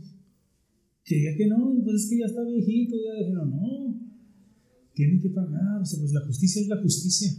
quería 1.05 1.37
que 1.37 1.47
no, 1.47 1.81
pues 1.85 2.05
es 2.05 2.11
que 2.11 2.18
ya 2.18 2.27
está 2.27 2.43
viejito, 2.45 2.95
ya 2.97 3.18
dijeron, 3.20 3.51
no, 3.51 4.01
tiene 4.95 5.20
que 5.20 5.31
pagar, 5.31 5.83
o 5.83 5.85
sea, 5.85 5.99
pues 5.99 6.12
la 6.12 6.20
justicia 6.20 6.62
es 6.62 6.68
la 6.68 6.81
justicia. 6.81 7.33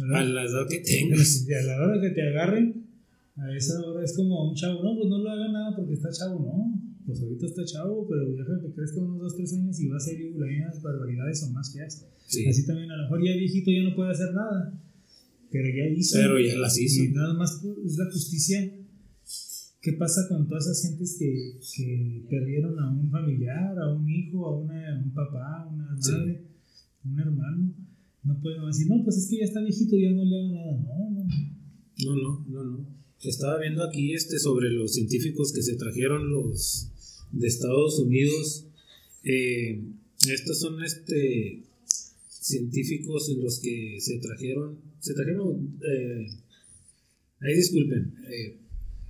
¿verdad? 0.00 0.20
A 0.20 0.24
la 0.24 0.44
edad 0.44 0.68
que 0.68 0.76
Y 0.76 0.82
tengas. 0.82 1.46
a 1.48 1.66
la 1.66 1.76
hora 1.82 2.00
que 2.00 2.10
te 2.10 2.22
agarren, 2.28 2.86
a 3.36 3.56
esa 3.56 3.80
hora 3.80 4.04
es 4.04 4.14
como 4.16 4.50
un 4.50 4.54
chavo, 4.54 4.82
no, 4.82 4.96
pues 4.98 5.08
no 5.08 5.22
le 5.22 5.30
haga 5.30 5.50
nada 5.52 5.76
porque 5.76 5.94
está 5.94 6.10
chavo, 6.10 6.40
no, 6.40 6.79
pues 7.06 7.22
ahorita 7.22 7.46
está 7.46 7.64
chavo, 7.64 8.06
pero 8.08 8.28
ya 8.36 8.44
que 8.62 8.72
crezca 8.74 9.00
unos 9.00 9.18
2, 9.20 9.36
3 9.36 9.54
años 9.54 9.80
y 9.80 9.88
va 9.88 9.94
a 9.94 9.98
hacer 9.98 10.18
las 10.36 10.48
mismas 10.48 10.82
barbaridades 10.82 11.42
o 11.44 11.50
más 11.50 11.72
feas. 11.72 12.06
Sí. 12.26 12.46
Así 12.46 12.66
también 12.66 12.90
a 12.90 12.96
lo 12.96 13.02
mejor 13.04 13.24
ya 13.24 13.32
viejito 13.36 13.70
ya 13.70 13.82
no 13.82 13.94
puede 13.96 14.10
hacer 14.10 14.32
nada, 14.34 14.80
pero 15.50 15.68
ya 15.68 15.86
hizo. 15.96 16.18
Pero 16.18 16.38
ya 16.40 16.56
las 16.58 16.78
hizo. 16.78 17.02
Y 17.04 17.08
nada 17.12 17.34
más 17.34 17.60
es 17.84 17.96
la 17.98 18.04
justicia. 18.06 18.76
¿Qué 19.82 19.94
pasa 19.94 20.28
con 20.28 20.46
todas 20.46 20.66
esas 20.66 20.82
gentes 20.90 21.16
que, 21.18 21.58
que 21.74 22.26
perdieron 22.28 22.78
a 22.78 22.90
un 22.90 23.10
familiar, 23.10 23.78
a 23.78 23.94
un 23.94 24.06
hijo, 24.08 24.46
a, 24.46 24.60
una, 24.60 24.94
a 24.94 24.98
un 25.02 25.10
papá, 25.14 25.62
a 25.62 25.68
una 25.68 25.96
Sí. 25.98 26.12
madre, 26.12 26.44
a 27.02 27.08
un 27.08 27.18
hermano? 27.18 27.74
No 28.22 28.38
pueden 28.42 28.66
decir, 28.66 28.86
no, 28.88 29.02
pues 29.02 29.16
es 29.16 29.26
que 29.30 29.38
ya 29.38 29.44
está 29.44 29.60
viejito, 29.62 29.96
ya 29.96 30.10
no 30.12 30.22
le 30.22 30.36
haga 30.38 30.52
nada. 30.52 30.76
No, 30.84 31.10
no. 31.10 31.24
No, 32.04 32.16
no, 32.16 32.44
no, 32.46 32.64
no. 32.64 32.99
Estaba 33.22 33.60
viendo 33.60 33.84
aquí 33.84 34.14
este 34.14 34.38
sobre 34.38 34.70
los 34.70 34.94
científicos 34.94 35.52
que 35.52 35.62
se 35.62 35.76
trajeron 35.76 36.30
los 36.30 36.88
de 37.32 37.46
Estados 37.46 37.98
Unidos. 37.98 38.64
Eh, 39.24 39.78
estos 40.26 40.58
son 40.58 40.82
este 40.82 41.64
científicos 42.26 43.28
en 43.28 43.42
los 43.42 43.60
que 43.60 43.98
se 44.00 44.18
trajeron, 44.20 44.80
se 45.00 45.12
trajeron, 45.12 45.78
eh, 45.86 46.26
ahí 47.40 47.54
disculpen, 47.54 48.14
eh, 48.30 48.58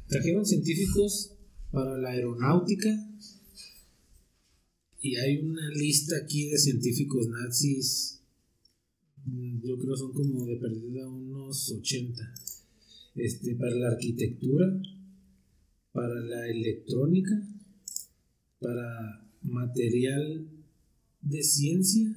trajeron 0.08 0.44
científicos 0.44 1.36
para 1.70 1.96
la 1.96 2.10
aeronáutica 2.10 2.88
y 5.00 5.14
hay 5.14 5.38
una 5.38 5.70
lista 5.70 6.16
aquí 6.16 6.48
de 6.48 6.58
científicos 6.58 7.28
nazis, 7.28 8.20
yo 9.62 9.78
creo 9.78 9.96
son 9.96 10.12
como 10.12 10.44
de 10.46 10.56
perdida 10.56 11.08
unos 11.08 11.70
80 11.70 12.34
este, 13.14 13.54
para 13.56 13.74
la 13.74 13.88
arquitectura, 13.88 14.66
para 15.92 16.20
la 16.20 16.48
electrónica, 16.48 17.32
para 18.58 19.28
material 19.42 20.48
de 21.20 21.42
ciencia, 21.42 22.08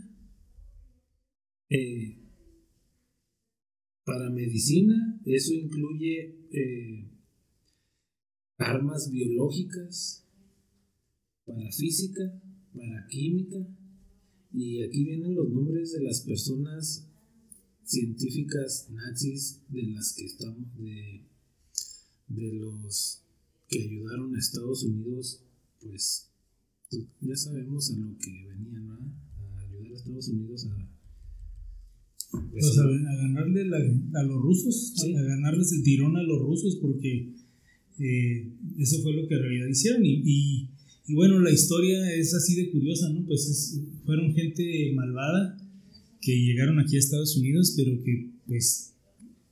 eh, 1.69 2.19
para 4.05 4.29
medicina, 4.29 5.21
eso 5.25 5.53
incluye 5.53 6.47
eh, 6.51 7.09
armas 8.57 9.09
biológicas, 9.11 10.27
para 11.45 11.71
física, 11.71 12.41
para 12.73 13.07
química, 13.07 13.57
y 14.53 14.83
aquí 14.83 15.03
vienen 15.03 15.35
los 15.35 15.49
nombres 15.49 15.93
de 15.93 16.03
las 16.03 16.21
personas 16.21 17.12
científicas 17.85 18.87
nazis 18.91 19.59
de 19.69 19.83
las 19.83 20.13
que 20.13 20.25
estamos, 20.25 20.67
de, 20.77 21.21
de 22.29 22.53
los 22.53 23.21
que 23.67 23.81
ayudaron 23.83 24.35
a 24.35 24.39
Estados 24.39 24.83
Unidos, 24.83 25.41
pues 25.81 26.29
ya 27.21 27.35
sabemos 27.35 27.91
a 27.91 27.97
lo 27.97 28.17
que 28.17 28.31
venían, 28.47 28.87
¿no? 28.87 28.93
A 29.55 29.59
ayudar 29.61 29.91
a 29.91 29.95
Estados 29.95 30.27
Unidos 30.29 30.65
a... 30.67 30.89
pues, 32.31 32.41
Pues 32.51 32.77
a, 32.77 32.83
a 32.83 33.15
ganarle 33.15 33.65
la- 33.65 34.19
a 34.19 34.23
los 34.23 34.41
rusos, 34.41 34.93
Sí. 34.95 35.13
a, 35.15 35.19
a 35.19 35.23
ganarles 35.23 35.71
el 35.73 35.83
tirón 35.83 36.15
a 36.17 36.23
los 36.23 36.39
rusos, 36.39 36.77
porque 36.81 37.33
eh, 37.99 38.53
eso 38.79 39.01
fue 39.01 39.13
lo 39.13 39.27
que 39.27 39.35
en 39.35 39.41
realidad 39.41 39.67
hicieron. 39.67 40.05
Y, 40.05 40.21
y- 40.25 40.69
y 41.05 41.15
bueno, 41.15 41.39
la 41.39 41.51
historia 41.51 42.13
es 42.15 42.33
así 42.33 42.55
de 42.55 42.71
curiosa, 42.71 43.09
¿no? 43.09 43.25
Pues 43.25 43.41
es- 43.49 43.81
fueron 44.05 44.33
gente 44.33 44.91
malvada 44.95 45.57
que 46.25 46.33
llegaron 46.39 46.79
aquí 46.79 46.95
a 46.95 46.99
Estados 46.99 47.37
Unidos, 47.37 47.73
pero 47.75 48.01
que 48.03 48.29
pues 48.47 48.93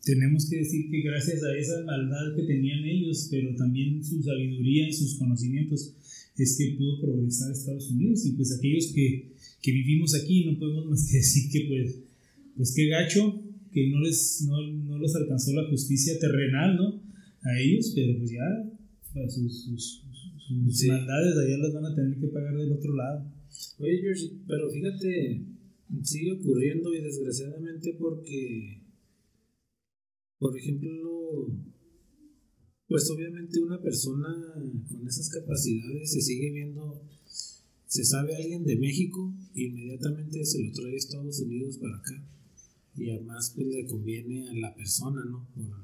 tenemos 0.03 0.49
que 0.49 0.57
decir 0.57 0.89
que 0.89 1.01
gracias 1.01 1.43
a 1.43 1.55
esa 1.57 1.83
maldad 1.85 2.35
que 2.35 2.43
tenían 2.43 2.83
ellos, 2.85 3.27
pero 3.29 3.53
también 3.55 4.03
su 4.03 4.21
sabiduría 4.23 4.87
y 4.89 4.93
sus 4.93 5.15
conocimientos, 5.15 5.93
es 6.37 6.57
que 6.57 6.75
pudo 6.77 7.01
progresar 7.01 7.51
Estados 7.51 7.91
Unidos. 7.91 8.25
Y 8.25 8.31
pues 8.31 8.57
aquellos 8.57 8.87
que, 8.87 9.33
que 9.61 9.71
vivimos 9.71 10.15
aquí 10.15 10.45
no 10.45 10.57
podemos 10.57 10.85
más 10.87 11.07
que 11.11 11.17
decir 11.17 11.51
que 11.51 11.65
pues 11.67 11.95
pues 12.57 12.73
qué 12.75 12.87
gacho 12.87 13.41
que 13.71 13.89
no 13.89 14.01
les 14.01 14.41
no, 14.47 14.61
no 14.61 14.97
los 14.97 15.15
alcanzó 15.15 15.53
la 15.53 15.69
justicia 15.69 16.17
terrenal, 16.19 16.75
¿no? 16.77 17.01
A 17.43 17.59
ellos, 17.59 17.91
pero 17.95 18.17
pues 18.17 18.31
ya 18.31 18.71
pues, 19.13 19.33
sus, 19.33 19.63
sus, 19.65 20.03
sus 20.47 20.77
Sí. 20.79 20.87
maldades 20.87 21.37
allá 21.37 21.57
las 21.57 21.73
van 21.73 21.85
a 21.85 21.95
tener 21.95 22.17
que 22.19 22.27
pagar 22.27 22.57
del 22.57 22.71
otro 22.73 22.95
lado. 22.95 23.25
Oye, 23.79 23.99
George, 24.01 24.31
pero 24.47 24.69
fíjate, 24.69 25.41
sigue 26.03 26.33
ocurriendo 26.33 26.93
y 26.93 27.01
desgraciadamente 27.01 27.95
porque, 27.99 28.81
por 30.39 30.57
ejemplo, 30.57 31.47
pues 32.87 33.09
obviamente 33.09 33.59
una 33.59 33.81
persona 33.81 34.53
con 34.89 35.07
esas 35.07 35.29
capacidades 35.29 36.11
se 36.11 36.21
sigue 36.21 36.51
viendo, 36.51 37.01
se 37.85 38.03
sabe 38.03 38.35
alguien 38.35 38.63
de 38.63 38.77
México, 38.77 39.33
inmediatamente 39.53 40.43
se 40.45 40.63
lo 40.63 40.71
trae 40.71 40.93
a 40.93 40.97
Estados 40.97 41.39
Unidos 41.41 41.77
para 41.77 41.97
acá. 41.97 42.27
Y 42.95 43.09
además 43.09 43.53
pues 43.55 43.67
le 43.67 43.85
conviene 43.85 44.49
a 44.49 44.53
la 44.53 44.75
persona, 44.75 45.23
¿no? 45.23 45.47
Por, 45.55 45.81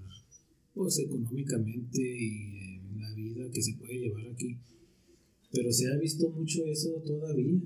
pues 0.77 0.99
económicamente 0.99 1.99
y 1.99 2.27
eh, 2.27 2.81
la 2.99 3.13
vida 3.15 3.49
que 3.51 3.61
se 3.61 3.73
puede 3.73 3.99
llevar 3.99 4.27
aquí. 4.27 4.57
Pero 5.51 5.71
se 5.71 5.91
ha 5.91 5.97
visto 5.97 6.29
mucho 6.29 6.65
eso 6.65 7.01
todavía. 7.05 7.59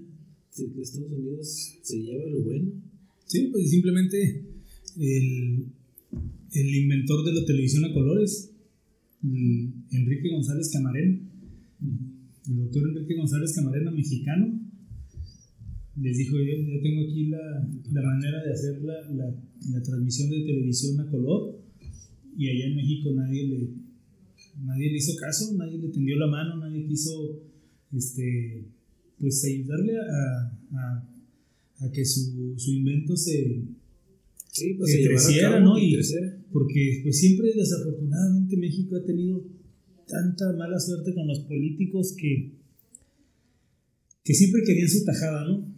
Estados 0.51 1.11
Unidos 1.11 1.79
se 1.81 1.97
lleva 1.97 2.25
lo 2.25 2.43
bueno. 2.43 2.71
Sí, 3.25 3.49
pues 3.51 3.69
simplemente 3.69 4.45
el, 4.99 5.65
el 6.51 6.75
inventor 6.75 7.25
de 7.25 7.33
la 7.33 7.45
televisión 7.45 7.85
a 7.85 7.93
colores, 7.93 8.51
mm, 9.21 9.67
Enrique 9.91 10.29
González 10.29 10.69
Camarena, 10.71 11.19
el 12.47 12.55
doctor 12.57 12.89
Enrique 12.89 13.15
González 13.15 13.53
Camarena, 13.55 13.91
mexicano, 13.91 14.59
les 15.95 16.17
dijo, 16.17 16.37
yo, 16.37 16.53
yo 16.57 16.81
tengo 16.81 17.01
aquí 17.03 17.27
la, 17.27 17.69
la 17.91 18.01
manera 18.01 18.43
de 18.43 18.53
hacer 18.53 18.81
la, 18.81 19.09
la, 19.11 19.35
la 19.69 19.83
transmisión 19.83 20.29
de 20.29 20.41
televisión 20.41 20.99
a 20.99 21.09
color 21.09 21.61
y 22.37 22.47
allá 22.47 22.67
en 22.67 22.75
México 22.75 23.11
nadie 23.13 23.47
le, 23.47 23.69
nadie 24.63 24.91
le 24.91 24.97
hizo 24.97 25.15
caso, 25.17 25.53
nadie 25.55 25.77
le 25.77 25.89
tendió 25.89 26.17
la 26.17 26.27
mano, 26.27 26.57
nadie 26.57 26.85
quiso 26.87 27.41
este, 27.93 28.65
pues 29.21 29.45
ayudarle 29.45 29.93
a, 29.97 30.57
a, 30.73 31.09
a 31.85 31.91
que 31.91 32.03
su, 32.03 32.55
su 32.57 32.71
invento 32.73 33.15
se, 33.15 33.61
Sí, 34.51 34.77
Que 34.77 34.85
se 34.85 35.07
creciera, 35.07 35.59
¿no? 35.61 35.77
y 35.77 35.93
creciera. 35.93 36.37
porque 36.51 36.99
pues 37.03 37.17
siempre 37.19 37.53
desafortunadamente 37.55 38.57
México 38.57 38.97
ha 38.97 39.05
tenido 39.05 39.41
tanta 40.05 40.51
mala 40.57 40.77
suerte 40.77 41.13
con 41.13 41.25
los 41.25 41.39
políticos 41.41 42.13
que, 42.17 42.51
que 44.25 44.33
siempre 44.33 44.61
querían 44.65 44.89
su 44.89 45.05
tajada, 45.05 45.47
¿no? 45.47 45.71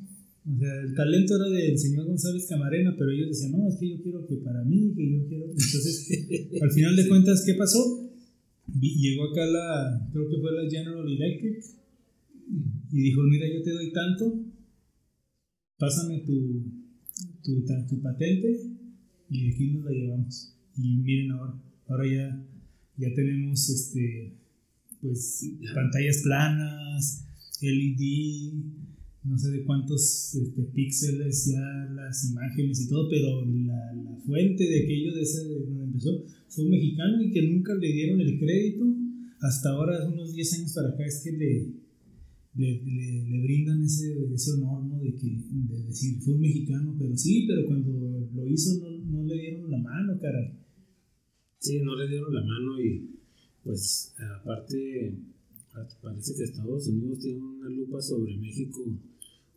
O 0.45 0.57
sea, 0.59 0.81
el 0.81 0.95
talento 0.95 1.35
era 1.35 1.49
del 1.49 1.77
señor 1.77 2.07
González 2.07 2.47
Camarena, 2.49 2.95
pero 2.97 3.11
ellos 3.11 3.29
decían, 3.29 3.51
no, 3.51 3.69
es 3.69 3.75
que 3.75 3.89
yo 3.91 4.01
quiero 4.01 4.25
que 4.25 4.37
para 4.37 4.63
mí, 4.63 4.91
que 4.95 5.11
yo 5.11 5.27
quiero... 5.27 5.45
Entonces, 5.45 6.09
al 6.61 6.71
final 6.71 6.95
de 6.95 7.07
cuentas, 7.07 7.43
¿qué 7.45 7.53
pasó? 7.53 8.09
Llegó 8.81 9.25
acá 9.25 9.45
la, 9.45 10.09
creo 10.11 10.27
que 10.29 10.37
fue 10.41 10.51
la 10.51 10.69
General 10.69 11.07
Electric, 11.07 11.63
y 12.91 13.01
dijo, 13.01 13.21
mira, 13.23 13.45
yo 13.51 13.63
te 13.63 13.71
doy 13.71 13.91
tanto, 13.91 14.45
pásame 15.77 16.19
tu, 16.19 16.63
tu, 17.43 17.65
ta- 17.65 17.85
tu 17.87 18.01
patente 18.01 18.49
y 19.29 19.43
de 19.47 19.53
aquí 19.53 19.67
nos 19.71 19.85
la 19.85 19.91
llevamos. 19.91 20.55
Y 20.77 20.97
miren 20.97 21.31
ahora, 21.31 21.61
ahora 21.87 22.05
ya, 22.07 22.47
ya 22.97 23.13
tenemos 23.15 23.69
este, 23.69 24.37
pues, 25.01 25.45
pantallas 25.73 26.21
planas, 26.23 27.25
LED, 27.61 28.53
no 29.23 29.37
sé 29.37 29.51
de 29.51 29.63
cuántos 29.63 30.35
este, 30.35 30.63
píxeles 30.63 31.45
ya 31.53 31.61
las 31.95 32.29
imágenes 32.29 32.81
y 32.81 32.89
todo, 32.89 33.09
pero 33.09 33.45
la, 33.45 33.93
la 33.93 34.15
fuente 34.25 34.63
de 34.67 34.83
aquello 34.83 35.13
de 35.15 35.21
ese 35.21 35.47
de 35.47 35.59
donde 35.61 35.83
empezó 35.85 36.25
fue 36.49 36.65
un 36.65 36.71
mexicano 36.71 37.21
y 37.23 37.31
que 37.31 37.41
nunca 37.47 37.73
le 37.75 37.91
dieron 37.91 38.19
el 38.21 38.37
crédito. 38.37 38.85
Hasta 39.39 39.69
ahora, 39.71 40.07
unos 40.07 40.33
10 40.33 40.53
años 40.53 40.73
para 40.73 40.89
acá, 40.89 41.05
es 41.05 41.21
que 41.23 41.31
le, 41.31 41.67
le, 42.56 42.84
le, 42.84 43.30
le 43.30 43.41
brindan 43.41 43.84
ese, 43.84 44.34
ese 44.34 44.51
honor, 44.54 44.84
¿no? 44.86 44.99
De, 44.99 45.14
que, 45.16 45.28
de 45.28 45.84
decir, 45.84 46.20
fue 46.22 46.34
un 46.36 46.41
mexicano, 46.41 46.95
pero 46.97 47.16
sí, 47.18 47.45
pero 47.47 47.66
cuando 47.66 48.30
lo 48.34 48.47
hizo 48.47 48.78
no, 48.80 48.97
no 48.97 49.24
le 49.24 49.39
dieron 49.39 49.72
la 49.72 49.78
mano, 49.78 50.20
caray. 50.20 50.54
Sí, 51.60 51.80
no 51.82 51.95
le 51.95 52.08
dieron 52.08 52.34
la 52.34 52.43
mano 52.43 52.80
y 52.80 53.10
pues 53.64 54.14
aparte 54.38 55.18
parece 56.01 56.36
que 56.36 56.43
Estados 56.43 56.88
Unidos 56.88 57.20
tiene 57.20 57.41
una 57.41 57.70
lupa 57.70 58.01
sobre 58.01 58.38
México 58.38 58.84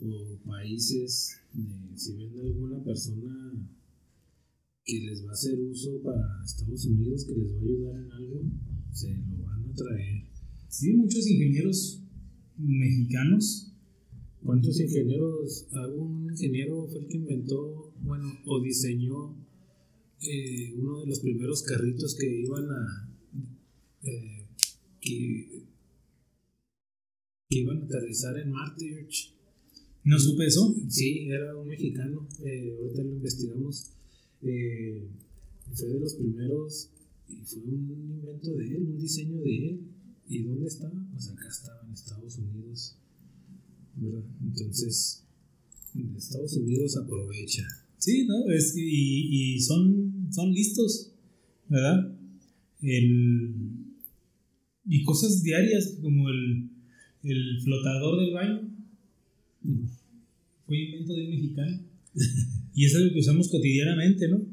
o 0.01 0.39
países 0.47 1.41
de 1.53 1.99
si 1.99 2.17
ven 2.17 2.39
alguna 2.39 2.83
persona 2.83 3.53
que 4.85 5.01
les 5.01 5.25
va 5.25 5.31
a 5.31 5.33
hacer 5.33 5.59
uso 5.59 6.01
para 6.03 6.45
Estados 6.45 6.87
Unidos, 6.87 7.25
que 7.25 7.35
les 7.35 7.53
va 7.53 7.59
a 7.59 7.63
ayudar 7.63 7.97
en 7.97 8.13
algo, 8.13 8.43
se 8.93 9.11
lo 9.11 9.43
van 9.43 9.69
a 9.69 9.75
traer. 9.75 10.25
Sí, 10.69 10.95
muchos 10.95 11.27
ingenieros 11.27 12.06
mexicanos. 12.59 13.73
¿Cuántos 14.43 14.79
ingenieros? 14.81 15.67
Algún 15.73 16.31
ingeniero 16.31 16.87
fue 16.87 17.01
el 17.01 17.09
que 17.09 17.17
inventó, 17.17 17.93
bueno, 18.03 18.33
o 18.47 18.61
diseñó 18.61 19.35
eh, 20.23 20.75
uno 20.77 21.01
de 21.01 21.07
los 21.07 21.21
primeros 21.21 21.63
carritos 21.63 22.15
que 22.15 22.41
iban 22.41 22.65
a. 22.71 23.13
eh, 24.03 24.47
que, 25.01 25.67
que 27.49 27.59
iban 27.59 27.83
a 27.83 27.85
aterrizar 27.85 28.39
en 28.39 28.51
Marte, 28.51 28.89
George. 28.89 29.37
¿No 30.05 30.19
supe 30.21 30.47
eso? 30.47 30.73
Sí, 30.89 31.29
era 31.29 31.57
un 31.57 31.67
mexicano, 31.67 32.29
eh, 32.45 32.77
ahorita 32.81 33.03
lo 33.03 33.13
investigamos. 33.15 33.91
Eh, 34.43 35.09
fue 35.75 35.89
de 35.89 35.99
los 35.99 36.15
primeros 36.15 36.91
y 37.29 37.45
fue 37.45 37.63
un 37.63 38.21
invento 38.21 38.55
de 38.55 38.67
él, 38.69 38.87
un 38.87 38.99
diseño 38.99 39.41
de 39.41 39.69
él. 39.69 39.81
¿Y 40.29 40.43
dónde 40.43 40.67
está? 40.67 40.91
Pues 41.13 41.29
acá 41.31 41.49
estaba 41.49 41.83
en 41.87 41.93
Estados 41.93 42.39
Unidos. 42.39 42.97
¿verdad? 43.97 44.25
Entonces, 44.43 45.25
Estados 46.17 46.53
Unidos 46.57 46.97
aprovecha. 46.97 47.67
Sí, 47.99 48.27
¿no? 48.27 48.51
Es, 48.51 48.75
y, 48.77 49.55
y 49.55 49.61
son, 49.61 50.29
son 50.31 50.53
listos, 50.53 51.13
¿verdad? 51.69 52.13
El, 52.83 53.55
y 54.89 55.03
cosas 55.03 55.43
diarias 55.43 55.97
como 56.01 56.29
el, 56.29 56.71
el 57.25 57.61
flotador 57.63 58.21
del 58.21 58.35
baño 58.35 58.71
fue 60.67 60.79
invento 60.79 61.15
de 61.15 61.25
un 61.25 61.31
mexicano. 61.31 61.81
y 62.75 62.85
es 62.85 62.95
algo 62.95 63.13
que 63.13 63.21
usamos 63.21 63.49
cotidianamente, 63.49 64.29
¿no? 64.29 64.45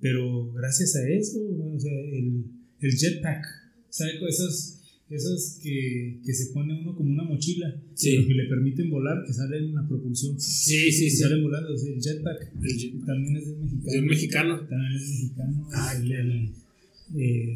Pero 0.00 0.52
gracias 0.52 0.96
a 0.96 1.08
eso, 1.08 1.38
o 1.40 1.80
sea, 1.80 1.92
el, 1.92 2.44
el 2.80 2.96
jetpack, 2.96 3.44
¿sabe? 3.88 4.12
Esas, 4.28 4.81
esas 5.14 5.58
que, 5.62 6.20
que 6.24 6.32
se 6.34 6.46
pone 6.52 6.80
uno 6.80 6.94
como 6.96 7.10
una 7.10 7.24
mochila, 7.24 7.74
Sí. 7.94 8.10
pero 8.16 8.28
que 8.28 8.34
le 8.34 8.48
permiten 8.48 8.90
volar, 8.90 9.24
que 9.26 9.32
salen 9.32 9.64
en 9.64 9.70
una 9.72 9.86
propulsión. 9.88 10.38
Sí, 10.40 10.90
sí, 10.92 11.10
sí. 11.10 11.16
salen 11.18 11.42
volando, 11.42 11.74
es 11.74 11.84
el 11.84 12.00
jetpack. 12.00 12.52
El 12.62 12.76
jet- 12.78 13.04
También 13.06 13.36
es 13.36 13.46
de 13.46 13.52
un 13.52 13.60
mexicano. 13.60 13.98
Un 14.00 14.06
mexicano. 14.06 14.60
También 14.68 14.92
es 14.92 15.08
mexicano. 15.08 15.68
Ah, 15.72 15.94
el, 15.96 16.12
el- 16.12 16.52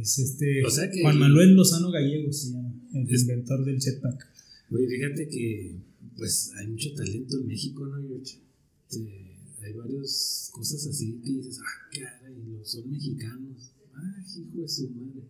es 0.02 0.18
este 0.18 0.64
O 0.64 0.70
sea 0.70 0.90
que- 0.90 1.00
Juan 1.00 1.18
Manuel 1.18 1.54
Lozano 1.54 1.90
Gallegos 1.90 2.42
se 2.42 2.50
llama, 2.52 2.74
el 2.94 3.08
Es- 3.10 3.22
inventor 3.22 3.64
del 3.64 3.80
jetpack. 3.80 4.26
Oye, 4.70 4.86
fíjate 4.88 5.28
que 5.28 5.76
pues 6.16 6.50
hay 6.56 6.66
mucho 6.68 6.92
talento 6.94 7.38
en 7.40 7.46
México, 7.46 7.86
¿no? 7.86 7.98
Este, 8.16 9.36
hay 9.62 9.72
varias 9.74 10.50
cosas 10.52 10.86
así 10.86 11.20
que 11.24 11.30
dices, 11.30 11.58
ah, 11.60 11.90
caray, 11.92 12.34
son 12.64 12.90
mexicanos. 12.90 13.72
Ah, 13.94 14.24
hijo 14.36 14.60
de 14.62 14.68
su 14.68 14.90
madre. 14.90 15.22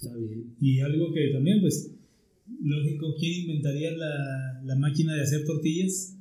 Está 0.00 0.16
bien. 0.16 0.54
Y 0.60 0.80
algo 0.80 1.12
que 1.12 1.28
también, 1.32 1.60
pues, 1.60 1.90
lógico, 2.62 3.16
¿quién 3.18 3.42
inventaría 3.42 3.90
la, 3.92 4.62
la 4.64 4.76
máquina 4.76 5.14
de 5.14 5.22
hacer 5.22 5.44
tortillas? 5.44 6.14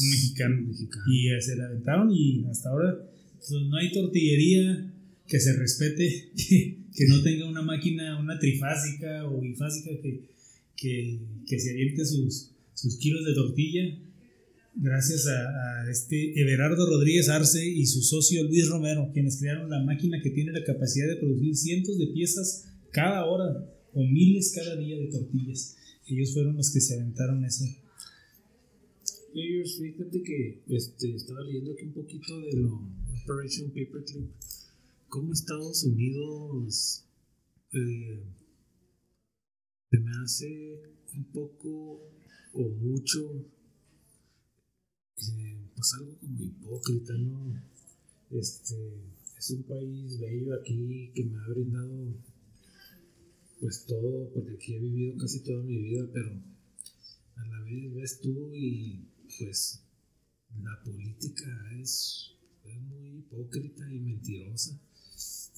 Un 0.00 0.10
mexicano. 0.10 0.62
Mexicano. 0.68 1.04
Y 1.08 1.28
eh, 1.28 1.40
se 1.40 1.56
la 1.56 1.66
aventaron 1.66 2.10
y 2.12 2.44
hasta 2.44 2.68
ahora 2.68 2.98
pues, 3.38 3.50
no 3.50 3.76
hay 3.76 3.92
tortillería 3.92 4.92
que 5.26 5.40
se 5.40 5.54
respete, 5.54 6.32
que, 6.36 6.78
que 6.94 7.06
no 7.08 7.22
tenga 7.22 7.48
una 7.48 7.62
máquina, 7.62 8.20
una 8.20 8.38
trifásica 8.38 9.26
o 9.26 9.40
bifásica 9.40 9.90
que, 10.02 10.28
que, 10.76 11.20
que 11.46 11.58
se 11.58 11.70
aviente 11.70 12.04
sus, 12.04 12.50
sus 12.74 12.98
kilos 12.98 13.24
de 13.24 13.34
tortilla. 13.34 13.98
Gracias 14.76 15.28
a, 15.28 15.84
a 15.84 15.90
este 15.90 16.38
Everardo 16.40 16.86
Rodríguez 16.86 17.28
Arce 17.28 17.64
y 17.64 17.86
su 17.86 18.02
socio 18.02 18.42
Luis 18.44 18.68
Romero, 18.68 19.10
quienes 19.14 19.38
crearon 19.38 19.70
la 19.70 19.82
máquina 19.82 20.20
que 20.20 20.30
tiene 20.30 20.52
la 20.52 20.64
capacidad 20.64 21.06
de 21.06 21.16
producir 21.16 21.56
cientos 21.56 21.96
de 21.96 22.08
piezas 22.08 22.73
cada 22.94 23.26
hora 23.26 23.46
o 23.92 24.00
miles 24.04 24.52
cada 24.54 24.76
día 24.76 24.96
de 24.96 25.08
tortillas. 25.08 25.76
Ellos 26.06 26.32
fueron 26.32 26.56
los 26.56 26.72
que 26.72 26.80
se 26.80 26.94
aventaron 26.94 27.44
eso. 27.44 27.64
George, 29.34 29.92
fíjate 29.92 30.22
que 30.22 30.62
este, 30.68 31.14
estaba 31.14 31.40
leyendo 31.42 31.72
aquí 31.72 31.86
un 31.86 31.92
poquito 31.92 32.40
de 32.40 32.52
lo 32.52 32.88
Operation 33.24 33.68
Paperclip. 33.70 34.30
Cómo 35.08 35.32
Estados 35.32 35.84
Unidos 35.84 37.04
eh, 37.72 38.22
se 39.90 39.98
me 39.98 40.10
hace 40.22 40.82
un 41.16 41.24
poco 41.32 42.00
o 42.52 42.68
mucho, 42.68 43.32
eh, 45.16 45.68
pues 45.74 45.94
algo 45.98 46.16
como 46.20 46.40
hipócrita, 46.40 47.14
¿no? 47.14 47.60
Este, 48.30 48.76
es 49.36 49.50
un 49.50 49.64
país 49.64 50.20
bello 50.20 50.54
aquí 50.54 51.10
que 51.12 51.24
me 51.24 51.36
ha 51.38 51.48
brindado 51.48 52.14
pues 53.64 53.86
todo, 53.86 54.30
porque 54.34 54.56
aquí 54.56 54.74
he 54.74 54.78
vivido 54.78 55.16
casi 55.16 55.40
toda 55.42 55.62
mi 55.62 55.78
vida, 55.78 56.06
pero 56.12 56.28
a 57.36 57.46
la 57.48 57.62
vez 57.62 57.94
ves 57.94 58.20
tú 58.20 58.52
y 58.52 59.08
pues 59.38 59.82
la 60.62 60.82
política 60.84 61.50
es, 61.80 62.32
es 62.62 62.78
muy 62.82 63.20
hipócrita 63.20 63.90
y 63.90 64.00
mentirosa 64.00 64.78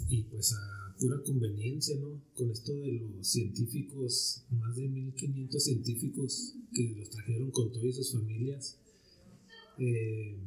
y 0.09 0.23
pues 0.23 0.53
a 0.53 0.97
pura 1.01 1.21
conveniencia, 1.25 1.97
¿no? 1.99 2.23
Con 2.35 2.53
esto 2.53 2.77
de 2.77 2.93
los 3.13 3.27
científicos, 3.27 4.45
más 4.51 4.77
de 4.77 4.87
1500 4.87 5.65
científicos 5.65 6.55
que 6.73 6.95
los 6.97 7.11
trajeron 7.11 7.51
con 7.51 7.73
todas 7.73 7.97
sus 7.97 8.13
familias. 8.13 8.79
Eh, 9.81 10.39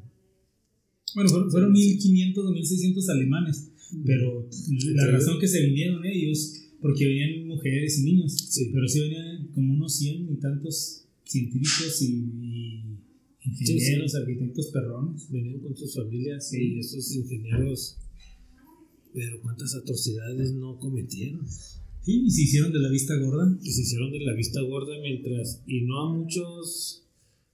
Bueno, 1.13 1.29
fueron, 1.29 1.51
fueron 1.51 1.71
1500 1.73 2.45
o 2.45 2.51
1600 2.51 3.09
alemanes, 3.09 3.71
pero 4.05 4.47
la 4.93 5.07
razón 5.07 5.41
que 5.41 5.47
se 5.49 5.61
vinieron 5.65 6.05
ellos, 6.05 6.68
porque 6.81 7.05
venían 7.05 7.47
mujeres 7.47 7.99
y 7.99 8.03
niños, 8.03 8.33
Sí. 8.49 8.69
pero 8.73 8.87
sí 8.87 8.99
venían 9.01 9.47
como 9.53 9.73
unos 9.73 9.97
100 9.97 10.31
y 10.33 10.35
tantos 10.37 11.05
científicos 11.25 12.01
y, 12.01 12.05
y 12.41 12.83
ingenieros, 13.43 14.15
arquitectos 14.15 14.67
perrones. 14.67 15.29
venían 15.31 15.59
con 15.59 15.75
sus 15.75 15.93
familias 15.95 16.51
y 16.53 16.79
esos 16.79 17.15
ingenieros, 17.15 17.97
pero 19.13 19.41
cuántas 19.41 19.75
atrocidades 19.75 20.53
no 20.53 20.77
cometieron. 20.79 21.45
Sí, 22.01 22.23
y 22.25 22.29
se 22.31 22.41
hicieron 22.43 22.71
de 22.71 22.79
la 22.79 22.89
vista 22.89 23.15
gorda. 23.17 23.57
que 23.63 23.71
se 23.71 23.81
hicieron 23.81 24.11
de 24.11 24.19
la 24.21 24.33
vista 24.33 24.61
gorda 24.61 24.99
mientras 25.01 25.61
y 25.67 25.81
no 25.81 25.99
a 26.07 26.13
muchos 26.17 27.03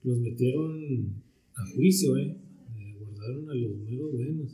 los 0.02 0.18
metieron 0.18 1.22
a 1.54 1.66
juicio, 1.74 2.16
eh, 2.16 2.36
Eh, 2.78 2.96
guardaron 3.00 3.50
a 3.50 3.54
los 3.54 3.76
meros 3.78 4.12
buenos, 4.12 4.52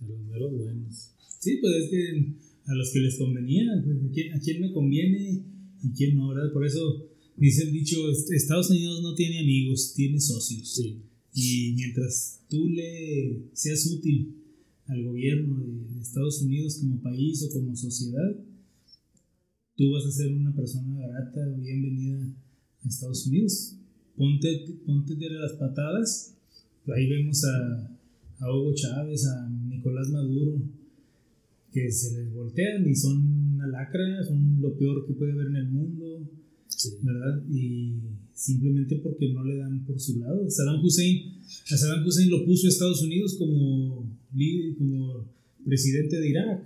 a 0.00 0.04
los 0.06 0.18
meros 0.20 0.52
buenos. 0.52 1.10
Sí, 1.40 1.58
pues 1.60 1.74
es 1.84 1.90
que 1.90 2.34
a 2.66 2.74
los 2.74 2.90
que 2.92 3.00
les 3.00 3.16
convenía, 3.18 3.64
pues, 3.84 3.96
¿a, 4.02 4.10
quién, 4.12 4.32
a 4.34 4.40
quién 4.40 4.60
me 4.60 4.72
conviene 4.72 5.42
y 5.82 5.90
quién 5.92 6.16
no, 6.16 6.28
¿verdad? 6.28 6.52
Por 6.52 6.66
eso 6.66 7.06
dice 7.36 7.64
el 7.64 7.72
dicho, 7.72 8.10
"Est- 8.10 8.30
Estados 8.32 8.70
Unidos 8.70 9.02
no 9.02 9.14
tiene 9.14 9.40
amigos, 9.40 9.92
tiene 9.94 10.18
socios. 10.20 10.74
Sí, 10.74 11.02
Y 11.34 11.72
mientras 11.74 12.40
tú 12.48 12.68
le 12.68 13.48
seas 13.52 13.86
útil 13.86 14.36
al 14.86 15.02
gobierno 15.04 15.58
de 15.58 16.00
Estados 16.00 16.40
Unidos 16.42 16.78
como 16.80 17.00
país 17.02 17.42
o 17.42 17.50
como 17.52 17.74
sociedad, 17.76 18.36
tú 19.76 19.90
vas 19.92 20.06
a 20.06 20.10
ser 20.12 20.32
una 20.32 20.54
persona 20.54 20.96
grata 21.06 21.40
o 21.52 21.60
bienvenida 21.60 22.32
a 22.84 22.88
Estados 22.88 23.26
Unidos. 23.26 23.76
Ponte, 24.16 24.78
ponte 24.86 25.16
de 25.16 25.30
las 25.30 25.52
patadas. 25.54 26.34
Ahí 26.86 27.08
vemos 27.08 27.42
a, 27.44 27.98
a 28.38 28.52
Hugo 28.56 28.72
Chávez, 28.74 29.26
a 29.26 29.48
Nicolás 29.50 30.08
Maduro, 30.10 30.62
que 31.74 31.90
se 31.90 32.16
les 32.16 32.32
voltean 32.32 32.88
y 32.88 32.94
son 32.94 33.54
una 33.56 33.66
lacra, 33.66 34.22
son 34.24 34.62
lo 34.62 34.78
peor 34.78 35.04
que 35.06 35.14
puede 35.14 35.32
haber 35.32 35.48
en 35.48 35.56
el 35.56 35.68
mundo. 35.70 36.30
sí. 36.68 36.90
¿verdad? 37.02 37.42
Y 37.50 37.94
simplemente 38.32 38.96
porque 39.02 39.32
no 39.32 39.44
le 39.44 39.56
dan 39.56 39.84
por 39.84 39.98
su 40.00 40.20
lado. 40.20 40.48
Saddam 40.48 40.84
Hussein, 40.84 41.40
a 41.70 41.76
Saddam 41.76 42.06
Hussein 42.06 42.30
lo 42.30 42.44
puso 42.44 42.68
Estados 42.68 43.02
Unidos 43.02 43.34
como 43.36 44.08
líder, 44.34 44.76
como 44.76 45.26
presidente 45.64 46.20
de 46.20 46.28
Irak. 46.28 46.64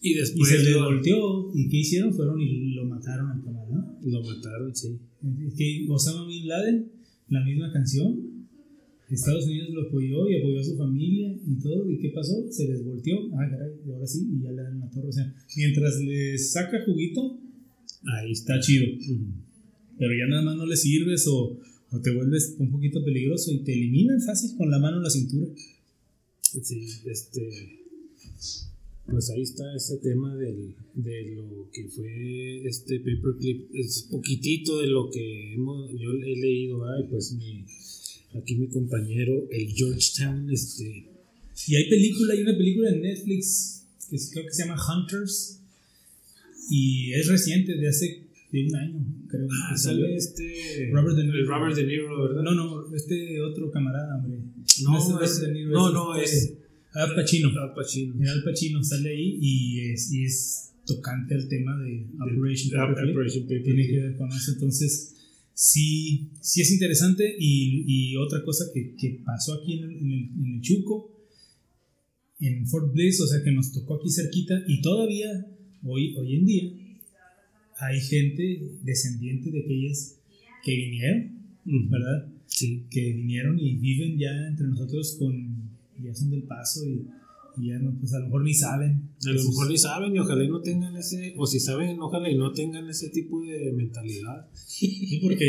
Y 0.00 0.12
Y 0.12 0.14
después 0.14 0.48
se 0.48 0.62
le 0.62 0.76
volteó. 0.76 1.50
¿Y 1.54 1.68
qué 1.68 1.76
hicieron? 1.78 2.14
Fueron 2.14 2.40
y 2.40 2.72
lo 2.72 2.86
mataron 2.86 3.30
al 3.30 3.42
camarada. 3.44 3.98
lo 4.02 4.22
mataron, 4.22 4.74
sí. 4.74 4.98
Que 5.56 5.86
Osama 5.90 6.26
Bin 6.26 6.48
Laden 6.48 6.98
la 7.28 7.44
misma 7.44 7.70
canción. 7.72 8.27
Estados 9.10 9.46
Unidos 9.46 9.70
lo 9.70 9.82
apoyó 9.88 10.28
y 10.28 10.38
apoyó 10.38 10.60
a 10.60 10.64
su 10.64 10.76
familia 10.76 11.34
y 11.46 11.54
todo. 11.62 11.90
¿Y 11.90 11.98
qué 11.98 12.10
pasó? 12.10 12.44
Se 12.50 12.68
les 12.68 12.84
volteó. 12.84 13.16
Ah, 13.34 13.48
caray, 13.50 13.72
ahora 13.90 14.06
sí, 14.06 14.28
y 14.30 14.42
ya 14.42 14.52
le 14.52 14.62
dan 14.62 14.80
la 14.80 14.90
torre. 14.90 15.08
O 15.08 15.12
sea, 15.12 15.34
mientras 15.56 16.00
les 16.00 16.52
saca 16.52 16.84
juguito, 16.84 17.38
ahí 18.04 18.32
está 18.32 18.60
chido. 18.60 18.86
Pero 19.98 20.12
ya 20.12 20.26
nada 20.26 20.42
más 20.42 20.56
no 20.56 20.66
le 20.66 20.76
sirves 20.76 21.26
o, 21.26 21.58
o 21.90 22.00
te 22.00 22.10
vuelves 22.10 22.56
un 22.58 22.70
poquito 22.70 23.02
peligroso 23.04 23.52
y 23.52 23.60
te 23.60 23.72
eliminan 23.72 24.20
fácil 24.20 24.56
con 24.56 24.70
la 24.70 24.78
mano 24.78 24.98
en 24.98 25.02
la 25.04 25.10
cintura. 25.10 25.48
Sí, 26.62 26.86
este. 27.06 27.78
Pues 29.10 29.30
ahí 29.30 29.40
está 29.40 29.74
ese 29.74 29.96
tema 29.98 30.36
del, 30.36 30.74
de 30.94 31.34
lo 31.34 31.70
que 31.72 31.88
fue 31.88 32.66
este 32.66 32.98
paperclip. 32.98 33.74
Es 33.74 34.06
poquitito 34.10 34.80
de 34.80 34.88
lo 34.88 35.10
que 35.10 35.54
hemos, 35.54 35.90
yo 35.98 36.12
he 36.12 36.36
leído. 36.36 36.84
Ay, 36.84 37.04
pues 37.08 37.32
mi, 37.32 37.64
aquí 38.34 38.56
mi 38.56 38.68
compañero, 38.68 39.48
el 39.50 39.72
Georgetown, 39.72 40.50
este. 40.52 41.04
Y 41.66 41.74
hay 41.76 41.88
película, 41.88 42.34
hay 42.34 42.42
una 42.42 42.56
película 42.56 42.90
en 42.90 43.02
Netflix 43.02 43.84
que 44.10 44.16
creo 44.32 44.44
que 44.46 44.52
se 44.52 44.64
llama 44.64 44.76
Hunters 44.80 45.60
y 46.70 47.12
es 47.12 47.26
reciente, 47.28 47.74
de 47.76 47.88
hace 47.88 48.24
de 48.52 48.66
un 48.66 48.76
añño, 48.76 49.04
creo. 49.28 49.46
Ah, 49.50 49.70
que 49.72 49.78
sale 49.78 50.16
este. 50.16 50.88
Robert 50.92 51.16
De 51.16 51.24
Niro. 51.24 51.38
el 51.38 51.46
Robert 51.46 51.76
De 51.76 51.86
Niro, 51.86 52.22
¿verdad? 52.28 52.42
No, 52.42 52.54
no, 52.54 52.94
este 52.94 53.40
otro 53.42 53.70
camarada, 53.70 54.16
hombre. 54.16 54.38
No, 54.82 54.96
es 54.98 55.04
es- 55.04 55.10
Robert 55.10 55.32
De 55.32 55.52
Niro, 55.52 55.70
no, 55.72 55.92
no, 55.92 56.14
este 56.16 56.36
es- 56.36 56.54
Al 56.94 57.14
Pacino. 57.14 57.48
Al 57.60 57.74
Pacino. 57.74 58.14
Al 58.30 58.42
Pacino 58.44 58.82
sale 58.82 59.10
ahí 59.10 59.38
y 59.40 59.80
es, 59.92 60.10
y 60.12 60.24
es 60.24 60.70
tocante 60.86 61.34
al 61.34 61.46
tema 61.48 61.76
de 61.82 62.06
Operation. 62.20 62.80
Operation. 62.80 63.46
Tiene 63.46 63.86
que 63.86 64.00
ver 64.00 64.16
con 64.16 64.28
eso. 64.32 64.52
Entonces, 64.52 65.14
sí, 65.58 66.30
sí 66.40 66.62
es 66.62 66.70
interesante. 66.70 67.36
Y, 67.38 67.84
y 67.86 68.16
otra 68.16 68.44
cosa 68.44 68.66
que, 68.72 68.94
que 68.94 69.20
pasó 69.24 69.54
aquí 69.54 69.78
en 69.78 69.84
el, 69.84 69.90
en, 69.90 70.12
el, 70.12 70.30
en 70.44 70.54
el 70.54 70.60
Chuco, 70.60 71.10
en 72.38 72.66
Fort 72.68 72.92
Bliss, 72.92 73.20
o 73.20 73.26
sea 73.26 73.42
que 73.42 73.50
nos 73.50 73.72
tocó 73.72 73.96
aquí 73.96 74.10
cerquita, 74.10 74.62
y 74.68 74.80
todavía 74.80 75.46
hoy, 75.82 76.14
hoy 76.16 76.36
en 76.36 76.46
día 76.46 76.70
hay 77.80 78.00
gente 78.00 78.76
descendiente 78.82 79.50
de 79.50 79.60
aquellas 79.60 80.16
que 80.62 80.76
vinieron. 80.76 81.38
¿verdad? 81.64 82.28
Sí. 82.46 82.84
que 82.90 83.12
vinieron 83.12 83.58
y 83.58 83.74
viven 83.74 84.16
ya 84.16 84.30
entre 84.48 84.68
nosotros 84.68 85.16
con 85.18 85.68
ya 86.02 86.14
son 86.14 86.30
del 86.30 86.44
paso 86.44 86.82
y, 86.88 87.06
y 87.60 87.68
ya 87.68 87.78
no 87.78 87.94
pues 87.98 88.12
a 88.14 88.18
lo 88.20 88.26
mejor 88.26 88.42
ni 88.44 88.54
saben 88.54 89.10
A 89.26 89.30
lo 89.32 89.42
mejor 89.44 89.68
ni 89.70 89.78
saben 89.78 90.14
y 90.14 90.18
ojalá 90.18 90.44
y 90.44 90.48
no 90.48 90.60
tengan 90.62 90.96
ese, 90.96 91.34
o 91.36 91.46
si 91.46 91.58
saben, 91.60 91.98
ojalá 92.00 92.30
y 92.30 92.36
no 92.36 92.52
tengan 92.52 92.88
ese 92.88 93.08
tipo 93.10 93.42
de 93.42 93.72
mentalidad. 93.72 94.48
Sí, 94.54 95.18
porque, 95.22 95.46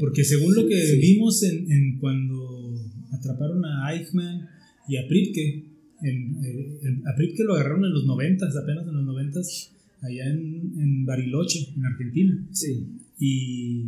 porque 0.00 0.24
según 0.24 0.54
lo 0.54 0.66
que 0.66 0.96
vimos 1.00 1.42
en, 1.42 1.70
en 1.70 1.98
cuando 1.98 2.74
atraparon 3.12 3.64
a 3.64 3.92
Eichmann 3.94 4.46
y 4.88 4.96
a 4.96 5.06
Pripke, 5.08 5.66
en, 6.02 6.44
eh, 6.44 6.78
en- 6.82 7.02
a 7.06 7.14
Pripke 7.16 7.44
lo 7.44 7.54
agarraron 7.54 7.84
en 7.84 7.92
los 7.92 8.06
noventas, 8.06 8.54
apenas 8.56 8.86
en 8.88 8.94
los 8.94 9.04
noventas, 9.04 9.72
allá 10.02 10.30
en, 10.30 10.72
en 10.78 11.04
Bariloche, 11.04 11.58
en 11.76 11.84
Argentina. 11.84 12.48
Sí. 12.52 12.86
Y 13.18 13.84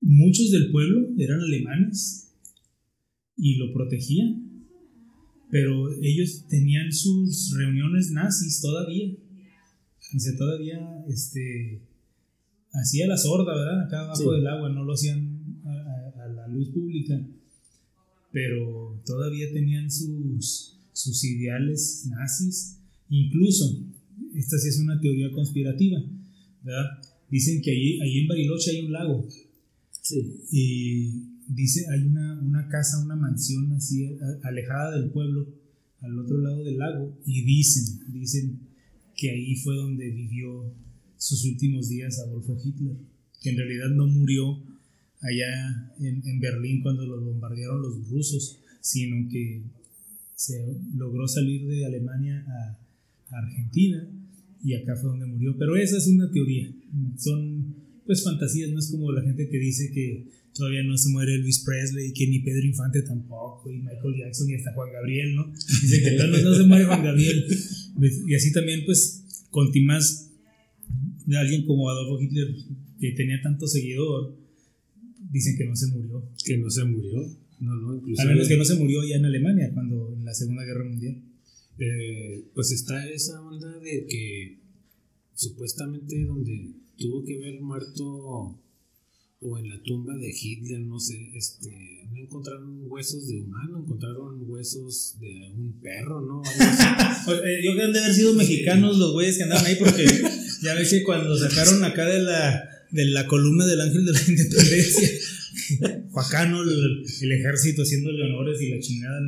muchos 0.00 0.50
del 0.52 0.70
pueblo 0.70 1.08
eran 1.18 1.40
alemanes 1.40 2.32
y 3.36 3.56
lo 3.56 3.72
protegían, 3.72 4.43
pero 5.50 5.92
ellos 6.02 6.44
tenían 6.48 6.92
sus 6.92 7.54
reuniones 7.56 8.10
nazis 8.10 8.60
todavía. 8.60 9.12
O 10.14 10.18
sea, 10.18 10.36
todavía 10.36 11.04
este, 11.08 11.80
hacía 12.72 13.06
la 13.06 13.16
sorda, 13.16 13.56
¿verdad? 13.56 13.86
Acá 13.86 14.00
abajo 14.00 14.30
Sí. 14.30 14.36
del 14.36 14.46
agua, 14.46 14.68
no 14.70 14.84
lo 14.84 14.92
hacían 14.92 15.60
a, 15.64 15.70
a- 15.70 16.24
a 16.24 16.28
la 16.28 16.48
luz 16.48 16.68
pública, 16.70 17.20
pero 18.32 19.00
todavía 19.06 19.52
tenían 19.52 19.90
sus, 19.90 20.76
sus 20.92 21.24
ideales 21.24 22.06
nazis. 22.10 22.78
Incluso, 23.10 23.78
esta 24.34 24.58
sí 24.58 24.68
es 24.68 24.78
una 24.78 25.00
teoría 25.00 25.30
conspirativa, 25.32 26.02
¿verdad? 26.62 26.86
Dicen 27.30 27.60
que 27.62 27.70
ahí, 27.70 28.00
ahí 28.00 28.18
en 28.20 28.28
Bariloche 28.28 28.70
hay 28.72 28.80
un 28.86 28.92
lago 28.92 29.28
Sí. 30.02 30.40
y 30.52 31.33
dice 31.48 31.86
hay 31.90 32.02
una, 32.06 32.40
una 32.40 32.68
casa, 32.68 33.02
una 33.02 33.16
mansión 33.16 33.72
así 33.72 34.06
a- 34.06 34.48
alejada 34.48 34.98
del 34.98 35.10
pueblo, 35.10 35.46
al 36.00 36.18
otro 36.18 36.38
lado 36.38 36.62
del 36.64 36.78
lago, 36.78 37.16
y 37.26 37.42
dicen, 37.44 38.12
dicen 38.12 38.58
que 39.16 39.30
ahí 39.30 39.56
fue 39.56 39.74
donde 39.76 40.10
vivió 40.10 40.72
sus 41.16 41.44
últimos 41.46 41.88
días 41.88 42.18
Adolfo 42.18 42.56
Hitler, 42.62 42.96
que 43.40 43.50
en 43.50 43.56
realidad 43.56 43.88
no 43.90 44.06
murió 44.06 44.58
allá 45.20 45.92
en, 46.00 46.22
en 46.26 46.40
Berlín 46.40 46.82
cuando 46.82 47.06
lo 47.06 47.20
bombardearon 47.20 47.80
los 47.82 48.08
rusos, 48.10 48.58
sino 48.80 49.28
que 49.30 49.62
se 50.34 50.76
logró 50.94 51.26
salir 51.28 51.66
de 51.66 51.86
Alemania 51.86 52.44
a, 52.46 52.78
a 53.34 53.38
Argentina 53.38 54.06
y 54.62 54.74
acá 54.74 54.96
fue 54.96 55.10
donde 55.10 55.26
murió. 55.26 55.56
Pero 55.58 55.76
esa 55.76 55.96
es 55.96 56.06
una 56.08 56.30
teoría, 56.30 56.70
son 57.16 57.74
pues 58.04 58.22
fantasías, 58.22 58.70
no 58.70 58.78
es 58.78 58.90
como 58.90 59.10
la 59.12 59.22
gente 59.22 59.48
que 59.48 59.58
dice 59.58 59.90
que 59.92 60.28
todavía 60.54 60.82
no 60.84 60.96
se 60.96 61.10
muere 61.10 61.34
Elvis 61.34 61.64
Presley, 61.64 62.12
que 62.12 62.26
ni 62.26 62.38
Pedro 62.40 62.64
Infante 62.64 63.02
tampoco, 63.02 63.70
y 63.70 63.78
Michael 63.78 64.14
Jackson 64.18 64.48
y 64.50 64.54
hasta 64.54 64.72
Juan 64.72 64.92
Gabriel, 64.92 65.34
¿no? 65.34 65.52
Dice 65.52 66.02
que 66.02 66.10
tal 66.12 66.30
no 66.30 66.54
se 66.54 66.62
muere 66.64 66.84
Juan 66.84 67.04
Gabriel. 67.04 67.46
Y 68.26 68.34
así 68.34 68.52
también, 68.52 68.84
pues, 68.84 69.46
con 69.50 69.72
de 69.72 71.38
alguien 71.38 71.64
como 71.66 71.88
Adolfo 71.90 72.20
Hitler, 72.20 72.54
que 73.00 73.12
tenía 73.12 73.40
tanto 73.42 73.66
seguidor, 73.66 74.36
dicen 75.30 75.56
que 75.56 75.64
no 75.66 75.76
se 75.76 75.86
murió. 75.88 76.30
Que 76.44 76.56
no 76.58 76.70
se 76.70 76.84
murió. 76.84 77.20
No, 77.60 77.76
no, 77.76 77.96
incluso. 77.96 78.22
A 78.22 78.26
menos 78.26 78.48
que 78.48 78.56
no 78.56 78.64
se 78.64 78.74
murió 78.76 79.04
ya 79.08 79.16
en 79.16 79.24
Alemania, 79.24 79.70
cuando 79.72 80.12
en 80.12 80.24
la 80.24 80.34
Segunda 80.34 80.64
Guerra 80.64 80.84
Mundial. 80.84 81.22
Eh, 81.78 82.44
pues 82.54 82.70
está 82.70 83.08
esa 83.10 83.40
onda 83.42 83.78
de 83.80 84.06
que 84.06 84.60
supuestamente 85.34 86.24
donde 86.24 86.72
tuvo 86.96 87.24
que 87.24 87.36
haber 87.36 87.60
muerto 87.60 88.60
o 89.40 89.58
en 89.58 89.68
la 89.68 89.80
tumba 89.82 90.14
de 90.16 90.30
Hitler, 90.30 90.80
no 90.80 90.98
sé, 90.98 91.16
este, 91.34 91.68
no 92.10 92.16
encontraron 92.16 92.80
huesos 92.86 93.26
de 93.28 93.42
humano, 93.42 93.80
encontraron 93.84 94.40
huesos 94.48 95.16
de 95.20 95.50
un 95.54 95.78
perro, 95.82 96.20
¿no? 96.22 96.42
Eh, 97.26 97.60
Yo 97.64 97.72
creo 97.72 97.76
que 97.76 97.82
han 97.82 97.92
de 97.92 97.98
haber 98.00 98.14
sido 98.14 98.34
mexicanos 98.34 98.96
los 98.98 99.12
güeyes 99.12 99.36
que 99.36 99.42
andaban 99.44 99.64
ahí 99.66 99.76
porque 99.78 100.04
ya 100.62 100.74
ves 100.74 100.90
que 100.90 101.02
cuando 101.02 101.36
sacaron 101.36 101.82
acá 101.84 102.06
de 102.06 102.20
la, 102.20 102.64
de 102.90 103.04
la 103.06 103.26
columna 103.26 103.66
del 103.66 103.80
ángel 103.80 104.04
de 104.06 104.12
la 104.12 104.20
independencia, 104.28 105.08
Juacano, 106.10 106.62
el, 106.62 107.04
el 107.22 107.32
ejército 107.32 107.82
haciéndole 107.82 108.22
honores 108.24 108.60
y 108.60 108.70
la 108.70 108.80
chingada 108.80 109.18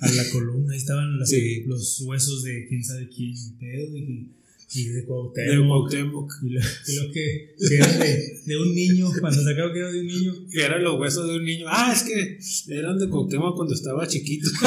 a 0.00 0.10
la 0.12 0.28
columna, 0.30 0.72
ahí 0.72 0.78
estaban 0.78 1.18
las- 1.18 1.30
Sí. 1.30 1.62
los 1.66 2.00
huesos 2.02 2.42
de 2.42 2.66
quién 2.68 2.82
sabe 2.84 3.08
quién, 3.08 3.34
pedo, 3.58 3.96
y, 3.96 4.32
y 4.74 4.84
de 4.84 4.92
de 4.94 5.04
Cuauhtémoc. 5.04 5.66
Cuauhtémoc, 5.68 6.32
Y 6.42 6.48
lo, 6.50 6.60
y 6.60 6.94
lo 6.96 7.12
que, 7.12 7.54
que 7.68 7.74
eran 7.76 7.98
de, 7.98 8.40
de 8.46 8.56
un 8.56 8.74
niño, 8.74 9.10
cuando 9.20 9.42
sacaron 9.42 9.72
que 9.72 9.78
era 9.80 9.92
de 9.92 10.00
un 10.00 10.06
niño. 10.06 10.32
que 10.50 10.62
eran 10.62 10.82
los 10.82 10.98
huesos 11.00 11.28
de 11.28 11.36
un 11.36 11.44
niño. 11.44 11.66
Ah, 11.68 11.92
es 11.94 12.02
que 12.02 12.38
eran 12.74 12.98
de 12.98 13.08
Cuauhtémoc 13.08 13.56
cuando 13.56 13.74
estaba 13.74 14.06
chiquito. 14.06 14.48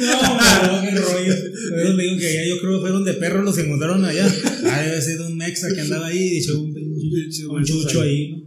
No, 0.00 0.22
no, 0.22 0.82
qué 0.82 0.90
rollo. 0.96 1.32
Eso 1.32 1.96
te 1.96 2.02
digo 2.02 2.18
que 2.18 2.26
allá 2.26 2.46
yo 2.48 2.60
creo 2.60 2.74
que 2.74 2.80
fueron 2.80 3.04
de 3.04 3.14
perros 3.14 3.44
los 3.44 3.56
encontraron 3.58 4.04
allá. 4.04 4.26
Ah, 4.66 4.80
debe 4.82 5.00
ser 5.00 5.18
de 5.18 5.26
un 5.26 5.36
mexa 5.36 5.68
que 5.74 5.80
andaba 5.80 6.06
ahí 6.08 6.18
y 6.18 6.38
echó 6.38 6.60
un, 6.60 6.74
un 7.50 7.64
chucho 7.64 8.00
ahí, 8.02 8.30
¿no? 8.30 8.38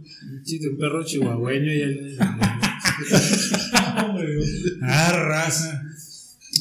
De 0.60 0.68
un 0.68 0.78
perro 0.78 1.04
chihuahueño 1.04 1.72
y 1.72 1.80
el- 1.80 2.18
Ah, 4.82 5.12
raza. 5.12 5.82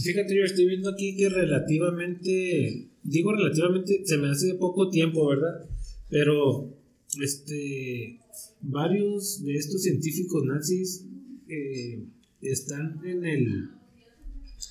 Fíjate, 0.03 0.35
yo 0.35 0.43
estoy 0.43 0.65
viendo 0.65 0.89
aquí 0.89 1.15
que 1.15 1.29
relativamente, 1.29 2.89
digo 3.03 3.31
relativamente, 3.33 4.01
se 4.05 4.17
me 4.17 4.29
hace 4.29 4.55
poco 4.55 4.89
tiempo, 4.89 5.27
¿verdad? 5.27 5.65
Pero, 6.09 6.73
este, 7.21 8.19
varios 8.61 9.43
de 9.43 9.55
estos 9.55 9.81
científicos 9.81 10.43
nazis 10.45 11.05
eh, 11.47 12.03
están 12.41 12.99
en 13.05 13.25
el, 13.25 13.69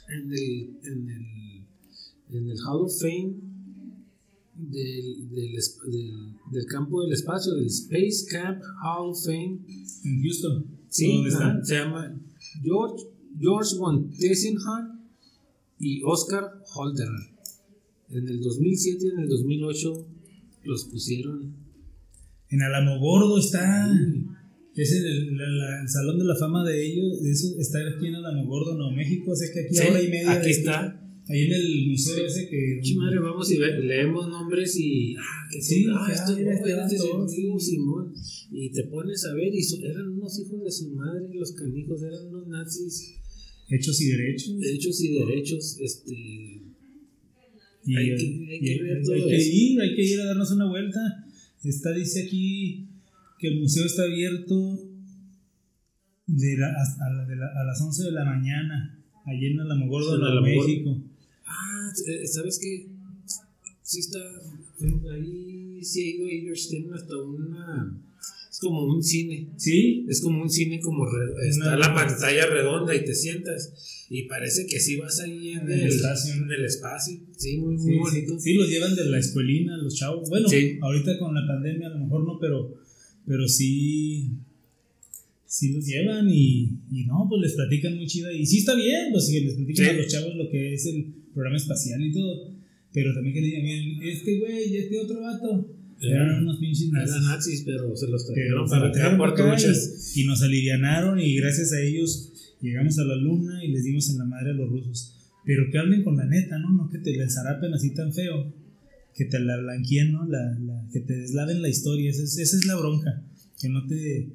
en 0.09 0.33
el, 0.33 0.71
en 0.85 1.11
el, 1.11 2.37
en 2.37 2.51
el 2.51 2.59
Hall 2.67 2.83
of 2.83 3.01
Fame 3.01 3.35
del, 4.55 5.29
del, 5.31 5.53
del, 5.53 6.33
del 6.53 6.67
campo 6.67 7.03
del 7.03 7.13
espacio, 7.13 7.55
del 7.55 7.67
Space 7.67 8.27
Camp 8.31 8.63
Hall 8.83 9.11
of 9.11 9.25
Fame. 9.25 9.59
En 10.05 10.23
Houston. 10.23 10.67
Sí, 10.89 11.13
¿Dónde 11.13 11.31
están? 11.31 11.65
se 11.65 11.75
llama 11.75 12.21
George, 12.63 13.05
George 13.39 13.77
von 13.77 14.11
Tessenhahn 14.11 14.96
y 15.79 16.03
Oscar 16.05 16.45
Holderer. 16.75 17.11
En 18.11 18.29
el 18.29 18.41
2007 18.41 19.05
y 19.05 19.09
en 19.11 19.19
el 19.21 19.29
2008 19.29 20.07
los 20.65 20.85
pusieron. 20.87 21.55
En 22.51 22.63
Alamogordo 22.63 23.39
está. 23.39 23.91
Es 24.75 24.93
en 24.93 25.05
el, 25.07 25.37
la- 25.59 25.81
el 25.83 25.89
salón 25.89 26.19
de 26.19 26.25
la 26.25 26.37
fama 26.37 26.63
de 26.69 26.87
ellos. 26.87 27.23
De 27.23 27.31
eso 27.33 27.59
está 27.59 27.79
aquí 27.97 28.07
en 28.07 28.15
Alamogordo, 28.17 28.77
Nuevo 28.77 28.93
México. 28.93 29.35
Sé 29.35 29.51
que 29.53 29.61
aquí 29.67 29.75
Sí, 29.75 29.87
hora 29.89 30.03
y 30.03 30.09
media. 30.09 30.33
aquí 30.33 30.51
está. 30.51 31.03
ahí 31.29 31.41
en 31.47 31.53
el 31.53 31.87
museo 31.91 32.25
ese 32.27 32.49
que. 32.49 32.79
Chi 32.83 32.95
madre, 32.95 33.19
vamos 33.19 33.51
y 33.51 33.59
ve- 33.59 33.81
leemos 33.81 34.29
nombres 34.29 34.77
y. 34.79 35.17
Ah, 35.17 35.23
que 35.51 35.61
Sí, 35.63 35.75
sí, 35.83 35.87
ah, 35.91 36.07
mira, 36.37 36.59
güeyes 36.61 36.79
este 36.93 36.99
sí. 36.99 37.59
Simón. 37.59 38.13
Y 38.53 38.71
te 38.71 38.85
pones 38.85 39.25
a 39.25 39.35
ver, 39.35 39.53
y 39.53 39.63
so- 39.63 39.83
eran 39.83 40.09
unos 40.11 40.39
hijos 40.39 40.63
de 40.63 40.71
su 40.71 40.91
madre, 40.95 41.27
los 41.35 41.53
canijos, 41.53 42.01
eran 42.03 42.27
unos 42.29 42.47
nazis, 42.47 43.17
Hechos 43.69 44.01
y 44.01 44.07
derechos. 44.07 44.55
hechos 44.63 45.01
y 45.03 45.09
derechos, 45.19 45.79
este. 45.81 46.13
Y 47.89 47.97
Hay 47.97 48.07
que- 48.07 48.13
hay 48.51 48.61
que 48.61 48.75
y 48.75 48.79
ver 48.81 48.97
hay 48.99 49.03
todo 49.03 49.29
que 49.29 49.37
eso. 49.37 49.51
ir, 49.53 49.81
hay 49.81 49.95
que 49.95 50.05
ir 50.05 50.21
a 50.21 50.25
darnos 50.27 50.51
una 50.53 50.67
vuelta. 50.69 51.25
Está, 51.65 51.93
dice 51.93 52.25
aquí 52.25 52.87
que 53.39 53.49
el 53.49 53.61
museo 53.61 53.85
está 53.87 54.03
abierto 54.05 54.89
de 56.27 56.57
la- 56.59 56.73
hasta 56.81 57.07
a, 57.07 57.13
la- 57.13 57.25
de 57.27 57.37
la- 57.37 57.53
a 57.61 57.65
las 57.65 57.81
11 57.81 58.05
de 58.05 58.13
la 58.13 58.25
mañana, 58.25 58.99
allí 59.25 59.47
en 59.47 59.61
Alamogordo, 59.61 60.15
En 60.15 60.21
Nuevo. 60.21 60.41
México. 60.67 61.03
Ah, 61.47 61.93
eh, 62.09 62.27
¿sabes 62.27 62.59
qué? 62.61 62.87
Sí 63.83 64.01
está. 64.01 64.19
Ahí 65.15 65.79
sí 65.85 66.01
he 66.03 66.17
ido, 66.17 66.27
ellos 66.29 66.69
tienen 66.69 66.93
hasta 66.93 67.17
una. 67.19 68.03
Es 68.57 68.61
como 68.61 68.85
un 68.87 69.03
cine. 69.03 69.49
¿Sí? 69.59 70.07
Es 70.09 70.23
como 70.23 70.41
un 70.43 70.49
cine 70.49 70.81
como 70.81 71.05
re- 71.05 71.47
está 71.47 71.77
Una- 71.77 71.89
la 71.89 71.95
pantalla 71.95 72.47
redonda 72.47 72.95
y 72.97 73.05
te 73.05 73.15
sientas 73.15 74.07
y 74.09 74.23
parece 74.23 74.67
que 74.67 74.81
sí 74.81 74.97
vas 74.97 75.21
ahí 75.21 75.51
en, 75.51 75.59
En 75.59 75.73
el, 75.73 75.81
el 75.83 75.87
espacio. 75.89 76.33
en 76.35 76.51
el 76.51 76.65
espacio. 76.65 77.21
Sí, 77.37 77.59
muy, 77.59 77.77
muy 77.77 77.93
Sí, 77.93 77.99
bonito. 77.99 78.39
sí, 78.41 78.53
sí, 78.53 78.55
los 78.55 78.71
llevan 78.71 78.97
de 78.97 79.05
la 79.11 79.19
escuelina, 79.19 79.77
los 79.77 79.95
chavos. 79.95 80.31
Bueno, 80.31 80.49
Sí. 80.49 80.79
ahorita 80.81 81.19
con 81.19 81.35
la 81.35 81.47
pandemia 81.47 81.89
a 81.89 81.91
lo 81.91 81.99
mejor 81.99 82.25
no, 82.25 82.39
pero, 82.41 82.75
pero 83.27 83.47
sí, 83.47 84.31
sí 85.45 85.75
los 85.75 85.85
llevan 85.85 86.27
y, 86.31 86.79
y 86.93 87.05
no, 87.05 87.27
pues 87.29 87.43
les 87.43 87.53
platican 87.57 87.95
muy 87.95 88.07
chida. 88.07 88.33
Y 88.33 88.47
sí 88.47 88.61
está 88.61 88.75
bien, 88.75 89.09
pues 89.13 89.29
que 89.31 89.41
les 89.43 89.53
platican 89.55 89.87
a 89.87 89.93
los 89.99 90.07
chavos 90.09 90.35
lo 90.35 90.49
que 90.49 90.73
es 90.73 90.87
el 90.87 91.13
programa 91.35 91.59
espacial 91.59 92.03
y 92.03 92.11
todo. 92.11 92.55
Pero 92.91 93.13
también 93.13 93.35
que 93.35 93.41
le 93.43 93.47
digan, 93.49 93.63
miren, 93.65 94.03
este 94.03 94.39
güey 94.39 94.73
y 94.73 94.77
este 94.79 94.99
otro 94.99 95.21
vato 95.21 95.76
eran 96.01 96.43
unos 96.43 96.59
pinches 96.59 96.91
nazis. 96.91 97.11
Eran 97.17 97.25
nazis, 97.25 97.63
pero 97.65 97.97
se 97.97 98.07
los 98.09 98.27
trajeron 98.27 98.69
para 98.69 98.89
acá 98.89 99.17
acá 99.17 99.35
truchas. 99.57 100.13
y, 100.15 100.23
y 100.23 100.27
nos 100.27 100.43
alivianaron 100.43 101.19
y 101.21 101.37
gracias 101.37 101.73
a 101.73 101.81
ellos 101.81 102.33
llegamos 102.61 102.99
a 102.99 103.05
la 103.05 103.17
luna 103.17 103.65
y 103.65 103.69
les 103.69 103.85
dimos 103.85 104.09
en 104.11 104.19
la 104.19 104.25
madre 104.25 104.51
a 104.51 104.55
los 104.55 104.69
rusos. 104.69 105.13
Pero 105.45 105.71
que 105.71 105.79
hablen 105.79 106.03
con 106.03 106.17
la 106.17 106.27
neta, 106.27 106.59
¿no? 106.59 106.73
No 106.73 106.89
que 106.91 106.99
te 106.99 107.17
la 107.17 107.25
ensarapen 107.25 107.73
así 107.73 107.95
tan 107.95 108.13
feo. 108.13 108.53
Que 109.15 109.25
te 109.27 109.39
la 109.41 109.57
blanqueen, 109.59 110.13
¿no? 110.13 110.27
La, 110.29 110.59
la- 110.59 110.89
que 110.93 111.01
te 111.01 111.17
deslaven 111.17 111.63
la 111.63 111.69
historia. 111.69 112.11
Esa 112.11 112.25
es, 112.25 112.37
esa 112.39 112.57
es 112.59 112.67
la 112.67 112.75
bronca. 112.77 113.23
Que 113.61 113.69
no 113.71 113.87
te, 113.87 114.29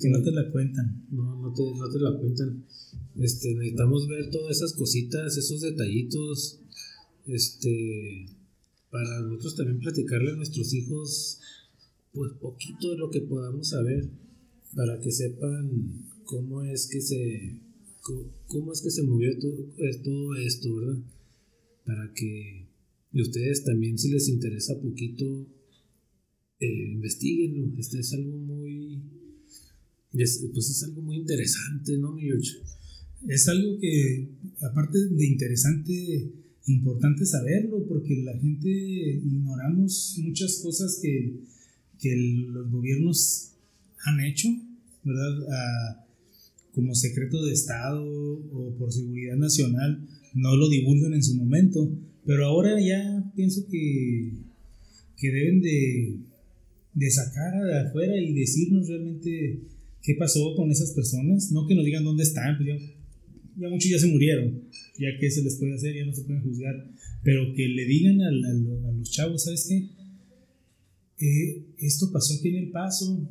que 0.00 0.08
no 0.10 0.22
te 0.22 0.30
la 0.30 0.48
cuentan. 0.50 1.02
No, 1.10 1.40
no 1.42 1.52
te, 1.52 1.62
no 1.62 1.88
te 1.88 1.98
la 1.98 2.16
cuentan. 2.18 2.62
Este, 3.18 3.54
necesitamos 3.54 4.06
ver 4.06 4.30
todas 4.30 4.56
esas 4.58 4.74
cositas, 4.74 5.36
esos 5.36 5.62
detallitos. 5.62 6.60
Este, 7.26 8.26
para 8.90 9.20
nosotros 9.20 9.56
también 9.56 9.80
platicarle 9.80 10.32
a 10.32 10.36
nuestros 10.36 10.72
hijos, 10.74 11.40
pues 12.12 12.32
poquito 12.40 12.90
de 12.90 12.98
lo 12.98 13.10
que 13.10 13.20
podamos 13.22 13.68
saber, 13.68 14.08
para 14.74 15.00
que 15.00 15.10
sepan 15.10 16.06
cómo 16.24 16.62
es 16.62 16.86
que 16.86 17.00
se, 17.00 17.60
cómo 18.46 18.72
es 18.72 18.80
que 18.82 18.90
se 18.90 19.02
movió 19.02 19.38
todo, 19.38 19.66
eh, 19.78 20.00
todo 20.02 20.36
esto, 20.36 20.74
¿verdad? 20.76 21.02
Para 21.84 22.12
que 22.14 22.66
ustedes 23.14 23.64
también, 23.64 23.98
si 23.98 24.10
les 24.10 24.28
interesa 24.28 24.80
poquito, 24.80 25.46
eh, 26.60 26.92
investiguenlo. 26.92 27.72
Este 27.78 28.00
es 28.00 28.12
algo 28.12 28.36
muy, 28.36 29.00
es- 30.14 30.44
pues 30.52 30.70
es 30.70 30.82
algo 30.84 31.02
muy 31.02 31.16
interesante, 31.16 31.96
¿no, 31.98 32.12
mi 32.12 32.22
George? 32.22 32.52
Es 33.26 33.48
algo 33.48 33.78
que, 33.80 34.28
aparte 34.62 34.98
de 35.08 35.26
interesante, 35.26 36.32
importante 36.68 37.24
saberlo, 37.26 37.86
porque 37.86 38.22
la 38.22 38.38
gente 38.38 38.68
ignoramos 38.68 40.18
muchas 40.22 40.60
cosas 40.62 40.98
que, 41.02 41.40
que 41.98 42.14
los 42.50 42.70
gobiernos 42.70 43.52
han 44.04 44.20
hecho, 44.20 44.48
¿verdad? 45.04 45.46
Ah, 45.50 46.04
como 46.72 46.94
secreto 46.94 47.44
de 47.44 47.52
Estado 47.52 48.04
o 48.04 48.74
por 48.78 48.92
seguridad 48.92 49.36
nacional, 49.36 50.06
no 50.34 50.56
lo 50.56 50.68
divulgan 50.68 51.14
en 51.14 51.22
su 51.22 51.34
momento, 51.34 51.90
pero 52.24 52.46
ahora 52.46 52.80
ya 52.80 53.32
pienso 53.34 53.66
que, 53.68 54.32
que 55.16 55.32
deben 55.32 55.60
de, 55.60 56.18
de 56.94 57.10
sacar 57.10 57.64
de 57.64 57.78
afuera 57.80 58.16
y 58.20 58.32
decirnos 58.32 58.86
realmente 58.86 59.60
qué 60.02 60.14
pasó 60.14 60.54
con 60.54 60.70
esas 60.70 60.92
personas, 60.92 61.50
no 61.50 61.66
que 61.66 61.74
nos 61.74 61.84
digan 61.84 62.04
dónde 62.04 62.22
están, 62.22 62.56
pues 62.56 62.68
ya, 62.68 62.97
ya 63.58 63.68
muchos 63.68 63.90
ya 63.90 63.98
se 63.98 64.06
murieron, 64.06 64.62
ya 64.98 65.08
que 65.18 65.30
se 65.30 65.42
les 65.42 65.56
puede 65.56 65.74
hacer, 65.74 65.94
ya 65.94 66.06
no 66.06 66.14
se 66.14 66.22
pueden 66.22 66.42
juzgar, 66.42 66.90
pero 67.22 67.52
que 67.54 67.68
le 67.68 67.84
digan 67.86 68.20
a, 68.22 68.30
los 68.92 69.10
chavos, 69.10 69.44
¿sabes 69.44 69.66
qué? 69.68 69.88
Eh, 71.20 71.66
esto 71.78 72.10
pasó 72.12 72.34
aquí 72.34 72.48
en 72.48 72.56
El 72.56 72.70
Paso, 72.70 73.28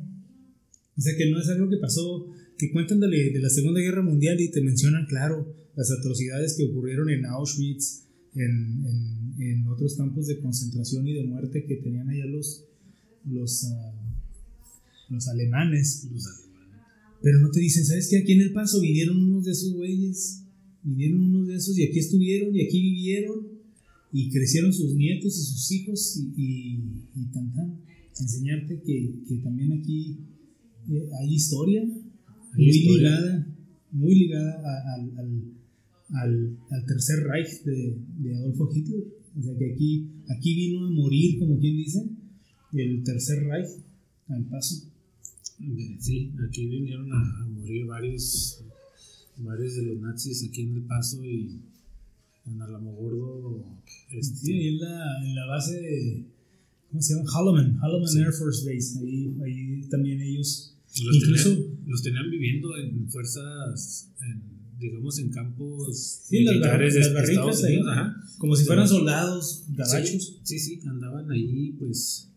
o 0.96 1.00
sea 1.00 1.16
que 1.16 1.30
no 1.30 1.40
es 1.40 1.48
algo 1.48 1.70
que 1.70 1.78
pasó, 1.78 2.26
que 2.58 2.70
cuentan 2.72 3.00
de, 3.00 3.40
la- 3.40 3.48
Segunda 3.48 3.80
Guerra 3.80 4.02
Mundial 4.02 4.40
y 4.40 4.50
te 4.50 4.60
mencionan, 4.60 5.06
claro, 5.06 5.54
las 5.76 5.90
atrocidades 5.90 6.54
que 6.56 6.64
ocurrieron 6.64 7.08
en 7.08 7.24
Auschwitz, 7.24 8.04
en, 8.34 9.66
otros 9.68 9.96
campos 9.96 10.26
de 10.26 10.40
concentración 10.40 11.06
y 11.06 11.12
de 11.12 11.24
muerte 11.24 11.64
que 11.64 11.76
tenían 11.76 12.08
allá 12.08 12.26
los, 12.26 12.64
los, 13.24 13.64
ah, 13.64 13.94
los 15.08 15.28
alemanes. 15.28 16.08
Pero 17.22 17.40
no 17.40 17.50
te 17.50 17.60
dicen, 17.60 17.84
¿sabes 17.84 18.08
qué? 18.08 18.18
Aquí 18.18 18.32
en 18.32 18.42
El 18.42 18.52
Paso 18.52 18.80
vinieron 18.80 19.16
unos 19.20 19.44
de 19.44 19.52
esos 19.52 19.72
güeyes, 19.74 20.44
vinieron 20.82 21.20
unos 21.20 21.48
de 21.48 21.56
esos 21.56 21.76
y 21.78 21.82
aquí 21.84 21.98
estuvieron 21.98 22.54
y 22.54 22.64
aquí 22.64 22.80
vivieron 22.80 23.46
y 24.12 24.30
crecieron 24.30 24.72
sus 24.72 24.94
nietos 24.94 25.36
y 25.38 25.42
sus 25.42 25.72
hijos 25.72 26.16
y, 26.16 26.42
y, 26.42 26.74
y 27.16 27.24
tan 27.32 27.52
tan. 27.54 27.78
Enseñarte 28.20 28.80
que, 28.82 29.14
que 29.28 29.36
también 29.38 29.72
aquí 29.72 30.16
eh, 30.90 31.08
hay 31.20 31.34
historia 31.34 31.82
Hay 31.82 32.64
muy 32.66 32.76
historia. 32.76 33.10
ligada, 33.10 33.56
muy 33.92 34.14
ligada 34.14 34.52
a- 34.64 34.94
al, 34.94 35.12
al, 36.10 36.58
al 36.70 36.86
tercer 36.86 37.18
Reich 37.24 37.62
de, 37.64 37.96
de 38.18 38.34
Adolfo 38.36 38.70
Hitler. 38.74 39.04
O 39.38 39.42
sea 39.42 39.56
que 39.58 39.72
aquí, 39.72 40.08
aquí 40.28 40.54
vino 40.54 40.86
a 40.86 40.90
morir, 40.90 41.38
como 41.38 41.58
quien 41.60 41.76
dice, 41.76 42.02
el 42.72 43.02
tercer 43.04 43.42
Reich 43.44 43.68
al 44.28 44.44
paso. 44.46 44.90
Sí, 45.98 46.32
aquí 46.48 46.66
vinieron 46.66 47.12
a, 47.12 47.42
a 47.42 47.46
morir 47.48 47.86
varios, 47.86 48.62
varios 49.38 49.74
de 49.76 49.82
los 49.82 49.98
nazis 50.00 50.46
aquí 50.48 50.62
en 50.62 50.76
El 50.76 50.82
Paso 50.82 51.24
y 51.24 51.60
en 52.46 52.62
Alamogordo. 52.62 53.64
Este, 54.12 54.36
Sí, 54.36 54.52
ahí 54.52 54.68
en 54.68 54.78
la, 54.80 55.24
en 55.24 55.34
la 55.34 55.46
base 55.46 55.80
de, 55.80 56.24
¿cómo 56.90 57.02
se 57.02 57.14
llama? 57.14 57.28
Holloman, 57.34 57.78
Holloman 57.82 58.08
Sí. 58.08 58.18
Air 58.20 58.32
Force 58.32 58.64
Base. 58.72 58.98
Ahí, 59.00 59.34
ahí 59.44 59.88
también 59.90 60.20
ellos, 60.20 60.76
los, 61.04 61.16
incluso, 61.16 61.50
tenían, 61.54 61.78
los 61.86 62.02
tenían 62.02 62.30
viviendo 62.30 62.76
en 62.76 63.08
fuerzas, 63.10 64.10
en, 64.22 64.42
digamos, 64.78 65.18
en 65.18 65.30
campos 65.30 66.20
Sí, 66.28 66.38
militares 66.44 66.94
las 66.94 67.28
Estados 67.28 67.64
ahí. 67.64 67.80
Ajá. 67.84 68.16
como 68.38 68.54
si 68.54 68.64
fueran 68.64 68.88
soldados 68.88 69.64
gabachos. 69.70 70.38
Sí, 70.44 70.58
sí, 70.58 70.78
sí, 70.80 70.88
andaban 70.88 71.28
ahí, 71.32 71.72
pues 71.78 72.30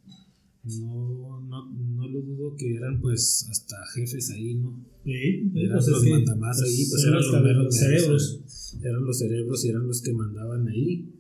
no, 0.64 1.42
no, 1.42 1.72
no 1.74 2.08
lo 2.08 2.22
dudo 2.22 2.56
que 2.56 2.76
eran 2.76 3.02
pues 3.02 3.48
hasta 3.50 3.76
jefes 3.96 4.30
ahí, 4.32 4.56
¿no? 4.56 4.86
Sí, 5.04 5.52
Eran 5.56 5.78
pues 5.78 5.88
los 5.88 6.06
mandamás 6.06 6.58
pues, 6.60 6.70
ahí, 6.70 6.86
pues 6.90 7.04
eran 7.04 7.16
los, 7.16 7.76
cerebros. 7.78 8.78
Eran 8.82 9.06
los 9.06 9.20
cerebros 9.20 9.66
y 9.66 9.70
eran 9.70 9.88
los 9.88 10.02
que 10.02 10.14
mandaban 10.14 10.68
ahí. 10.68 11.16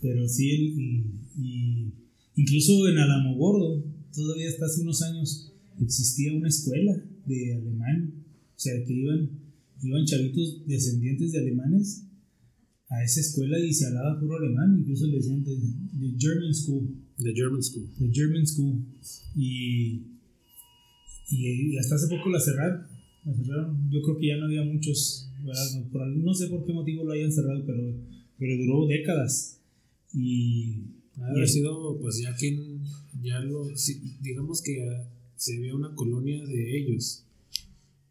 Pero 0.00 0.26
sí, 0.28 0.50
el- 0.50 0.80
y, 0.80 1.04
y 1.36 1.94
incluso 2.36 2.88
en 2.88 2.98
Alamogordo, 2.98 3.84
todavía 4.14 4.48
hasta 4.48 4.64
hace 4.64 4.80
unos 4.80 5.02
años, 5.02 5.52
existía 5.80 6.32
una 6.32 6.48
escuela 6.48 7.04
de 7.26 7.54
alemán. 7.54 8.14
O 8.56 8.58
sea, 8.58 8.72
que 8.86 8.92
iban, 8.94 9.30
iban 9.82 10.04
chavitos 10.06 10.66
descendientes 10.66 11.32
de 11.32 11.38
alemanes 11.38 12.06
a 12.88 13.04
esa 13.04 13.20
escuela 13.20 13.58
y 13.58 13.72
se 13.74 13.86
hablaba 13.86 14.18
puro 14.18 14.36
alemán. 14.38 14.78
Incluso 14.80 15.06
le 15.06 15.16
decían 15.16 15.44
the 15.44 16.14
German 16.18 16.54
School. 16.54 16.88
The 17.22 17.32
German 17.34 17.62
School. 17.62 17.88
The 17.98 18.10
German 18.12 18.46
School. 18.46 18.84
Y, 19.36 20.02
y, 21.30 21.72
y 21.74 21.78
hasta 21.78 21.94
hace 21.96 22.08
poco 22.08 22.28
la 22.30 22.40
cerraron. 22.40 22.86
La 23.24 23.34
cerraron. 23.34 23.90
Yo 23.90 24.02
creo 24.02 24.18
que 24.18 24.26
ya 24.28 24.36
no 24.36 24.46
había 24.46 24.62
muchos. 24.64 25.26
¿verdad? 25.44 25.64
No, 25.76 25.88
por 25.90 26.02
algún- 26.02 26.24
no 26.24 26.34
sé 26.34 26.48
por 26.48 26.64
qué 26.66 26.72
motivo 26.72 27.04
lo 27.04 27.12
hayan 27.12 27.32
cerrado, 27.32 27.64
pero, 27.66 27.82
pero 28.38 28.56
duró 28.58 28.86
décadas. 28.86 29.60
Y, 30.12 30.84
Ha 31.18 31.42
y 31.42 31.46
sido, 31.46 31.98
pues 32.00 32.18
ya 32.20 32.34
que 32.36 32.78
ya 33.22 33.40
lo, 33.40 33.66
digamos 34.22 34.62
que 34.62 35.04
se 35.36 35.56
había 35.56 35.74
una 35.74 35.94
colonia 35.94 36.44
de 36.44 36.78
ellos, 36.78 37.24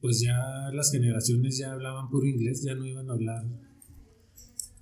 pues 0.01 0.22
ya 0.22 0.70
las 0.74 0.91
generaciones 0.91 1.57
ya 1.57 1.72
hablaban 1.74 2.10
puro 2.10 2.26
inglés, 2.26 2.64
ya 2.64 2.74
no 2.76 2.86
iban 2.86 3.10
a 3.10 3.14
hablar. 3.14 3.45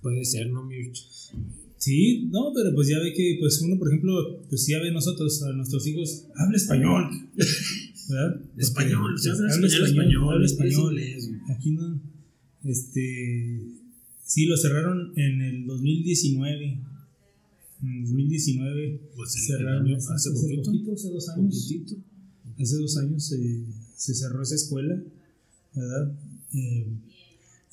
Puede 0.00 0.24
ser, 0.24 0.48
¿no, 0.50 0.64
Mirch? 0.64 1.32
Sí, 1.78 2.28
no, 2.30 2.52
pero 2.54 2.74
pues 2.74 2.88
ya 2.88 2.98
ve 2.98 3.12
que 3.14 3.36
pues 3.40 3.60
uno, 3.62 3.78
por 3.78 3.88
ejemplo, 3.88 4.42
pues 4.48 4.66
ya 4.66 4.80
ve 4.80 4.90
nosotros, 4.90 5.42
a 5.44 5.52
nuestros 5.52 5.86
hijos, 5.86 6.24
habla 6.34 6.56
español. 6.56 7.04
¿Verdad? 8.08 8.40
Español, 8.58 9.14
habla 9.16 9.54
Habla 9.54 9.66
español, 9.66 9.88
español, 9.88 10.32
habla 10.34 10.46
español. 10.46 11.00
Aquí 11.50 11.70
no, 11.70 12.00
este, 12.64 13.60
Sí, 14.24 14.44
lo 14.46 14.56
cerraron 14.56 15.12
en 15.16 15.40
el 15.40 15.66
2019. 15.66 16.78
En 17.80 18.02
2019 18.04 19.00
Pues 19.14 19.36
el 19.36 19.42
cerraron 19.42 19.86
año- 19.86 19.96
hace, 19.96 20.12
hace 20.12 20.30
hace 20.30 20.40
poquito. 20.40 20.62
poquito, 20.64 20.92
hace 20.94 21.10
dos 21.10 21.28
años. 21.30 21.54
Poquitito. 21.62 21.94
Hace 22.58 22.76
dos 22.76 22.96
años 22.98 23.24
se, 23.24 23.64
se 23.96 24.14
cerró 24.14 24.42
esa 24.42 24.56
escuela, 24.56 25.00
¿verdad? 25.74 26.12
Eh, 26.54 26.86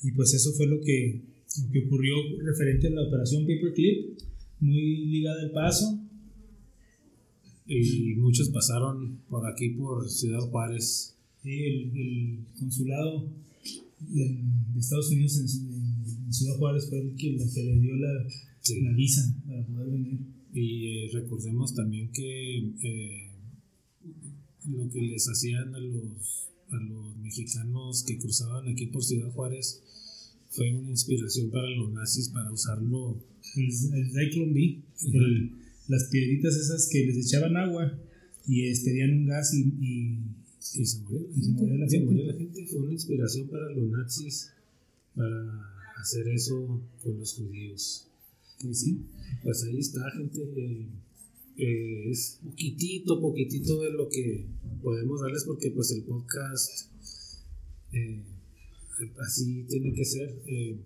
y 0.04 0.10
pues 0.12 0.32
eso 0.34 0.52
fue 0.52 0.66
lo 0.66 0.80
que, 0.80 1.20
lo 1.64 1.70
que 1.72 1.86
ocurrió 1.86 2.14
referente 2.44 2.88
a 2.88 2.90
la 2.90 3.02
operación 3.08 3.42
Paperclip, 3.46 4.18
muy 4.60 5.06
ligada 5.06 5.42
al 5.42 5.50
paso. 5.52 6.00
Y 7.68 8.14
muchos 8.16 8.48
pasaron 8.50 9.20
por 9.28 9.44
aquí, 9.50 9.70
por 9.70 10.08
Ciudad 10.08 10.40
Juárez. 10.50 11.16
Sí, 11.42 11.50
el, 11.50 11.96
el 11.96 12.44
consulado 12.58 13.28
de, 14.00 14.40
Estados 14.78 15.10
Unidos 15.10 15.36
en, 15.38 15.72
en- 15.74 16.24
en 16.26 16.32
Ciudad 16.32 16.56
Juárez 16.58 16.88
fue 16.88 17.00
el 17.00 17.14
que, 17.16 17.32
la 17.32 17.44
que 17.52 17.62
le 17.64 17.78
dio 17.80 17.96
la, 17.96 18.08
Sí. 18.60 18.80
la 18.82 18.92
visa 18.94 19.22
para 19.46 19.64
poder 19.66 19.90
venir. 19.90 20.18
Y 20.52 20.86
eh, 20.86 21.10
recordemos 21.12 21.74
también 21.74 22.10
que 22.12 22.58
eh, 22.82 23.30
lo 24.68 24.88
que 24.90 25.02
les 25.02 25.26
hacían 25.28 25.74
a 25.74 25.78
los, 25.78 26.48
a 26.70 26.76
los 26.76 27.16
mexicanos 27.18 28.04
que 28.06 28.18
cruzaban 28.18 28.66
aquí 28.68 28.86
por 28.86 29.04
Ciudad 29.04 29.30
Juárez 29.32 29.82
fue 30.56 30.72
una 30.74 30.90
inspiración 30.90 31.50
para 31.50 31.68
los 31.70 31.92
nazis 31.92 32.28
para 32.30 32.50
usarlo. 32.52 33.20
El, 33.56 33.64
el 33.64 34.10
Zyklon 34.12 34.52
B, 34.54 34.80
el- 35.12 35.52
las 35.88 36.04
piedritas 36.10 36.56
esas 36.56 36.88
que 36.90 37.06
les 37.06 37.16
echaban 37.26 37.56
agua 37.56 37.96
y 38.48 38.66
expedían 38.68 39.12
un 39.18 39.26
gas 39.26 39.54
y, 39.54 39.60
y 39.80 40.18
Y 40.80 40.84
se 40.84 40.98
murió 41.00 41.28
Y 41.36 41.42
se 41.42 41.50
murió 41.50 41.76
la 41.78 41.88
se 41.88 41.98
gente. 41.98 42.24
la 42.24 42.32
gente. 42.34 42.66
Fue 42.66 42.80
una 42.80 42.92
inspiración 42.92 43.48
para 43.48 43.70
los 43.70 43.88
nazis 43.90 44.50
para 45.14 45.62
hacer 46.00 46.26
eso 46.28 46.80
con 47.02 47.18
los 47.18 47.34
judíos. 47.34 48.08
pues 48.62 48.80
sí, 48.80 49.02
Pues 49.44 49.62
ahí 49.64 49.78
está, 49.78 50.10
gente. 50.10 50.40
eh, 50.56 50.86
eh, 51.58 52.10
es 52.10 52.38
poquitito, 52.44 53.20
poquitito 53.20 53.80
de 53.82 53.92
lo 53.92 54.08
que 54.08 54.44
podemos 54.82 55.20
darles 55.22 55.44
porque 55.44 55.70
pues 55.70 55.90
el 55.92 56.02
podcast 56.02 56.90
eh, 57.92 58.22
así 59.20 59.64
tiene 59.68 59.92
que 59.92 60.04
ser. 60.04 60.42
eh, 60.46 60.76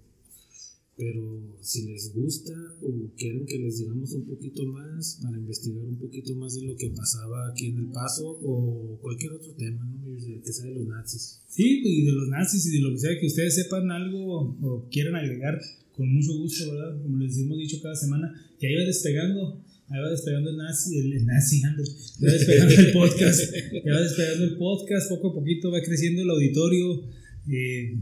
pero 1.01 1.57
si 1.63 1.87
les 1.87 2.13
gusta 2.15 2.53
o 2.83 3.11
quieren 3.17 3.47
que 3.47 3.59
les 3.59 3.79
digamos 3.79 4.13
un 4.13 4.27
poquito 4.27 4.67
más 4.67 5.19
para 5.23 5.39
investigar 5.39 5.83
un 5.83 5.97
poquito 5.97 6.35
más 6.35 6.55
de 6.55 6.67
lo 6.67 6.77
que 6.77 6.91
pasaba 6.91 7.49
aquí 7.51 7.69
en 7.69 7.79
El 7.79 7.87
Paso 7.87 8.39
o 8.43 8.99
cualquier 9.01 9.33
otro 9.33 9.51
tema, 9.55 9.83
¿no? 9.83 10.01
que 10.45 10.53
sea 10.53 10.67
de 10.67 10.75
los 10.75 10.87
nazis. 10.87 11.41
Sí, 11.49 11.81
y 11.83 12.05
de 12.05 12.13
los 12.13 12.29
nazis 12.29 12.67
y 12.67 12.71
de 12.73 12.81
lo 12.81 12.91
que 12.93 12.99
sea 12.99 13.19
que 13.19 13.27
ustedes 13.27 13.55
sepan 13.55 13.91
algo 13.91 14.57
o 14.61 14.89
quieran 14.91 15.15
agregar, 15.15 15.59
con 15.97 16.13
mucho 16.13 16.37
gusto, 16.37 16.71
¿verdad? 16.71 17.01
Como 17.03 17.17
les 17.17 17.39
hemos 17.39 17.57
dicho 17.57 17.79
cada 17.83 17.97
semana, 17.97 18.35
que 18.59 18.67
ahí 18.67 18.75
va 18.75 18.85
despegando, 18.85 19.65
ahí 19.89 20.01
va 20.01 20.11
despegando 20.11 20.51
el 20.51 20.57
nazi, 20.59 20.99
el, 20.99 21.25
nazi, 21.25 21.63
ande, 21.65 21.85
ya 21.85 22.27
va 22.27 22.33
despegando 22.33 22.75
el 22.75 22.93
podcast, 22.93 23.55
ya 23.87 23.95
va 23.95 24.01
despegando 24.03 24.45
el 24.45 24.57
podcast, 24.59 25.09
poco 25.09 25.31
a 25.31 25.35
poquito 25.35 25.71
va 25.71 25.81
creciendo 25.81 26.23
el 26.23 26.31
auditorio, 26.31 27.05
eh, 27.49 27.97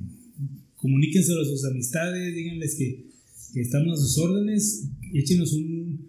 comuníquenselo 0.76 1.43
a 1.43 1.45
sus 1.45 1.64
amistades, 1.64 2.34
díganles 2.34 2.74
que, 2.76 3.07
estamos 3.55 3.99
a 3.99 4.03
sus 4.03 4.18
órdenes, 4.18 4.89
échenos 5.14 5.55
un, 5.55 6.09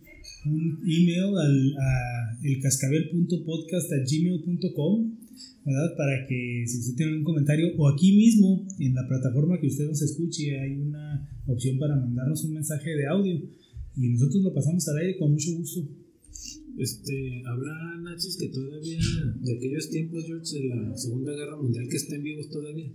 email 0.86 1.38
al, 1.38 1.78
a 1.78 2.38
elcascabel.podcast.gmail.com 2.44 5.20
¿verdad? 5.66 5.96
Para 5.98 6.28
que 6.28 6.64
si 6.66 6.80
usted 6.80 6.96
tiene 6.96 7.12
algún 7.12 7.26
comentario 7.26 7.74
o 7.78 7.90
aquí 7.90 8.16
mismo 8.16 8.66
en 8.80 8.94
la 8.94 9.08
plataforma 9.08 9.60
que 9.60 9.68
usted 9.68 9.86
nos 9.86 10.02
escuche 10.02 10.60
hay 10.60 10.78
una 10.78 11.30
opción 11.46 11.78
para 11.78 11.96
mandarnos 11.96 12.44
un 12.46 12.54
mensaje 12.54 12.96
de 12.96 13.08
audio 13.08 13.42
y 13.96 14.10
nosotros 14.10 14.44
lo 14.44 14.54
pasamos 14.54 14.88
al 14.88 14.98
aire 14.98 15.18
con 15.18 15.32
mucho 15.32 15.56
gusto. 15.58 15.88
Este, 16.78 17.44
¿Habrá 17.46 17.98
nazis 18.02 18.38
que 18.38 18.48
todavía, 18.48 19.00
de 19.42 19.58
aquellos 19.58 19.90
tiempos, 19.90 20.24
George, 20.26 20.60
de 20.60 20.68
la 20.70 20.98
Segunda 20.98 21.34
Guerra 21.34 21.58
Mundial, 21.58 21.90
que 21.90 21.98
estén 21.98 22.24
vivos 22.24 22.50
todavía? 22.50 22.90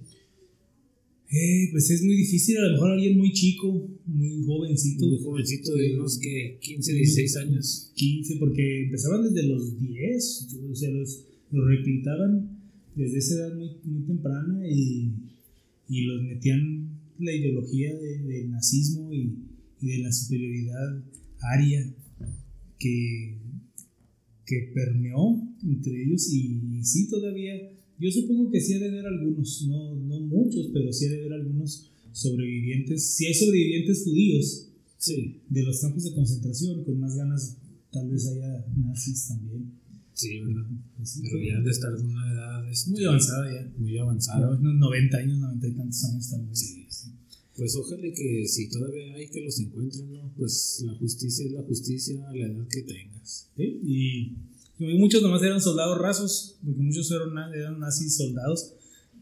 Eh, 1.36 1.68
pues 1.72 1.90
es 1.90 2.02
muy 2.04 2.14
difícil, 2.16 2.56
a 2.58 2.62
lo 2.68 2.72
mejor 2.74 2.92
alguien 2.92 3.18
muy 3.18 3.32
chico, 3.32 3.88
muy 4.06 4.44
jovencito, 4.44 5.06
Muy 5.06 5.18
jovencito, 5.18 5.74
de 5.74 5.94
unos 5.98 6.18
que 6.18 6.58
15, 6.60 6.92
16 6.92 7.36
años. 7.38 7.90
15, 7.96 8.36
porque 8.38 8.84
empezaban 8.84 9.24
desde 9.24 9.48
los 9.48 9.80
10, 9.80 10.48
o 10.70 10.74
sea, 10.76 10.90
los, 10.90 11.24
los 11.50 11.66
reclutaban 11.66 12.50
desde 12.94 13.18
esa 13.18 13.34
edad 13.34 13.56
muy, 13.56 13.70
muy 13.84 14.02
temprana 14.06 14.68
y, 14.68 15.10
y 15.88 16.02
los 16.02 16.22
metían 16.22 17.00
la 17.18 17.32
ideología 17.34 17.92
de- 17.94 18.18
del 18.18 18.50
nazismo 18.52 19.12
y, 19.12 19.34
y 19.80 19.86
de 19.88 19.98
la 19.98 20.12
superioridad 20.12 21.02
aria 21.40 21.92
que, 22.78 23.38
que 24.46 24.70
permeó 24.72 25.42
entre 25.64 26.04
ellos 26.04 26.32
y, 26.32 26.60
y 26.78 26.84
sí 26.84 27.08
todavía, 27.08 27.54
yo 27.98 28.10
supongo 28.10 28.50
que 28.50 28.60
sí 28.60 28.74
ha 28.74 28.78
de 28.80 28.88
haber 28.88 29.06
algunos, 29.06 29.66
no, 29.68 29.94
no 29.96 30.20
muchos, 30.20 30.68
pero 30.72 30.92
sí 30.92 31.06
ha 31.06 31.10
de 31.10 31.18
haber 31.20 31.32
algunos 31.34 31.90
sobrevivientes, 32.12 33.04
si 33.14 33.26
hay 33.26 33.34
sobrevivientes 33.34 34.04
judíos, 34.04 34.68
Sí, 34.96 35.42
de 35.50 35.62
los 35.64 35.80
campos 35.82 36.02
de 36.04 36.14
concentración, 36.14 36.82
con 36.82 36.98
más 36.98 37.14
ganas 37.14 37.58
tal 37.92 38.08
vez 38.08 38.26
haya 38.26 38.64
nazis 38.74 39.28
también. 39.28 39.70
sí, 40.14 40.40
¿verdad? 40.40 40.64
Pues 40.96 41.10
sí, 41.10 41.20
Pero 41.22 41.44
ya 41.44 41.60
de 41.60 41.70
estar 41.70 41.94
de 41.94 42.02
una 42.02 42.32
edad 42.32 42.70
este, 42.70 42.90
muy 42.90 43.04
avanzada 43.04 43.52
ya. 43.52 43.70
Muy 43.76 43.98
avanzada. 43.98 44.56
unos 44.56 44.74
90 44.76 45.16
años, 45.18 45.38
90 45.40 45.68
y 45.68 45.72
tantos 45.72 46.04
años 46.04 46.30
también. 46.30 46.56
Sí, 46.56 46.86
sí. 46.88 47.08
Pues 47.54 47.76
ojalá 47.76 48.02
que 48.02 48.48
si 48.48 48.70
todavía 48.70 49.14
hay 49.14 49.28
que 49.28 49.42
los 49.42 49.60
encuentren, 49.60 50.10
¿no? 50.10 50.32
Pues 50.38 50.82
la 50.86 50.94
justicia 50.94 51.44
es 51.44 51.52
la 51.52 51.62
justicia 51.64 52.26
a 52.26 52.34
la 52.34 52.46
edad 52.46 52.66
que 52.68 52.82
tengas. 52.82 53.50
Sí, 53.58 53.80
Y, 53.84 54.36
y 54.78 54.98
muchos 54.98 55.22
nomás 55.22 55.42
eran 55.42 55.60
soldados 55.60 55.98
rasos, 55.98 56.58
porque 56.64 56.80
muchos 56.80 57.10
eran, 57.10 57.54
eran 57.54 57.78
nazis 57.78 58.16
soldados, 58.16 58.74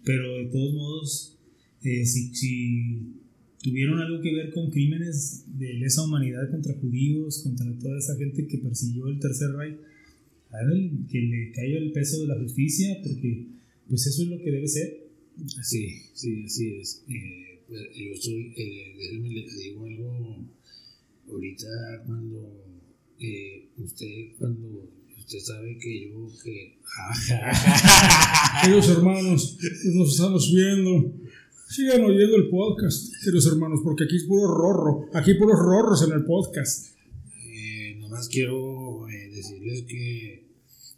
pero 0.05 0.38
de 0.38 0.46
todos 0.46 0.74
modos, 0.74 1.38
eh, 1.82 2.05
si, 2.07 2.34
si 2.34 3.22
tuvieron 3.62 4.00
algo 4.00 4.20
que 4.20 4.34
ver 4.34 4.53
con 4.53 4.70
crímenes 4.70 5.44
de 5.59 5.74
lesa 5.74 6.03
humanidad 6.03 6.50
contra 6.50 6.74
judíos, 6.74 7.42
contra 7.42 7.66
toda 7.78 7.98
esa 7.98 8.16
gente 8.16 8.46
que 8.46 8.59
persiguió 8.59 9.09
el 9.09 9.20
Tercer 9.20 9.53
Reich, 9.53 9.78
a 10.50 11.09
que 11.11 11.20
le 11.20 11.53
caiga 11.53 11.78
el 11.78 11.92
peso 11.92 12.20
de 12.20 12.28
la 12.28 12.38
justicia, 12.38 12.98
porque 13.03 13.48
pues 13.88 14.07
eso 14.07 14.22
es 14.22 14.28
lo 14.28 14.38
que 14.38 14.50
debe 14.50 14.68
ser. 14.68 15.09
Sí, 15.62 15.88
sí, 16.12 16.44
así 16.44 16.74
es. 16.74 17.05
Eh, 17.09 17.62
yo 17.70 18.14
soy, 18.20 18.53
eh, 18.57 18.94
déjeme 18.98 19.30
le 19.30 19.46
digo 19.46 19.86
algo 19.86 20.44
ahorita 21.26 21.66
cuando 22.07 22.82
eh, 23.18 23.68
usted, 23.78 24.36
cuando 24.38 24.90
usted 25.37 25.55
sabe 25.55 25.78
que 25.78 26.11
yo, 26.11 26.28
que... 26.43 26.78
Queridos 28.62 28.89
hermanos, 28.91 29.59
nos 29.95 30.12
estamos 30.12 30.53
viendo. 30.53 31.14
Sigan 31.68 32.05
oyendo 32.05 32.37
el 32.37 32.51
podcast, 32.51 33.14
queridos 33.24 33.47
hermanos, 33.47 33.80
porque 33.83 34.05
aquí 34.05 34.16
es 34.16 34.24
puro 34.24 34.55
rorro. 34.55 35.09
Aquí 35.14 35.35
puros 35.35 35.59
rorros 35.59 36.07
en 36.07 36.12
el 36.12 36.24
podcast. 36.26 36.95
Eh, 37.47 37.97
nomás 37.99 38.28
quiero 38.28 39.09
eh, 39.09 39.30
decirles 39.35 39.85
que 39.89 40.49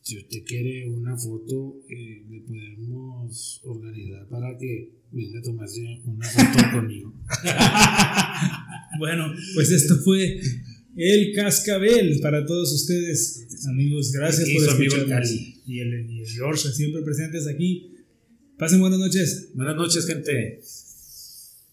si 0.02 0.18
usted 0.18 0.42
quiere 0.44 0.90
una 0.90 1.16
foto, 1.16 1.76
eh, 1.88 2.24
le 2.28 2.40
podemos 2.40 3.60
organizar 3.64 4.26
para 4.28 4.58
que 4.58 4.90
venga 5.12 5.38
a 5.38 5.42
tomarse 5.42 6.02
una 6.06 6.26
foto 6.28 6.58
conmigo. 6.72 7.14
Bueno, 8.98 9.32
pues 9.54 9.70
esto 9.70 9.94
fue 10.04 10.40
el 10.96 11.32
cascabel 11.34 12.20
para 12.20 12.44
todos 12.46 12.72
ustedes, 12.72 13.46
amigos. 13.68 14.12
Gracias 14.12 14.48
Aquí 14.48 14.54
por 14.54 14.64
su 14.64 14.70
amigo 14.70 14.96
escucharnos. 14.96 15.28
Cali. 15.28 15.62
Y 15.66 15.80
el, 15.80 16.10
y 16.10 16.20
el 16.20 16.26
George, 16.26 16.68
siempre 16.70 17.02
presentes 17.02 17.46
aquí. 17.46 17.90
Pasen 18.58 18.80
buenas 18.80 18.98
noches. 18.98 19.50
Buenas 19.54 19.76
noches, 19.76 20.06
gente. 20.06 20.60